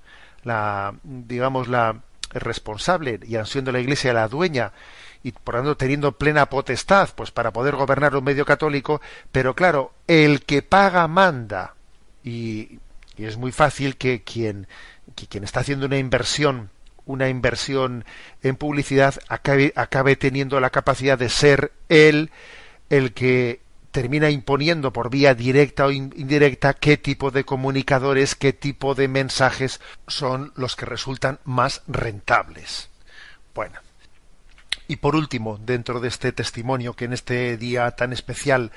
La 0.46 0.94
digamos 1.04 1.68
la 1.68 2.02
responsable 2.32 3.20
y 3.24 3.36
aun 3.36 3.46
siendo 3.46 3.72
la 3.72 3.80
Iglesia 3.80 4.14
la 4.14 4.28
dueña 4.28 4.72
y 5.26 5.32
por 5.32 5.56
tanto 5.56 5.76
teniendo 5.76 6.12
plena 6.12 6.50
potestad 6.50 7.10
pues 7.16 7.32
para 7.32 7.52
poder 7.52 7.76
gobernar 7.76 8.16
un 8.16 8.24
medio 8.24 8.46
católico, 8.46 9.02
pero 9.32 9.56
claro, 9.56 9.92
el 10.08 10.44
que 10.44 10.62
paga 10.62 11.08
manda. 11.08 11.74
Y, 12.24 12.80
es 13.18 13.38
muy 13.38 13.52
fácil 13.52 13.98
que 13.98 14.24
quien, 14.24 14.68
que 15.16 15.26
quien 15.26 15.44
está 15.44 15.62
haciendo 15.62 15.86
una 15.88 15.98
inversión 15.98 16.70
una 17.06 17.30
inversión 17.30 18.04
en 18.44 18.56
publicidad 18.56 19.16
acabe, 19.28 19.74
acabe 19.76 20.16
teniendo 20.16 20.60
la 20.60 20.72
capacidad 20.72 21.18
de 21.18 21.30
ser 21.30 21.72
él 21.88 22.32
el 22.90 23.14
que 23.14 23.62
termina 23.96 24.30
imponiendo 24.30 24.92
por 24.92 25.10
vía 25.10 25.34
directa 25.36 25.86
o 25.86 25.92
indirecta 25.92 26.74
qué 26.74 26.98
tipo 26.98 27.32
de 27.32 27.46
comunicadores, 27.46 28.36
qué 28.36 28.52
tipo 28.52 28.94
de 28.94 29.08
mensajes 29.08 29.80
son 30.06 30.52
los 30.58 30.76
que 30.76 30.86
resultan 30.86 31.40
más 31.46 31.82
rentables. 31.88 32.90
Bueno. 33.54 33.80
Y 34.90 34.98
por 34.98 35.16
último, 35.16 35.58
dentro 35.64 36.02
de 36.02 36.10
este 36.10 36.34
testimonio 36.34 36.94
que 36.94 37.06
en 37.06 37.14
este 37.14 37.56
día 37.56 37.90
tan 37.92 38.12
especial, 38.12 38.74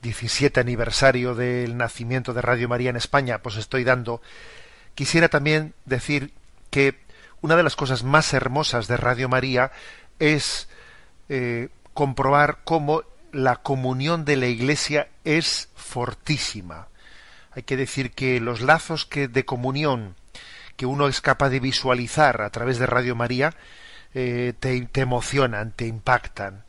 17 0.00 0.58
aniversario 0.58 1.34
del 1.34 1.76
nacimiento 1.76 2.32
de 2.32 2.40
Radio 2.40 2.66
María 2.66 2.88
en 2.88 2.96
España, 2.96 3.42
pues 3.42 3.58
estoy 3.58 3.84
dando, 3.84 4.22
quisiera 4.94 5.28
también 5.28 5.74
decir 5.84 6.32
que 6.70 6.98
una 7.42 7.56
de 7.56 7.62
las 7.62 7.76
cosas 7.76 8.04
más 8.04 8.32
hermosas 8.32 8.88
de 8.88 8.96
Radio 8.96 9.28
María 9.28 9.70
es 10.18 10.66
eh, 11.28 11.68
comprobar 11.92 12.60
cómo 12.64 13.02
la 13.32 13.56
comunión 13.56 14.24
de 14.24 14.36
la 14.36 14.46
Iglesia 14.46 15.08
es 15.24 15.68
fortísima. 15.74 16.88
Hay 17.52 17.64
que 17.64 17.76
decir 17.76 18.12
que 18.12 18.40
los 18.40 18.60
lazos 18.60 19.04
que 19.06 19.28
de 19.28 19.44
comunión 19.44 20.14
que 20.76 20.86
uno 20.86 21.08
es 21.08 21.20
capaz 21.20 21.50
de 21.50 21.60
visualizar 21.60 22.40
a 22.42 22.50
través 22.50 22.78
de 22.78 22.86
Radio 22.86 23.14
María 23.14 23.54
eh, 24.14 24.54
te, 24.58 24.80
te 24.86 25.00
emocionan, 25.00 25.72
te 25.72 25.86
impactan 25.86 26.64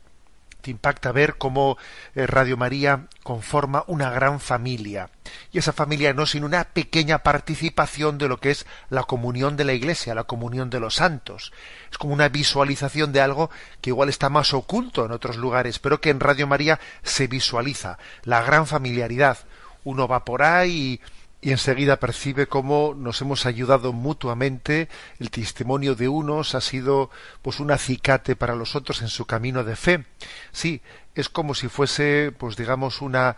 te 0.64 0.70
impacta 0.70 1.12
ver 1.12 1.36
cómo 1.36 1.76
eh, 2.14 2.26
Radio 2.26 2.56
María 2.56 3.06
conforma 3.22 3.84
una 3.86 4.10
gran 4.10 4.40
familia. 4.40 5.10
Y 5.52 5.58
esa 5.58 5.74
familia 5.74 6.14
no 6.14 6.22
es 6.22 6.30
sino 6.30 6.46
una 6.46 6.64
pequeña 6.64 7.18
participación 7.18 8.16
de 8.16 8.28
lo 8.28 8.38
que 8.38 8.50
es 8.50 8.66
la 8.88 9.02
comunión 9.02 9.58
de 9.58 9.64
la 9.64 9.74
Iglesia, 9.74 10.14
la 10.14 10.24
comunión 10.24 10.70
de 10.70 10.80
los 10.80 10.94
santos. 10.94 11.52
Es 11.92 11.98
como 11.98 12.14
una 12.14 12.30
visualización 12.30 13.12
de 13.12 13.20
algo 13.20 13.50
que 13.82 13.90
igual 13.90 14.08
está 14.08 14.30
más 14.30 14.54
oculto 14.54 15.04
en 15.04 15.12
otros 15.12 15.36
lugares, 15.36 15.78
pero 15.78 16.00
que 16.00 16.08
en 16.08 16.20
Radio 16.20 16.46
María 16.46 16.80
se 17.02 17.26
visualiza. 17.26 17.98
La 18.22 18.40
gran 18.40 18.66
familiaridad. 18.66 19.38
Uno 19.84 20.08
va 20.08 20.24
por 20.24 20.42
ahí 20.42 20.70
y 20.94 21.00
y 21.44 21.50
enseguida 21.50 22.00
percibe 22.00 22.46
cómo 22.46 22.94
nos 22.96 23.20
hemos 23.20 23.44
ayudado 23.44 23.92
mutuamente, 23.92 24.88
el 25.20 25.30
testimonio 25.30 25.94
de 25.94 26.08
unos 26.08 26.54
ha 26.54 26.62
sido 26.62 27.10
pues 27.42 27.60
un 27.60 27.70
acicate 27.70 28.34
para 28.34 28.54
los 28.54 28.74
otros 28.74 29.02
en 29.02 29.08
su 29.08 29.26
camino 29.26 29.62
de 29.62 29.76
fe. 29.76 30.06
Sí, 30.52 30.80
es 31.14 31.28
como 31.28 31.54
si 31.54 31.68
fuese 31.68 32.32
pues 32.36 32.56
digamos 32.56 33.02
una 33.02 33.36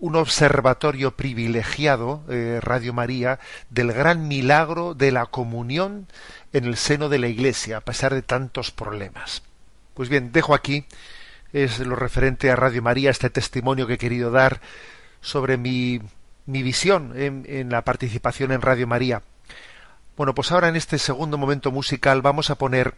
un 0.00 0.16
observatorio 0.16 1.16
privilegiado, 1.16 2.24
eh, 2.28 2.58
Radio 2.60 2.92
María, 2.92 3.38
del 3.70 3.92
gran 3.92 4.26
milagro 4.26 4.94
de 4.94 5.12
la 5.12 5.26
comunión 5.26 6.08
en 6.52 6.64
el 6.64 6.76
seno 6.76 7.08
de 7.08 7.20
la 7.20 7.28
Iglesia, 7.28 7.76
a 7.76 7.80
pesar 7.80 8.12
de 8.12 8.22
tantos 8.22 8.72
problemas. 8.72 9.44
Pues 9.94 10.08
bien, 10.08 10.32
dejo 10.32 10.52
aquí, 10.52 10.84
es 11.52 11.78
lo 11.78 11.94
referente 11.94 12.50
a 12.50 12.56
Radio 12.56 12.82
María, 12.82 13.10
este 13.10 13.30
testimonio 13.30 13.86
que 13.86 13.94
he 13.94 13.98
querido 13.98 14.32
dar 14.32 14.60
sobre 15.20 15.56
mi 15.56 16.02
mi 16.46 16.62
visión 16.62 17.12
en, 17.16 17.70
la 17.70 17.82
participación 17.82 18.52
en 18.52 18.62
Radio 18.62 18.86
María. 18.86 19.22
Bueno, 20.16 20.34
pues 20.34 20.52
ahora 20.52 20.68
en 20.68 20.76
este 20.76 20.98
segundo 20.98 21.36
momento 21.36 21.70
musical 21.70 22.22
vamos 22.22 22.50
a 22.50 22.54
poner 22.54 22.94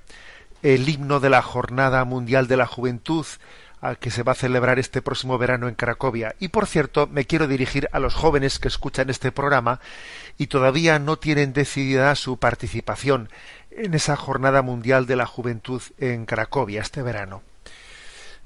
el 0.63 0.89
himno 0.89 1.19
de 1.21 1.31
la 1.31 1.43
Jornada 1.43 2.05
Mundial 2.05 2.47
de 2.47 2.57
la 2.57 2.67
Juventud, 2.67 3.27
que 4.01 4.11
se 4.11 4.23
va 4.23 4.33
a 4.33 4.37
celebrar 4.37 4.79
este 4.79 5.03
próximo 5.03 5.39
verano 5.39 5.69
en 5.69 5.75
Cracovia. 5.75 6.35
Y 6.39 6.49
por 6.49 6.67
cierto, 6.67 7.07
me 7.07 7.27
quiero 7.27 7.47
dirigir 7.47 7.89
a 7.93 7.99
los 7.99 8.15
jóvenes 8.15 8.59
que 8.59 8.69
escuchan 8.69 9.09
este 9.09 9.33
programa 9.33 9.81
y 10.37 10.49
todavía 10.49 10.99
no 10.99 11.17
tienen 11.17 11.53
decidida 11.53 12.15
su 12.15 12.39
participación 12.39 13.31
en 13.71 13.95
esa 13.95 14.17
Jornada 14.17 14.63
Mundial 14.63 15.07
de 15.07 15.17
la 15.17 15.27
Juventud 15.27 15.83
en 15.99 16.27
Cracovia 16.27 16.83
este 16.83 17.03
verano. 17.03 17.43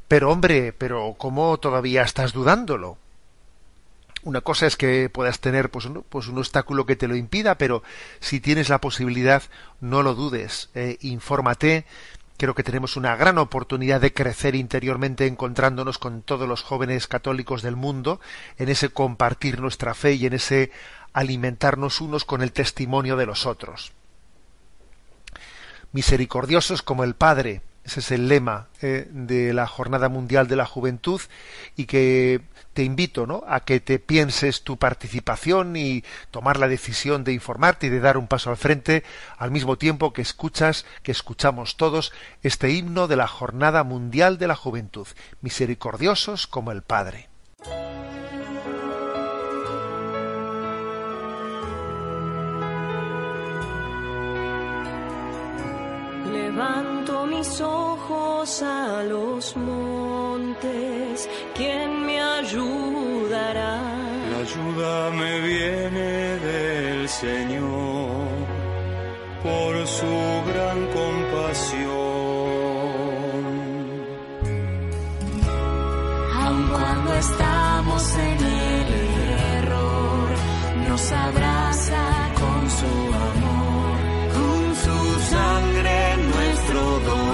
Pero 0.07 0.31
hombre, 0.31 0.75
pero 0.75 1.15
¿cómo 1.17 1.57
todavía 1.59 2.03
estás 2.03 2.35
dudándolo? 2.35 2.99
Una 4.25 4.41
cosa 4.41 4.67
es 4.67 4.77
que 4.77 5.11
puedas 5.11 5.41
tener 5.41 5.71
pues 5.71 5.85
un, 5.87 6.05
pues 6.09 6.29
un 6.29 6.39
obstáculo 6.39 6.87
que 6.87 6.95
te 6.95 7.09
lo 7.09 7.17
impida, 7.17 7.57
pero 7.59 7.83
si 8.21 8.41
tienes 8.41 8.69
la 8.69 8.81
posibilidad, 8.81 9.43
no 9.81 10.03
lo 10.03 10.15
dudes, 10.15 10.71
eh, 10.75 10.97
infórmate. 11.01 11.85
Creo 12.37 12.55
que 12.55 12.63
tenemos 12.63 12.97
una 12.97 13.17
gran 13.17 13.39
oportunidad 13.39 14.01
de 14.01 14.15
crecer 14.15 14.55
interiormente 14.55 15.27
encontrándonos 15.27 15.99
con 15.99 16.23
todos 16.23 16.49
los 16.49 16.63
jóvenes 16.63 17.09
católicos 17.09 17.63
del 17.63 17.77
mundo, 17.77 18.21
en 18.59 18.69
ese 18.69 18.91
compartir 18.91 19.61
nuestra 19.61 19.93
fe 19.95 20.15
y 20.15 20.27
en 20.27 20.35
ese 20.35 20.71
alimentarnos 21.13 22.01
unos 22.01 22.25
con 22.25 22.43
el 22.43 22.53
testimonio 22.53 23.17
de 23.17 23.27
los 23.27 23.45
otros. 23.45 23.93
Misericordiosos 25.93 26.83
como 26.83 27.05
el 27.05 27.15
Padre, 27.15 27.61
ese 27.85 28.01
es 28.01 28.11
el 28.13 28.29
lema 28.29 28.69
eh, 28.81 29.09
de 29.11 29.53
la 29.53 29.67
Jornada 29.67 30.09
Mundial 30.09 30.47
de 30.47 30.57
la 30.57 30.67
Juventud 30.67 31.21
y 31.77 31.87
que 31.87 32.41
te 32.75 32.85
invito 32.85 33.27
¿no? 33.27 33.43
a 33.47 33.61
que 33.61 33.81
te 33.81 33.99
pienses 33.99 34.63
tu 34.63 34.77
participación 34.77 35.77
y 35.77 36.05
tomar 36.31 36.59
la 36.59 36.69
decisión 36.69 37.25
de 37.25 37.33
informarte 37.33 37.89
y 37.89 37.91
de 37.91 38.01
dar 38.01 38.17
un 38.17 38.29
paso 38.29 38.51
al 38.51 38.57
frente 38.57 39.03
al 39.37 39.51
mismo 39.51 39.77
tiempo 39.77 40.13
que 40.13 40.23
escuchas, 40.23 40.87
que 41.03 41.13
escuchamos 41.13 41.77
todos 41.77 42.13
este 42.43 42.71
himno 42.71 43.09
de 43.09 43.17
la 43.17 43.27
Jornada 43.27 43.83
Mundial 43.83 44.39
de 44.39 44.47
la 44.47 44.57
Juventud, 44.57 45.09
misericordiosos 45.41 46.47
como 46.47 46.73
el 46.73 46.83
Padre. 46.83 47.29
Mis 57.43 57.61
ojos 57.61 58.63
a 58.63 59.03
los 59.03 59.57
montes, 59.57 61.29
¿quién 61.57 62.07
me 62.07 62.21
ayudará? 62.21 63.81
La 64.31 64.39
ayuda 64.47 65.11
me 65.11 65.41
viene 65.41 66.11
del 66.49 67.09
Señor 67.09 68.29
por 69.43 69.73
su 69.99 70.15
gran 70.51 70.79
compasión. 70.99 71.83
Aun 76.43 76.63
cuando 76.69 77.11
estamos 77.15 78.03
en 78.31 78.39
el 78.71 78.89
error, 79.59 80.29
nos 80.89 81.05
abraza 81.11 82.05
con 82.41 82.61
su 82.79 82.95
amor, 83.31 83.97
con 84.37 84.63
su 84.85 84.99
sangre 85.35 86.03
dolor 87.05 87.32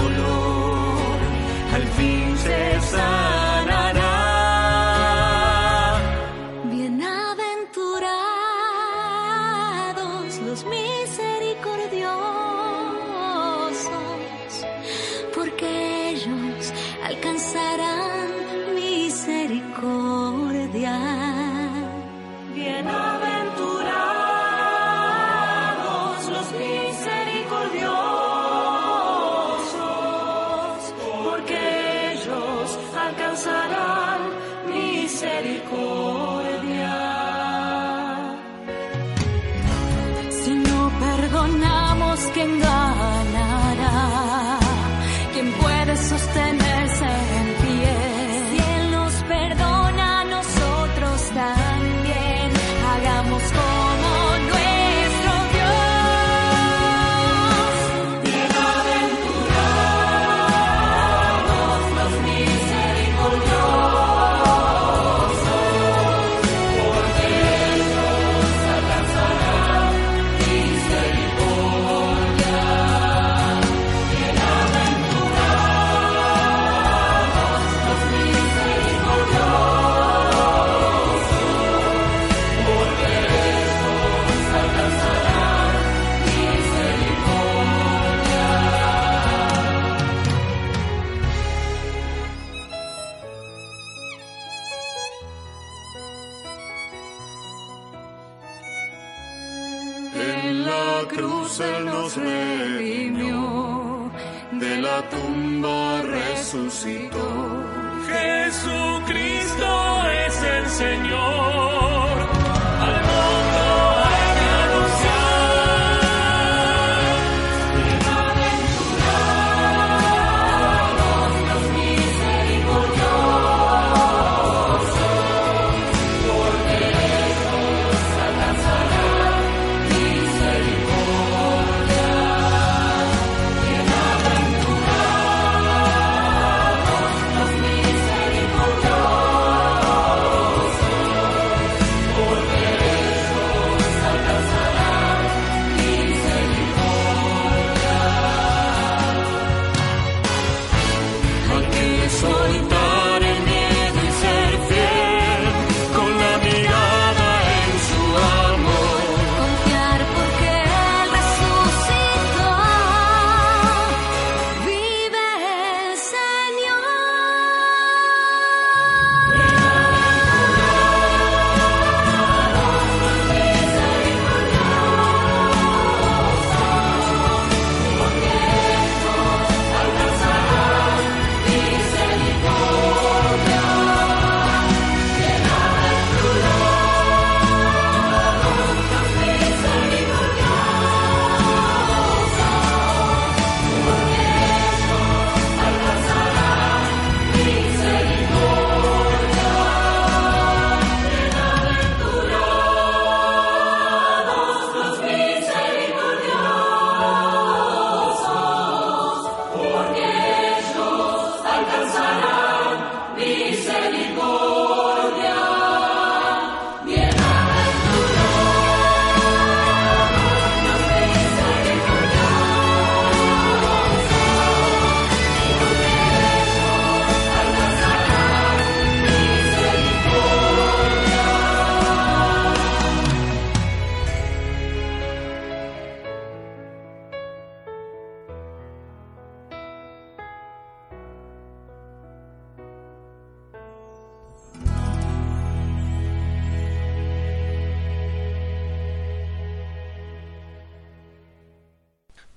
misericordia. 19.81 21.18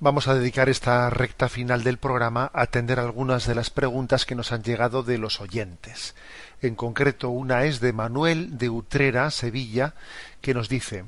Vamos 0.04 0.26
a 0.26 0.34
dedicar 0.34 0.68
esta 0.68 1.08
recta 1.10 1.48
final 1.48 1.84
del 1.84 1.96
programa 1.96 2.50
a 2.52 2.62
atender 2.62 2.98
algunas 2.98 3.46
de 3.46 3.54
las 3.54 3.70
preguntas 3.70 4.26
que 4.26 4.34
nos 4.34 4.50
han 4.50 4.64
llegado 4.64 5.04
de 5.04 5.16
los 5.16 5.40
oyentes. 5.40 6.16
En 6.60 6.74
concreto, 6.74 7.28
una 7.28 7.66
es 7.66 7.78
de 7.78 7.92
Manuel 7.92 8.58
de 8.58 8.68
Utrera, 8.68 9.30
Sevilla, 9.30 9.94
que 10.40 10.54
nos 10.54 10.68
dice 10.68 11.04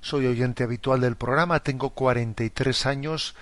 Soy 0.00 0.28
oyente 0.28 0.62
habitual 0.62 1.00
del 1.00 1.16
programa, 1.16 1.64
tengo 1.64 1.90
43 1.90 2.86
años 2.86 3.34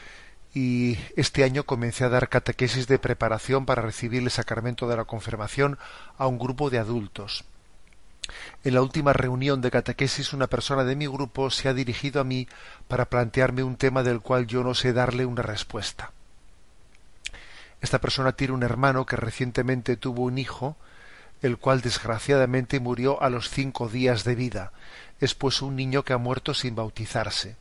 y 0.55 0.97
este 1.15 1.45
año 1.45 1.65
comencé 1.65 2.05
a 2.05 2.09
dar 2.09 2.31
catequesis 2.31 2.87
de 2.87 2.99
preparación 2.99 3.67
para 3.67 3.83
recibir 3.83 4.23
el 4.23 4.31
sacramento 4.31 4.89
de 4.89 4.97
la 4.97 5.05
confirmación 5.05 5.79
a 6.17 6.27
un 6.27 6.39
grupo 6.39 6.71
de 6.71 6.79
adultos. 6.79 7.45
En 8.65 8.75
la 8.75 8.83
última 8.83 9.13
reunión 9.13 9.61
de 9.61 9.71
catequesis 9.71 10.33
una 10.33 10.47
persona 10.47 10.85
de 10.85 10.97
mi 10.97 11.07
grupo 11.07 11.51
se 11.51 11.69
ha 11.69 11.75
dirigido 11.75 12.21
a 12.21 12.25
mí 12.25 12.49
para 12.89 13.11
plantearme 13.11 13.63
un 13.63 13.77
tema 13.77 14.03
del 14.03 14.21
cual 14.21 14.47
yo 14.47 14.65
no 14.65 14.75
sé 14.75 14.93
darle 14.93 15.27
una 15.27 15.43
respuesta. 15.43 16.13
Esta 17.81 18.01
persona 18.01 18.33
tiene 18.33 18.55
un 18.55 18.63
hermano 18.63 19.05
que 19.05 19.17
recientemente 19.17 19.97
tuvo 19.97 20.23
un 20.23 20.39
hijo, 20.39 20.77
el 21.43 21.59
cual 21.59 21.83
desgraciadamente 21.83 22.81
murió 22.81 23.21
a 23.23 23.29
los 23.29 23.51
cinco 23.51 23.89
días 23.89 24.25
de 24.25 24.35
vida. 24.35 24.73
Es 25.21 25.35
pues 25.35 25.61
un 25.61 25.77
niño 25.77 26.03
que 26.03 26.15
ha 26.15 26.19
muerto 26.19 26.55
sin 26.55 26.75
bautizarse. 26.75 27.57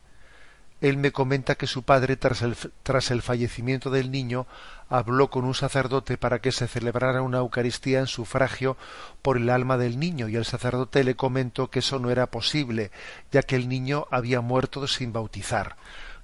Él 0.84 0.98
me 0.98 1.12
comenta 1.12 1.54
que 1.54 1.66
su 1.66 1.82
padre, 1.82 2.14
tras 2.16 2.42
el, 2.42 2.58
tras 2.82 3.10
el 3.10 3.22
fallecimiento 3.22 3.88
del 3.88 4.10
niño, 4.10 4.46
habló 4.90 5.30
con 5.30 5.46
un 5.46 5.54
sacerdote 5.54 6.18
para 6.18 6.40
que 6.40 6.52
se 6.52 6.68
celebrara 6.68 7.22
una 7.22 7.38
Eucaristía 7.38 8.00
en 8.00 8.06
sufragio 8.06 8.76
por 9.22 9.38
el 9.38 9.48
alma 9.48 9.78
del 9.78 9.98
niño, 9.98 10.28
y 10.28 10.36
el 10.36 10.44
sacerdote 10.44 11.02
le 11.02 11.16
comentó 11.16 11.70
que 11.70 11.78
eso 11.78 11.98
no 12.00 12.10
era 12.10 12.26
posible, 12.26 12.90
ya 13.32 13.40
que 13.40 13.56
el 13.56 13.66
niño 13.66 14.06
había 14.10 14.42
muerto 14.42 14.86
sin 14.86 15.10
bautizar. 15.10 15.76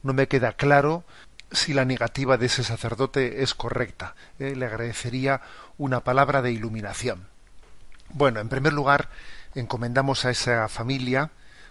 No 0.02 0.12
me 0.12 0.28
queda 0.28 0.52
claro 0.52 1.04
si 1.50 1.72
la 1.72 1.86
negativa 1.86 2.36
de 2.36 2.44
ese 2.44 2.62
sacerdote 2.62 3.42
es 3.42 3.54
correcta. 3.54 4.14
Eh, 4.38 4.54
le 4.54 4.66
agradecería 4.66 5.40
una 5.78 6.00
palabra 6.00 6.42
de 6.42 6.52
iluminación. 6.52 7.28
Bueno, 8.10 8.40
en 8.40 8.50
primer 8.50 8.74
lugar, 8.74 9.08
encomendamos 9.54 10.26
a 10.26 10.30
esa 10.30 10.68
familia, 10.68 11.30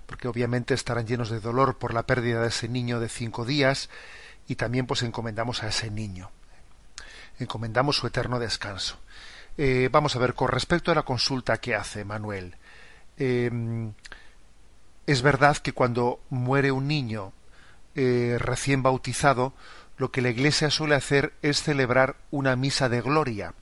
porque 0.10 0.28
obviamente 0.28 0.74
estarán 0.74 1.06
llenos 1.06 1.30
de 1.30 1.40
dolor 1.40 1.78
por 1.78 1.94
la 1.94 2.08
pérdida 2.08 2.42
de 2.42 2.48
ese 2.48 2.68
niño 2.68 3.00
de 3.00 3.10
cinco 3.10 3.46
días, 3.46 3.92
y 4.48 4.56
también 4.56 4.88
pues 4.88 5.04
encomendamos 5.04 5.62
a 5.62 5.68
ese 5.68 5.92
niño. 5.92 6.32
Encomendamos 7.38 7.98
su 7.98 8.08
eterno 8.08 8.40
descanso. 8.40 8.98
Eh, 9.56 9.88
vamos 9.92 10.16
a 10.16 10.20
ver, 10.20 10.34
con 10.34 10.48
respecto 10.48 10.92
a 10.92 10.96
la 10.96 11.04
consulta 11.04 11.58
que 11.58 11.76
hace 11.76 12.06
Manuel, 12.06 12.56
eh, 13.18 13.52
es 15.06 15.22
verdad 15.22 15.58
que 15.58 15.74
cuando 15.74 16.20
muere 16.32 16.72
un 16.72 16.88
niño 16.88 17.32
eh, 17.94 18.38
recién 18.40 18.82
bautizado, 18.82 19.54
lo 20.00 20.10
que 20.10 20.24
la 20.24 20.30
Iglesia 20.30 20.72
suele 20.72 20.96
hacer 20.96 21.34
es 21.44 21.62
celebrar 21.62 22.16
una 22.32 22.56
misa 22.56 22.90
de 22.90 23.02
gloria, 23.02 23.54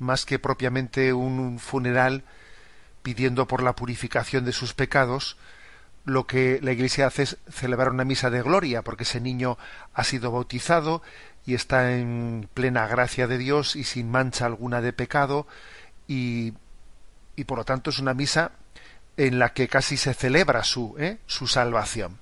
más 0.00 0.26
que 0.26 0.40
propiamente 0.40 1.12
un 1.12 1.60
funeral 1.60 2.24
pidiendo 3.02 3.46
por 3.46 3.62
la 3.62 3.74
purificación 3.74 4.44
de 4.44 4.52
sus 4.52 4.74
pecados, 4.74 5.36
lo 6.04 6.26
que 6.26 6.58
la 6.62 6.72
Iglesia 6.72 7.06
hace 7.06 7.22
es 7.22 7.36
celebrar 7.50 7.90
una 7.90 8.04
misa 8.04 8.30
de 8.30 8.42
gloria, 8.42 8.82
porque 8.82 9.04
ese 9.04 9.20
niño 9.20 9.58
ha 9.94 10.04
sido 10.04 10.32
bautizado 10.32 11.02
y 11.46 11.54
está 11.54 11.92
en 11.92 12.48
plena 12.54 12.86
gracia 12.86 13.26
de 13.26 13.38
Dios 13.38 13.76
y 13.76 13.84
sin 13.84 14.10
mancha 14.10 14.46
alguna 14.46 14.80
de 14.80 14.92
pecado, 14.92 15.46
y, 16.08 16.54
y 17.36 17.44
por 17.44 17.58
lo 17.58 17.64
tanto 17.64 17.90
es 17.90 17.98
una 17.98 18.14
misa 18.14 18.52
en 19.16 19.38
la 19.38 19.52
que 19.52 19.68
casi 19.68 19.96
se 19.96 20.14
celebra 20.14 20.64
su, 20.64 20.94
¿eh? 20.98 21.18
su 21.26 21.46
salvación. 21.46 22.18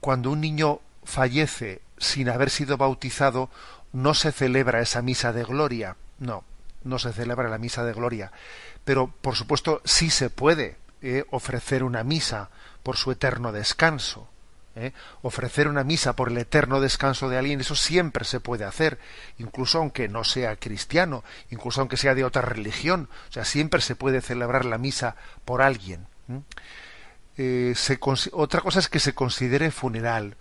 Cuando 0.00 0.30
un 0.30 0.40
niño 0.40 0.80
fallece 1.04 1.82
sin 1.98 2.28
haber 2.28 2.50
sido 2.50 2.76
bautizado, 2.76 3.50
no 3.92 4.14
se 4.14 4.32
celebra 4.32 4.80
esa 4.80 5.02
misa 5.02 5.32
de 5.32 5.44
gloria, 5.44 5.96
no, 6.18 6.44
no 6.84 6.98
se 6.98 7.12
celebra 7.12 7.48
la 7.48 7.58
misa 7.58 7.84
de 7.84 7.92
gloria, 7.92 8.32
pero 8.86 9.08
por 9.20 9.34
supuesto 9.34 9.82
sí 9.84 10.10
se 10.10 10.30
puede 10.30 10.76
eh, 11.02 11.24
ofrecer 11.30 11.82
una 11.82 12.04
misa 12.04 12.50
por 12.84 12.96
su 12.96 13.10
eterno 13.10 13.50
descanso. 13.50 14.28
¿eh? 14.76 14.92
Ofrecer 15.22 15.66
una 15.66 15.82
misa 15.82 16.14
por 16.14 16.28
el 16.28 16.38
eterno 16.38 16.80
descanso 16.80 17.28
de 17.28 17.36
alguien, 17.36 17.60
eso 17.60 17.74
siempre 17.74 18.24
se 18.24 18.38
puede 18.38 18.64
hacer, 18.64 19.00
incluso 19.38 19.78
aunque 19.78 20.08
no 20.08 20.22
sea 20.22 20.54
cristiano, 20.54 21.24
incluso 21.50 21.80
aunque 21.80 21.96
sea 21.96 22.14
de 22.14 22.22
otra 22.22 22.42
religión, 22.42 23.08
o 23.28 23.32
sea, 23.32 23.44
siempre 23.44 23.80
se 23.80 23.96
puede 23.96 24.20
celebrar 24.20 24.64
la 24.64 24.78
misa 24.78 25.16
por 25.44 25.62
alguien. 25.62 26.06
eh, 27.38 27.74
otra 28.32 28.60
cosa 28.60 28.78
es 28.78 28.88
que 28.88 29.00
se 29.00 29.14
considere 29.14 29.72
funeral. 29.72 30.36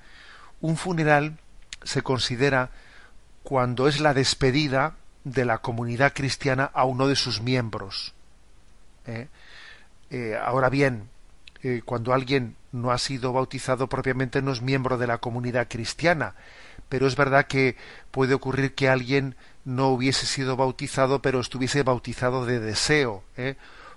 Un 0.62 0.78
funeral 0.78 1.40
se 1.82 2.04
considera 2.04 2.70
cuando 3.42 3.88
es 3.88 4.00
la 4.00 4.14
despedida 4.14 4.98
de 5.24 5.46
la 5.46 5.58
comunidad 5.58 6.14
cristiana 6.14 6.70
a 6.76 6.86
uno 6.86 7.08
de 7.08 7.16
sus 7.16 7.42
miembros. 7.42 8.15
¿Eh? 9.08 9.28
Eh, 10.10 10.38
ahora 10.42 10.70
bien, 10.70 11.10
cuando 11.86 12.14
alguien 12.14 12.56
no 12.72 12.92
ha 12.92 13.00
sido 13.00 13.34
bautizado 13.34 13.88
propiamente 13.88 14.44
no 14.44 14.52
es 14.52 14.62
miembro 14.62 15.00
de 15.00 15.08
la 15.08 15.18
comunidad 15.18 15.68
cristiana, 15.68 16.36
pero 16.90 17.08
es 17.08 17.16
verdad 17.16 17.48
que 17.48 17.76
puede 18.12 18.34
ocurrir 18.34 18.76
que 18.76 18.90
alguien 18.90 19.36
no 19.64 19.90
hubiese 19.90 20.26
sido 20.28 20.56
bautizado, 20.56 21.22
pero 21.22 21.40
estuviese 21.40 21.84
bautizado 21.84 22.46
de 22.46 22.60
deseo, 22.60 23.24
¿eh? 23.36 23.56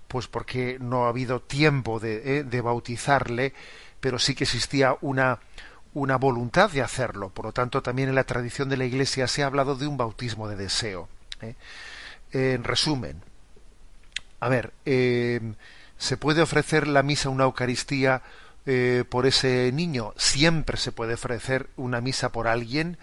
pues 0.09 0.27
porque 0.27 0.79
no 0.81 1.05
ha 1.05 1.11
habido 1.11 1.41
tiempo 1.41 2.01
de, 2.01 2.39
¿eh? 2.39 2.45
de, 2.45 2.61
bautizarle, 2.63 3.53
pero 4.01 4.19
sí 4.19 4.35
que 4.35 4.45
existía 4.45 4.97
una, 5.03 5.41
una 5.93 6.17
voluntad 6.17 6.71
de 6.71 6.81
hacerlo. 6.81 7.29
Por 7.29 7.45
lo 7.45 7.53
tanto, 7.53 7.83
también 7.83 8.09
en 8.09 8.15
la 8.15 8.25
tradición 8.25 8.71
de 8.71 8.79
la 8.79 8.87
Iglesia 8.87 9.29
se 9.29 9.43
ha 9.43 9.47
hablado 9.47 9.77
de 9.77 9.87
un 9.87 9.99
bautismo 9.99 10.49
de 10.49 10.57
deseo. 10.57 11.09
¿eh? 11.43 11.55
En 12.33 12.65
resumen, 12.65 13.23
a 14.41 14.49
ver, 14.49 14.73
¿se 14.85 16.17
puede 16.19 16.43
ofrecer 16.43 16.87
la 16.87 17.03
misa, 17.03 17.29
una 17.29 17.45
Eucaristía 17.45 18.23
por 19.09 19.27
ese 19.27 19.71
niño? 19.73 20.13
Siempre 20.17 20.77
se 20.77 20.93
puede 20.93 21.15
ofrecer 21.15 21.69
una 21.77 22.01
misa 22.01 22.31
por 22.31 22.49
alguien 22.49 22.99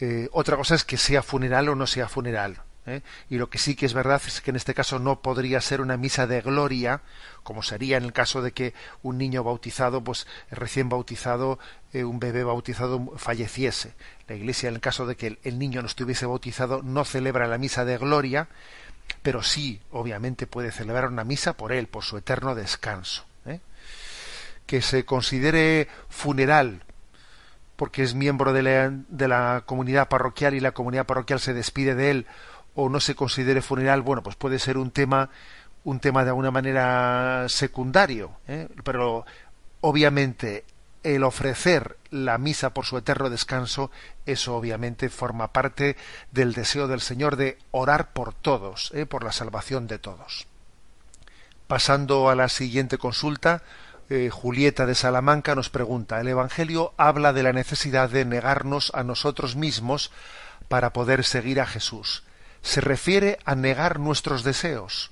eh, 0.00 0.28
otra 0.32 0.56
cosa 0.56 0.74
es 0.74 0.84
que 0.84 0.96
sea 0.96 1.22
funeral 1.22 1.68
o 1.68 1.74
no 1.74 1.86
sea 1.86 2.08
funeral. 2.08 2.62
¿eh? 2.86 3.02
Y 3.28 3.38
lo 3.38 3.50
que 3.50 3.58
sí 3.58 3.74
que 3.74 3.86
es 3.86 3.94
verdad 3.94 4.20
es 4.26 4.40
que 4.40 4.50
en 4.50 4.56
este 4.56 4.74
caso 4.74 4.98
no 4.98 5.20
podría 5.20 5.60
ser 5.60 5.80
una 5.80 5.96
misa 5.96 6.26
de 6.26 6.40
gloria, 6.40 7.02
como 7.42 7.62
sería 7.62 7.96
en 7.96 8.04
el 8.04 8.12
caso 8.12 8.40
de 8.40 8.52
que 8.52 8.74
un 9.02 9.18
niño 9.18 9.42
bautizado, 9.42 10.02
pues 10.02 10.26
recién 10.50 10.88
bautizado, 10.88 11.58
eh, 11.92 12.04
un 12.04 12.20
bebé 12.20 12.44
bautizado 12.44 13.12
falleciese. 13.16 13.94
La 14.28 14.36
Iglesia, 14.36 14.68
en 14.68 14.76
el 14.76 14.80
caso 14.80 15.06
de 15.06 15.16
que 15.16 15.38
el, 15.42 15.58
niño 15.58 15.82
no 15.82 15.88
estuviese 15.88 16.26
bautizado, 16.26 16.82
no 16.82 17.04
celebra 17.04 17.48
la 17.48 17.58
misa 17.58 17.84
de 17.84 17.98
gloria, 17.98 18.48
pero 19.22 19.42
sí, 19.42 19.80
obviamente, 19.90 20.46
puede 20.46 20.72
celebrar 20.72 21.08
una 21.08 21.24
misa 21.24 21.54
por 21.54 21.72
él, 21.72 21.86
por 21.86 22.04
su 22.04 22.16
eterno 22.16 22.54
descanso. 22.54 23.24
Que 24.66 24.82
se 24.82 25.06
considere 25.06 25.88
funeral 26.10 26.82
porque 27.76 28.02
es 28.02 28.14
miembro 28.14 28.52
de 28.52 28.62
la, 28.62 28.90
de 28.90 29.28
la, 29.28 29.62
comunidad 29.64 30.08
parroquial 30.08 30.54
y 30.54 30.60
la 30.60 30.72
comunidad 30.72 31.06
parroquial 31.06 31.38
se 31.38 31.54
despide 31.54 31.94
de 31.94 32.10
él 32.10 32.26
o 32.74 32.88
no 32.88 32.98
se 33.00 33.14
considere 33.14 33.62
funeral, 33.62 34.02
bueno, 34.02 34.22
pues 34.22 34.34
puede 34.34 34.58
ser 34.58 34.78
un 34.78 34.90
tema, 34.90 35.30
un 35.84 36.00
tema 36.00 36.24
de 36.24 36.30
alguna 36.30 36.50
manera 36.50 37.46
secundario, 37.48 38.32
¿eh? 38.48 38.68
pero 38.82 39.24
obviamente 39.80 40.64
el 41.14 41.24
ofrecer 41.24 41.96
la 42.10 42.36
misa 42.38 42.74
por 42.74 42.84
su 42.84 42.98
eterno 42.98 43.30
descanso, 43.30 43.90
eso 44.26 44.54
obviamente 44.56 45.08
forma 45.08 45.52
parte 45.52 45.96
del 46.32 46.52
deseo 46.52 46.88
del 46.88 47.00
Señor 47.00 47.36
de 47.36 47.58
orar 47.70 48.12
por 48.12 48.34
todos, 48.34 48.90
¿eh? 48.94 49.06
por 49.06 49.24
la 49.24 49.32
salvación 49.32 49.86
de 49.86 49.98
todos. 49.98 50.46
Pasando 51.66 52.28
a 52.28 52.34
la 52.34 52.48
siguiente 52.48 52.98
consulta, 52.98 53.62
eh, 54.10 54.30
Julieta 54.30 54.86
de 54.86 54.94
Salamanca 54.94 55.54
nos 55.54 55.70
pregunta, 55.70 56.20
el 56.20 56.28
Evangelio 56.28 56.92
habla 56.96 57.32
de 57.32 57.42
la 57.42 57.52
necesidad 57.52 58.10
de 58.10 58.24
negarnos 58.24 58.90
a 58.94 59.02
nosotros 59.02 59.56
mismos 59.56 60.10
para 60.68 60.92
poder 60.92 61.24
seguir 61.24 61.60
a 61.60 61.66
Jesús. 61.66 62.24
¿Se 62.62 62.80
refiere 62.80 63.38
a 63.44 63.54
negar 63.54 64.00
nuestros 64.00 64.44
deseos? 64.44 65.10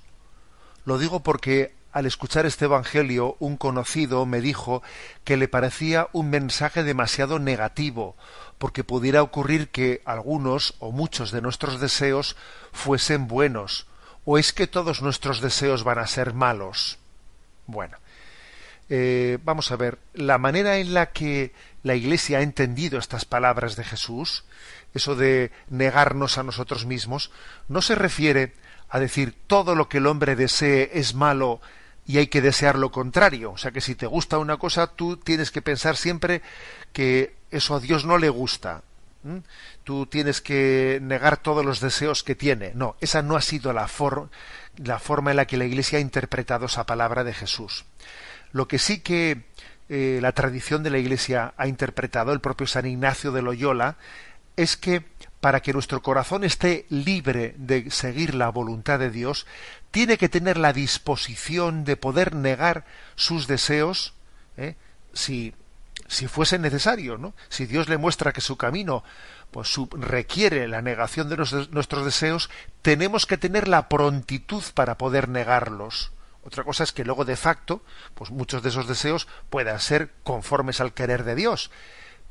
Lo 0.85 0.99
digo 0.99 1.21
porque 1.21 1.76
al 1.97 2.05
escuchar 2.05 2.45
este 2.45 2.67
Evangelio 2.67 3.39
un 3.39 3.57
conocido 3.57 4.27
me 4.27 4.43
dijo 4.43 4.83
que 5.25 5.39
le 5.39 5.49
parecía 5.49 6.09
un 6.13 6.29
mensaje 6.29 6.83
demasiado 6.83 7.39
negativo, 7.39 8.17
porque 8.59 8.85
pudiera 8.85 9.23
ocurrir 9.23 9.71
que 9.71 10.03
algunos 10.05 10.75
o 10.79 10.93
muchos 10.93 11.31
de 11.31 11.41
nuestros 11.41 11.81
deseos 11.81 12.37
fuesen 12.71 13.29
buenos, 13.29 13.87
o 14.27 14.37
es 14.37 14.53
que 14.53 14.67
todos 14.67 15.01
nuestros 15.01 15.41
deseos 15.41 15.85
van 15.85 15.99
a 15.99 16.07
ser 16.07 16.35
malos. 16.35 16.99
Bueno, 17.67 17.97
eh, 18.91 19.39
vamos 19.43 19.73
a 19.73 19.77
ver, 19.77 19.99
la 20.13 20.37
manera 20.37 20.77
en 20.77 20.93
la 20.93 21.13
que 21.13 21.55
la 21.83 21.95
Iglesia 21.95 22.41
ha 22.41 22.43
entendido 22.43 22.99
estas 22.99 23.25
palabras 23.25 23.75
de 23.75 23.85
Jesús, 23.85 24.45
eso 24.93 25.17
de 25.17 25.51
negarnos 25.71 26.37
a 26.37 26.43
nosotros 26.43 26.85
mismos, 26.85 27.31
no 27.69 27.81
se 27.81 27.95
refiere 27.95 28.53
a 28.91 29.01
decir 29.01 29.35
todo 29.47 29.75
lo 29.75 29.89
que 29.89 29.97
el 29.97 30.07
hombre 30.07 30.37
desee 30.37 30.91
es 30.93 31.15
malo 31.15 31.63
y 32.07 32.19
hay 32.19 32.29
que 32.29 32.41
desear 32.41 32.79
lo 32.79 32.91
contrario. 32.91 33.53
O 33.53 33.59
sea 33.59 33.71
que 33.71 33.81
si 33.81 33.95
te 33.95 34.07
gusta 34.07 34.39
una 34.39 34.57
cosa, 34.57 34.87
tú 34.87 35.17
tienes 35.17 35.51
que 35.51 35.63
pensar 35.63 35.97
siempre 35.97 36.43
que 36.93 37.35
eso 37.51 37.75
a 37.75 37.81
Dios 37.81 38.05
no 38.05 38.19
le 38.19 38.29
gusta. 38.29 38.83
Tú 39.83 40.07
tienes 40.07 40.41
que 40.41 41.01
negar 41.03 41.39
todos 41.39 41.65
los 41.65 41.81
deseos 41.81 42.23
que 42.23 42.37
tiene. 42.37 42.73
No, 42.75 42.97
esa 43.01 43.23
no 43.23 43.35
ha 43.35 43.41
sido 43.41 43.73
la, 43.73 43.91
la 44.77 44.99
forma 45.01 45.31
en 45.31 45.37
la 45.37 45.47
que 45.47 45.57
la 45.57 45.65
Iglesia 45.65 45.99
ha 45.99 46.03
interpretado 46.03 46.67
esa 46.67 46.87
palabra 46.87 47.25
de 47.25 47.35
Jesús. 47.35 47.85
Lo 48.53 48.69
que 48.69 48.79
sí 48.79 49.01
que 49.01 49.47
eh, 49.89 50.21
la 50.23 50.33
tradición 50.33 50.85
de 50.85 50.91
la 50.91 50.99
Iglesia 50.99 51.55
ha 51.57 51.67
interpretado, 51.67 52.33
el 52.33 52.41
propio 52.41 52.69
San 52.69 52.87
Ignacio 52.87 53.33
de 53.33 53.43
Loyola, 53.43 53.97
es 54.57 54.77
que 54.77 55.05
para 55.41 55.61
que 55.61 55.73
nuestro 55.73 56.03
corazón 56.03 56.45
esté 56.45 56.87
libre 56.89 57.55
de 57.59 57.91
seguir 57.91 58.35
la 58.35 58.49
voluntad 58.49 58.99
de 58.99 59.11
Dios, 59.11 59.47
tiene 59.97 60.19
que 60.19 60.29
tener 60.29 60.59
la 60.59 60.75
disposición 60.75 61.87
de 61.87 61.97
poder 61.97 62.35
negar 62.35 62.85
sus 63.15 63.47
deseos, 63.47 64.13
¿eh? 64.59 64.75
si, 65.15 65.55
si 66.07 66.29
fuese 66.29 66.59
necesario, 66.59 67.17
¿no? 67.17 67.33
Si 67.49 67.65
Dios 67.65 67.89
le 67.89 67.97
muestra 67.97 68.35
que 68.35 68.43
su 68.43 68.59
camino 68.59 69.05
pues 69.51 69.75
requiere 69.93 70.69
la 70.69 70.83
negación 70.83 71.31
de 71.31 71.39
nuestros 71.39 72.05
deseos, 72.05 72.51
tenemos 72.83 73.25
que 73.25 73.39
tener 73.39 73.69
la 73.69 73.89
prontitud 73.89 74.63
para 74.75 74.99
poder 74.99 75.31
negarlos. 75.31 76.13
Otra 76.45 76.63
cosa 76.63 76.85
es 76.85 76.93
que 76.93 77.07
luego 77.07 77.25
de 77.25 77.37
facto, 77.37 77.81
pues 78.15 78.31
muchos 78.31 78.63
de 78.63 78.69
esos 78.69 78.87
deseos 78.87 79.27
puedan 79.49 79.81
ser 79.81 80.11
conformes 80.25 80.83
al 80.83 80.93
querer 80.93 81.25
de 81.25 81.37
Dios. 81.37 81.71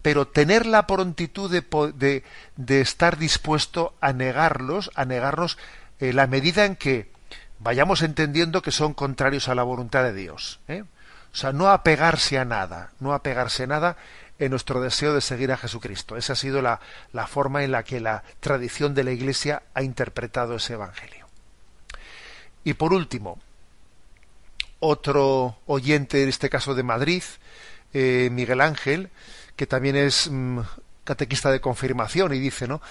Pero 0.03 0.27
tener 0.27 0.67
la 0.67 0.85
prontitud 0.85 1.49
de, 1.49 2.21
de, 2.57 2.81
estar 2.81 3.17
dispuesto 3.17 3.95
a 4.01 4.13
negarlos, 4.13 4.91
a 4.93 5.05
negarnos 5.05 5.57
eh, 5.99 6.13
la 6.13 6.27
medida 6.27 6.65
en 6.65 6.75
que 6.75 7.14
vayamos 7.59 8.01
entendiendo 8.01 8.61
que 8.61 8.71
son 8.71 8.93
contrarios 8.93 9.49
a 9.49 9.55
la 9.55 9.63
voluntad 9.63 10.03
de 10.03 10.13
Dios. 10.13 10.59
¿eh? 10.67 10.83
O 11.33 11.35
sea, 11.35 11.51
no 11.51 11.69
apegarse 11.69 12.37
a 12.37 12.45
nada, 12.45 12.91
no 12.99 13.13
apegarse 13.13 13.63
a 13.63 13.67
nada 13.67 13.97
en 14.39 14.51
nuestro 14.51 14.81
deseo 14.81 15.13
de 15.13 15.21
seguir 15.21 15.51
a 15.51 15.57
Jesucristo. 15.57 16.17
Esa 16.17 16.33
ha 16.33 16.35
sido 16.35 16.61
la, 16.61 16.79
la 17.13 17.27
forma 17.27 17.63
en 17.63 17.71
la 17.71 17.83
que 17.83 17.99
la 17.99 18.23
tradición 18.39 18.93
de 18.93 19.03
la 19.03 19.11
Iglesia 19.11 19.63
ha 19.73 19.83
interpretado 19.83 20.55
ese 20.55 20.73
Evangelio. 20.73 21.27
Y 22.63 22.73
por 22.73 22.93
último, 22.93 23.39
otro 24.79 25.57
oyente, 25.65 26.23
en 26.23 26.29
este 26.29 26.49
caso 26.49 26.75
de 26.75 26.83
Madrid, 26.83 27.23
eh, 27.93 28.29
Miguel 28.31 28.61
Ángel, 28.61 29.09
que 29.55 29.67
también 29.67 29.95
es 29.95 30.29
mm, 30.29 30.59
catequista 31.03 31.51
de 31.51 31.61
confirmación 31.61 32.33
y 32.33 32.39
dice, 32.39 32.67
¿no? 32.67 32.81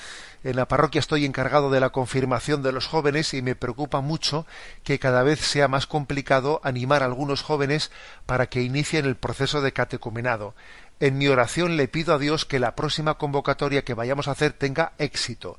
En 0.45 0.57
la 0.57 0.69
parroquia 0.69 0.99
estoy 0.99 1.25
encargado 1.25 1.71
de 1.71 1.81
la 1.81 1.89
confirmación 1.89 2.63
de 2.63 2.71
los 2.71 2.87
jóvenes 2.87 3.33
y 3.33 3.41
me 3.41 3.55
preocupa 3.55 4.03
mucho 4.03 4.47
que 4.83 4.99
cada 4.99 5.23
vez 5.23 5.41
sea 5.41 5.69
más 5.69 5.87
complicado 5.87 6.61
animar 6.63 7.03
a 7.03 7.07
algunos 7.07 7.41
jóvenes 7.43 7.91
para 8.27 8.47
que 8.47 8.61
inicien 8.61 9.07
el 9.07 9.17
proceso 9.17 9.63
de 9.63 9.73
catecumenado. 9.73 10.55
En 11.01 11.17
mi 11.17 11.29
oración 11.29 11.79
le 11.79 11.89
pido 11.89 12.13
a 12.15 12.19
Dios 12.19 12.45
que 12.45 12.59
la 12.59 12.77
próxima 12.77 13.15
convocatoria 13.15 13.85
que 13.85 13.95
vayamos 13.95 14.29
a 14.29 14.33
hacer 14.33 14.53
tenga 14.53 14.93
éxito. 14.99 15.59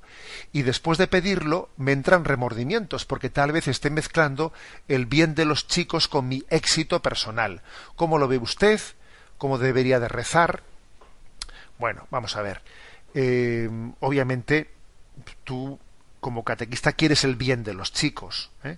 Y 0.53 0.61
después 0.61 0.99
de 0.99 1.07
pedirlo 1.07 1.69
me 1.77 1.91
entran 1.91 2.23
remordimientos 2.23 3.05
porque 3.05 3.31
tal 3.31 3.51
vez 3.51 3.67
esté 3.67 3.89
mezclando 3.89 4.53
el 4.87 5.07
bien 5.07 5.33
de 5.33 5.45
los 5.45 5.67
chicos 5.67 6.07
con 6.07 6.27
mi 6.27 6.43
éxito 6.51 7.01
personal. 7.01 7.63
¿Cómo 7.95 8.19
lo 8.19 8.27
ve 8.27 8.37
usted? 8.37 8.79
¿Cómo 9.39 9.57
debería 9.57 9.99
de 9.99 10.09
rezar? 10.09 10.61
Bueno, 11.79 12.07
vamos 12.11 12.35
a 12.37 12.43
ver. 12.43 12.61
Eh, 13.15 13.69
obviamente 14.01 14.74
tú 15.43 15.79
como 16.19 16.43
catequista 16.43 16.93
quieres 16.93 17.23
el 17.23 17.35
bien 17.35 17.63
de 17.63 17.73
los 17.73 17.93
chicos. 17.93 18.51
¿eh? 18.63 18.77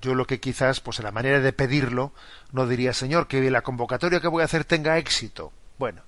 yo 0.00 0.14
lo 0.14 0.26
que 0.26 0.40
quizás, 0.40 0.80
pues 0.80 0.98
en 0.98 1.04
la 1.04 1.12
manera 1.12 1.40
de 1.40 1.52
pedirlo, 1.52 2.12
no 2.52 2.66
diría, 2.66 2.92
Señor, 2.92 3.26
que 3.26 3.50
la 3.50 3.62
convocatoria 3.62 4.20
que 4.20 4.28
voy 4.28 4.42
a 4.42 4.46
hacer 4.46 4.64
tenga 4.64 4.98
éxito. 4.98 5.52
Bueno, 5.78 6.02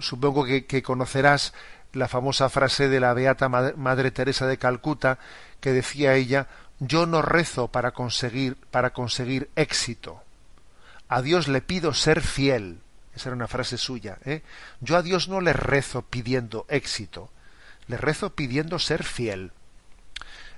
supongo 0.00 0.44
que, 0.44 0.82
conocerás 0.82 1.54
la 1.92 2.08
famosa 2.08 2.48
frase 2.48 2.88
de 2.88 3.00
la 3.00 3.14
beata 3.14 3.48
Madre 3.48 4.10
Teresa 4.10 4.46
de 4.46 4.58
Calcuta, 4.58 5.18
que 5.60 5.72
decía 5.72 6.14
ella, 6.14 6.48
yo 6.80 7.06
no 7.06 7.22
rezo 7.22 7.68
para 7.68 7.92
conseguir, 7.92 8.56
para 8.70 8.90
conseguir 8.90 9.48
éxito. 9.56 10.22
A 11.08 11.22
Dios 11.22 11.48
le 11.48 11.60
pido 11.60 11.94
ser 11.94 12.20
fiel. 12.20 12.80
Esa 13.14 13.28
era 13.28 13.36
una 13.36 13.46
frase 13.46 13.78
suya. 13.78 14.18
¿eh? 14.24 14.42
Yo 14.80 14.96
a 14.96 15.02
Dios 15.02 15.28
no 15.28 15.40
le 15.40 15.52
rezo 15.52 16.02
pidiendo 16.02 16.66
éxito, 16.68 17.30
le 17.88 17.96
rezo 17.96 18.34
pidiendo 18.34 18.78
ser 18.78 19.04
fiel. 19.04 19.52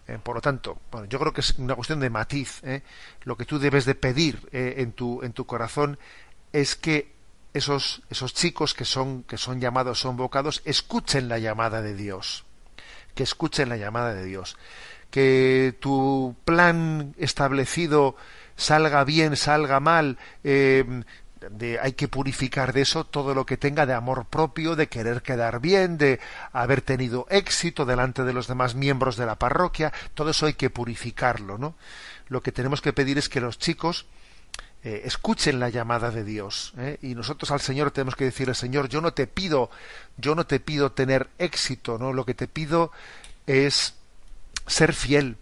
Eh, 0.08 0.18
por 0.22 0.36
lo 0.36 0.40
tanto, 0.40 0.78
bueno, 0.90 1.08
yo 1.08 1.18
creo 1.18 1.32
que 1.32 1.40
es 1.40 1.58
una 1.58 1.74
cuestión 1.74 2.00
de 2.00 2.10
matiz. 2.10 2.62
¿eh? 2.64 2.82
Lo 3.22 3.36
que 3.36 3.44
tú 3.44 3.58
debes 3.58 3.84
de 3.84 3.94
pedir 3.94 4.48
eh, 4.52 4.74
en, 4.78 4.92
tu, 4.92 5.22
en 5.22 5.32
tu 5.32 5.46
corazón 5.46 5.98
es 6.52 6.76
que 6.76 7.12
esos, 7.54 8.02
esos 8.10 8.34
chicos 8.34 8.74
que 8.74 8.84
son, 8.84 9.24
que 9.24 9.38
son 9.38 9.60
llamados, 9.60 9.98
son 9.98 10.16
vocados, 10.16 10.62
escuchen 10.64 11.28
la 11.28 11.38
llamada 11.38 11.82
de 11.82 11.94
Dios. 11.94 12.44
Que 13.14 13.22
escuchen 13.22 13.68
la 13.68 13.76
llamada 13.76 14.14
de 14.14 14.24
Dios. 14.24 14.56
Que 15.10 15.76
tu 15.80 16.36
plan 16.44 17.14
establecido 17.18 18.16
salga 18.56 19.04
bien, 19.04 19.36
salga 19.36 19.80
mal, 19.80 20.18
de, 21.50 21.78
hay 21.80 21.92
que 21.92 22.08
purificar 22.08 22.72
de 22.72 22.82
eso 22.82 23.04
todo 23.04 23.34
lo 23.34 23.46
que 23.46 23.56
tenga 23.56 23.86
de 23.86 23.94
amor 23.94 24.26
propio, 24.26 24.76
de 24.76 24.88
querer 24.88 25.22
quedar 25.22 25.60
bien, 25.60 25.98
de 25.98 26.20
haber 26.52 26.80
tenido 26.82 27.26
éxito 27.30 27.84
delante 27.84 28.24
de 28.24 28.32
los 28.32 28.46
demás 28.46 28.74
miembros 28.74 29.16
de 29.16 29.26
la 29.26 29.36
parroquia, 29.36 29.92
todo 30.14 30.30
eso 30.30 30.46
hay 30.46 30.54
que 30.54 30.70
purificarlo, 30.70 31.58
¿no? 31.58 31.74
Lo 32.28 32.42
que 32.42 32.52
tenemos 32.52 32.80
que 32.80 32.92
pedir 32.92 33.18
es 33.18 33.28
que 33.28 33.40
los 33.40 33.58
chicos 33.58 34.06
eh, 34.82 35.02
escuchen 35.04 35.58
la 35.58 35.68
llamada 35.68 36.10
de 36.12 36.22
Dios 36.22 36.72
¿eh? 36.78 36.98
y 37.02 37.16
nosotros 37.16 37.50
al 37.50 37.60
Señor 37.60 37.90
tenemos 37.90 38.14
que 38.14 38.26
decirle 38.26 38.54
Señor 38.54 38.88
yo 38.88 39.00
no 39.00 39.12
te 39.14 39.26
pido 39.26 39.68
yo 40.16 40.36
no 40.36 40.46
te 40.46 40.60
pido 40.60 40.92
tener 40.92 41.28
éxito 41.38 41.98
no 41.98 42.12
lo 42.12 42.24
que 42.24 42.34
te 42.34 42.46
pido 42.46 42.92
es 43.48 43.94
ser 44.68 44.92
fiel 44.92 45.38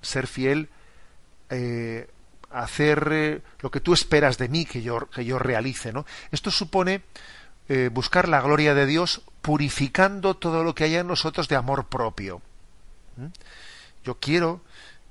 ser 0.00 0.26
fiel 0.26 0.70
eh, 1.50 2.08
hacer 2.56 3.08
eh, 3.12 3.42
lo 3.60 3.70
que 3.70 3.80
tú 3.80 3.92
esperas 3.92 4.38
de 4.38 4.48
mí 4.48 4.64
que 4.64 4.82
yo, 4.82 5.08
que 5.10 5.24
yo 5.24 5.38
realice. 5.38 5.92
¿no? 5.92 6.06
Esto 6.30 6.50
supone 6.50 7.02
eh, 7.68 7.90
buscar 7.92 8.28
la 8.28 8.40
gloria 8.40 8.74
de 8.74 8.86
Dios 8.86 9.22
purificando 9.42 10.36
todo 10.36 10.64
lo 10.64 10.74
que 10.74 10.84
haya 10.84 11.00
en 11.00 11.06
nosotros 11.06 11.48
de 11.48 11.56
amor 11.56 11.86
propio. 11.86 12.40
Yo 14.04 14.16
quiero, 14.18 14.60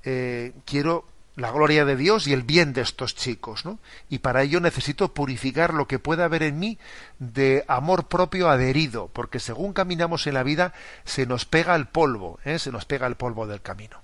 eh, 0.04 0.52
quiero 0.64 1.06
la 1.34 1.50
gloria 1.50 1.84
de 1.84 1.96
Dios 1.96 2.26
y 2.26 2.32
el 2.32 2.42
bien 2.42 2.72
de 2.72 2.80
estos 2.80 3.14
chicos, 3.14 3.64
¿no? 3.64 3.78
Y 4.08 4.20
para 4.20 4.42
ello 4.42 4.60
necesito 4.60 5.12
purificar 5.12 5.74
lo 5.74 5.86
que 5.86 5.98
pueda 5.98 6.24
haber 6.24 6.42
en 6.44 6.58
mí 6.58 6.78
de 7.18 7.64
amor 7.68 8.06
propio 8.08 8.48
adherido, 8.48 9.10
porque 9.12 9.38
según 9.38 9.72
caminamos 9.72 10.26
en 10.26 10.34
la 10.34 10.44
vida 10.44 10.72
se 11.04 11.26
nos 11.26 11.44
pega 11.44 11.74
el 11.74 11.88
polvo, 11.88 12.38
se 12.58 12.70
nos 12.70 12.84
pega 12.86 13.06
el 13.06 13.16
polvo 13.16 13.46
del 13.46 13.60
camino. 13.60 14.00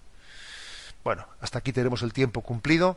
Bueno, 1.05 1.27
hasta 1.41 1.59
aquí 1.59 1.73
tenemos 1.73 2.03
el 2.03 2.13
tiempo 2.13 2.43
cumplido. 2.43 2.97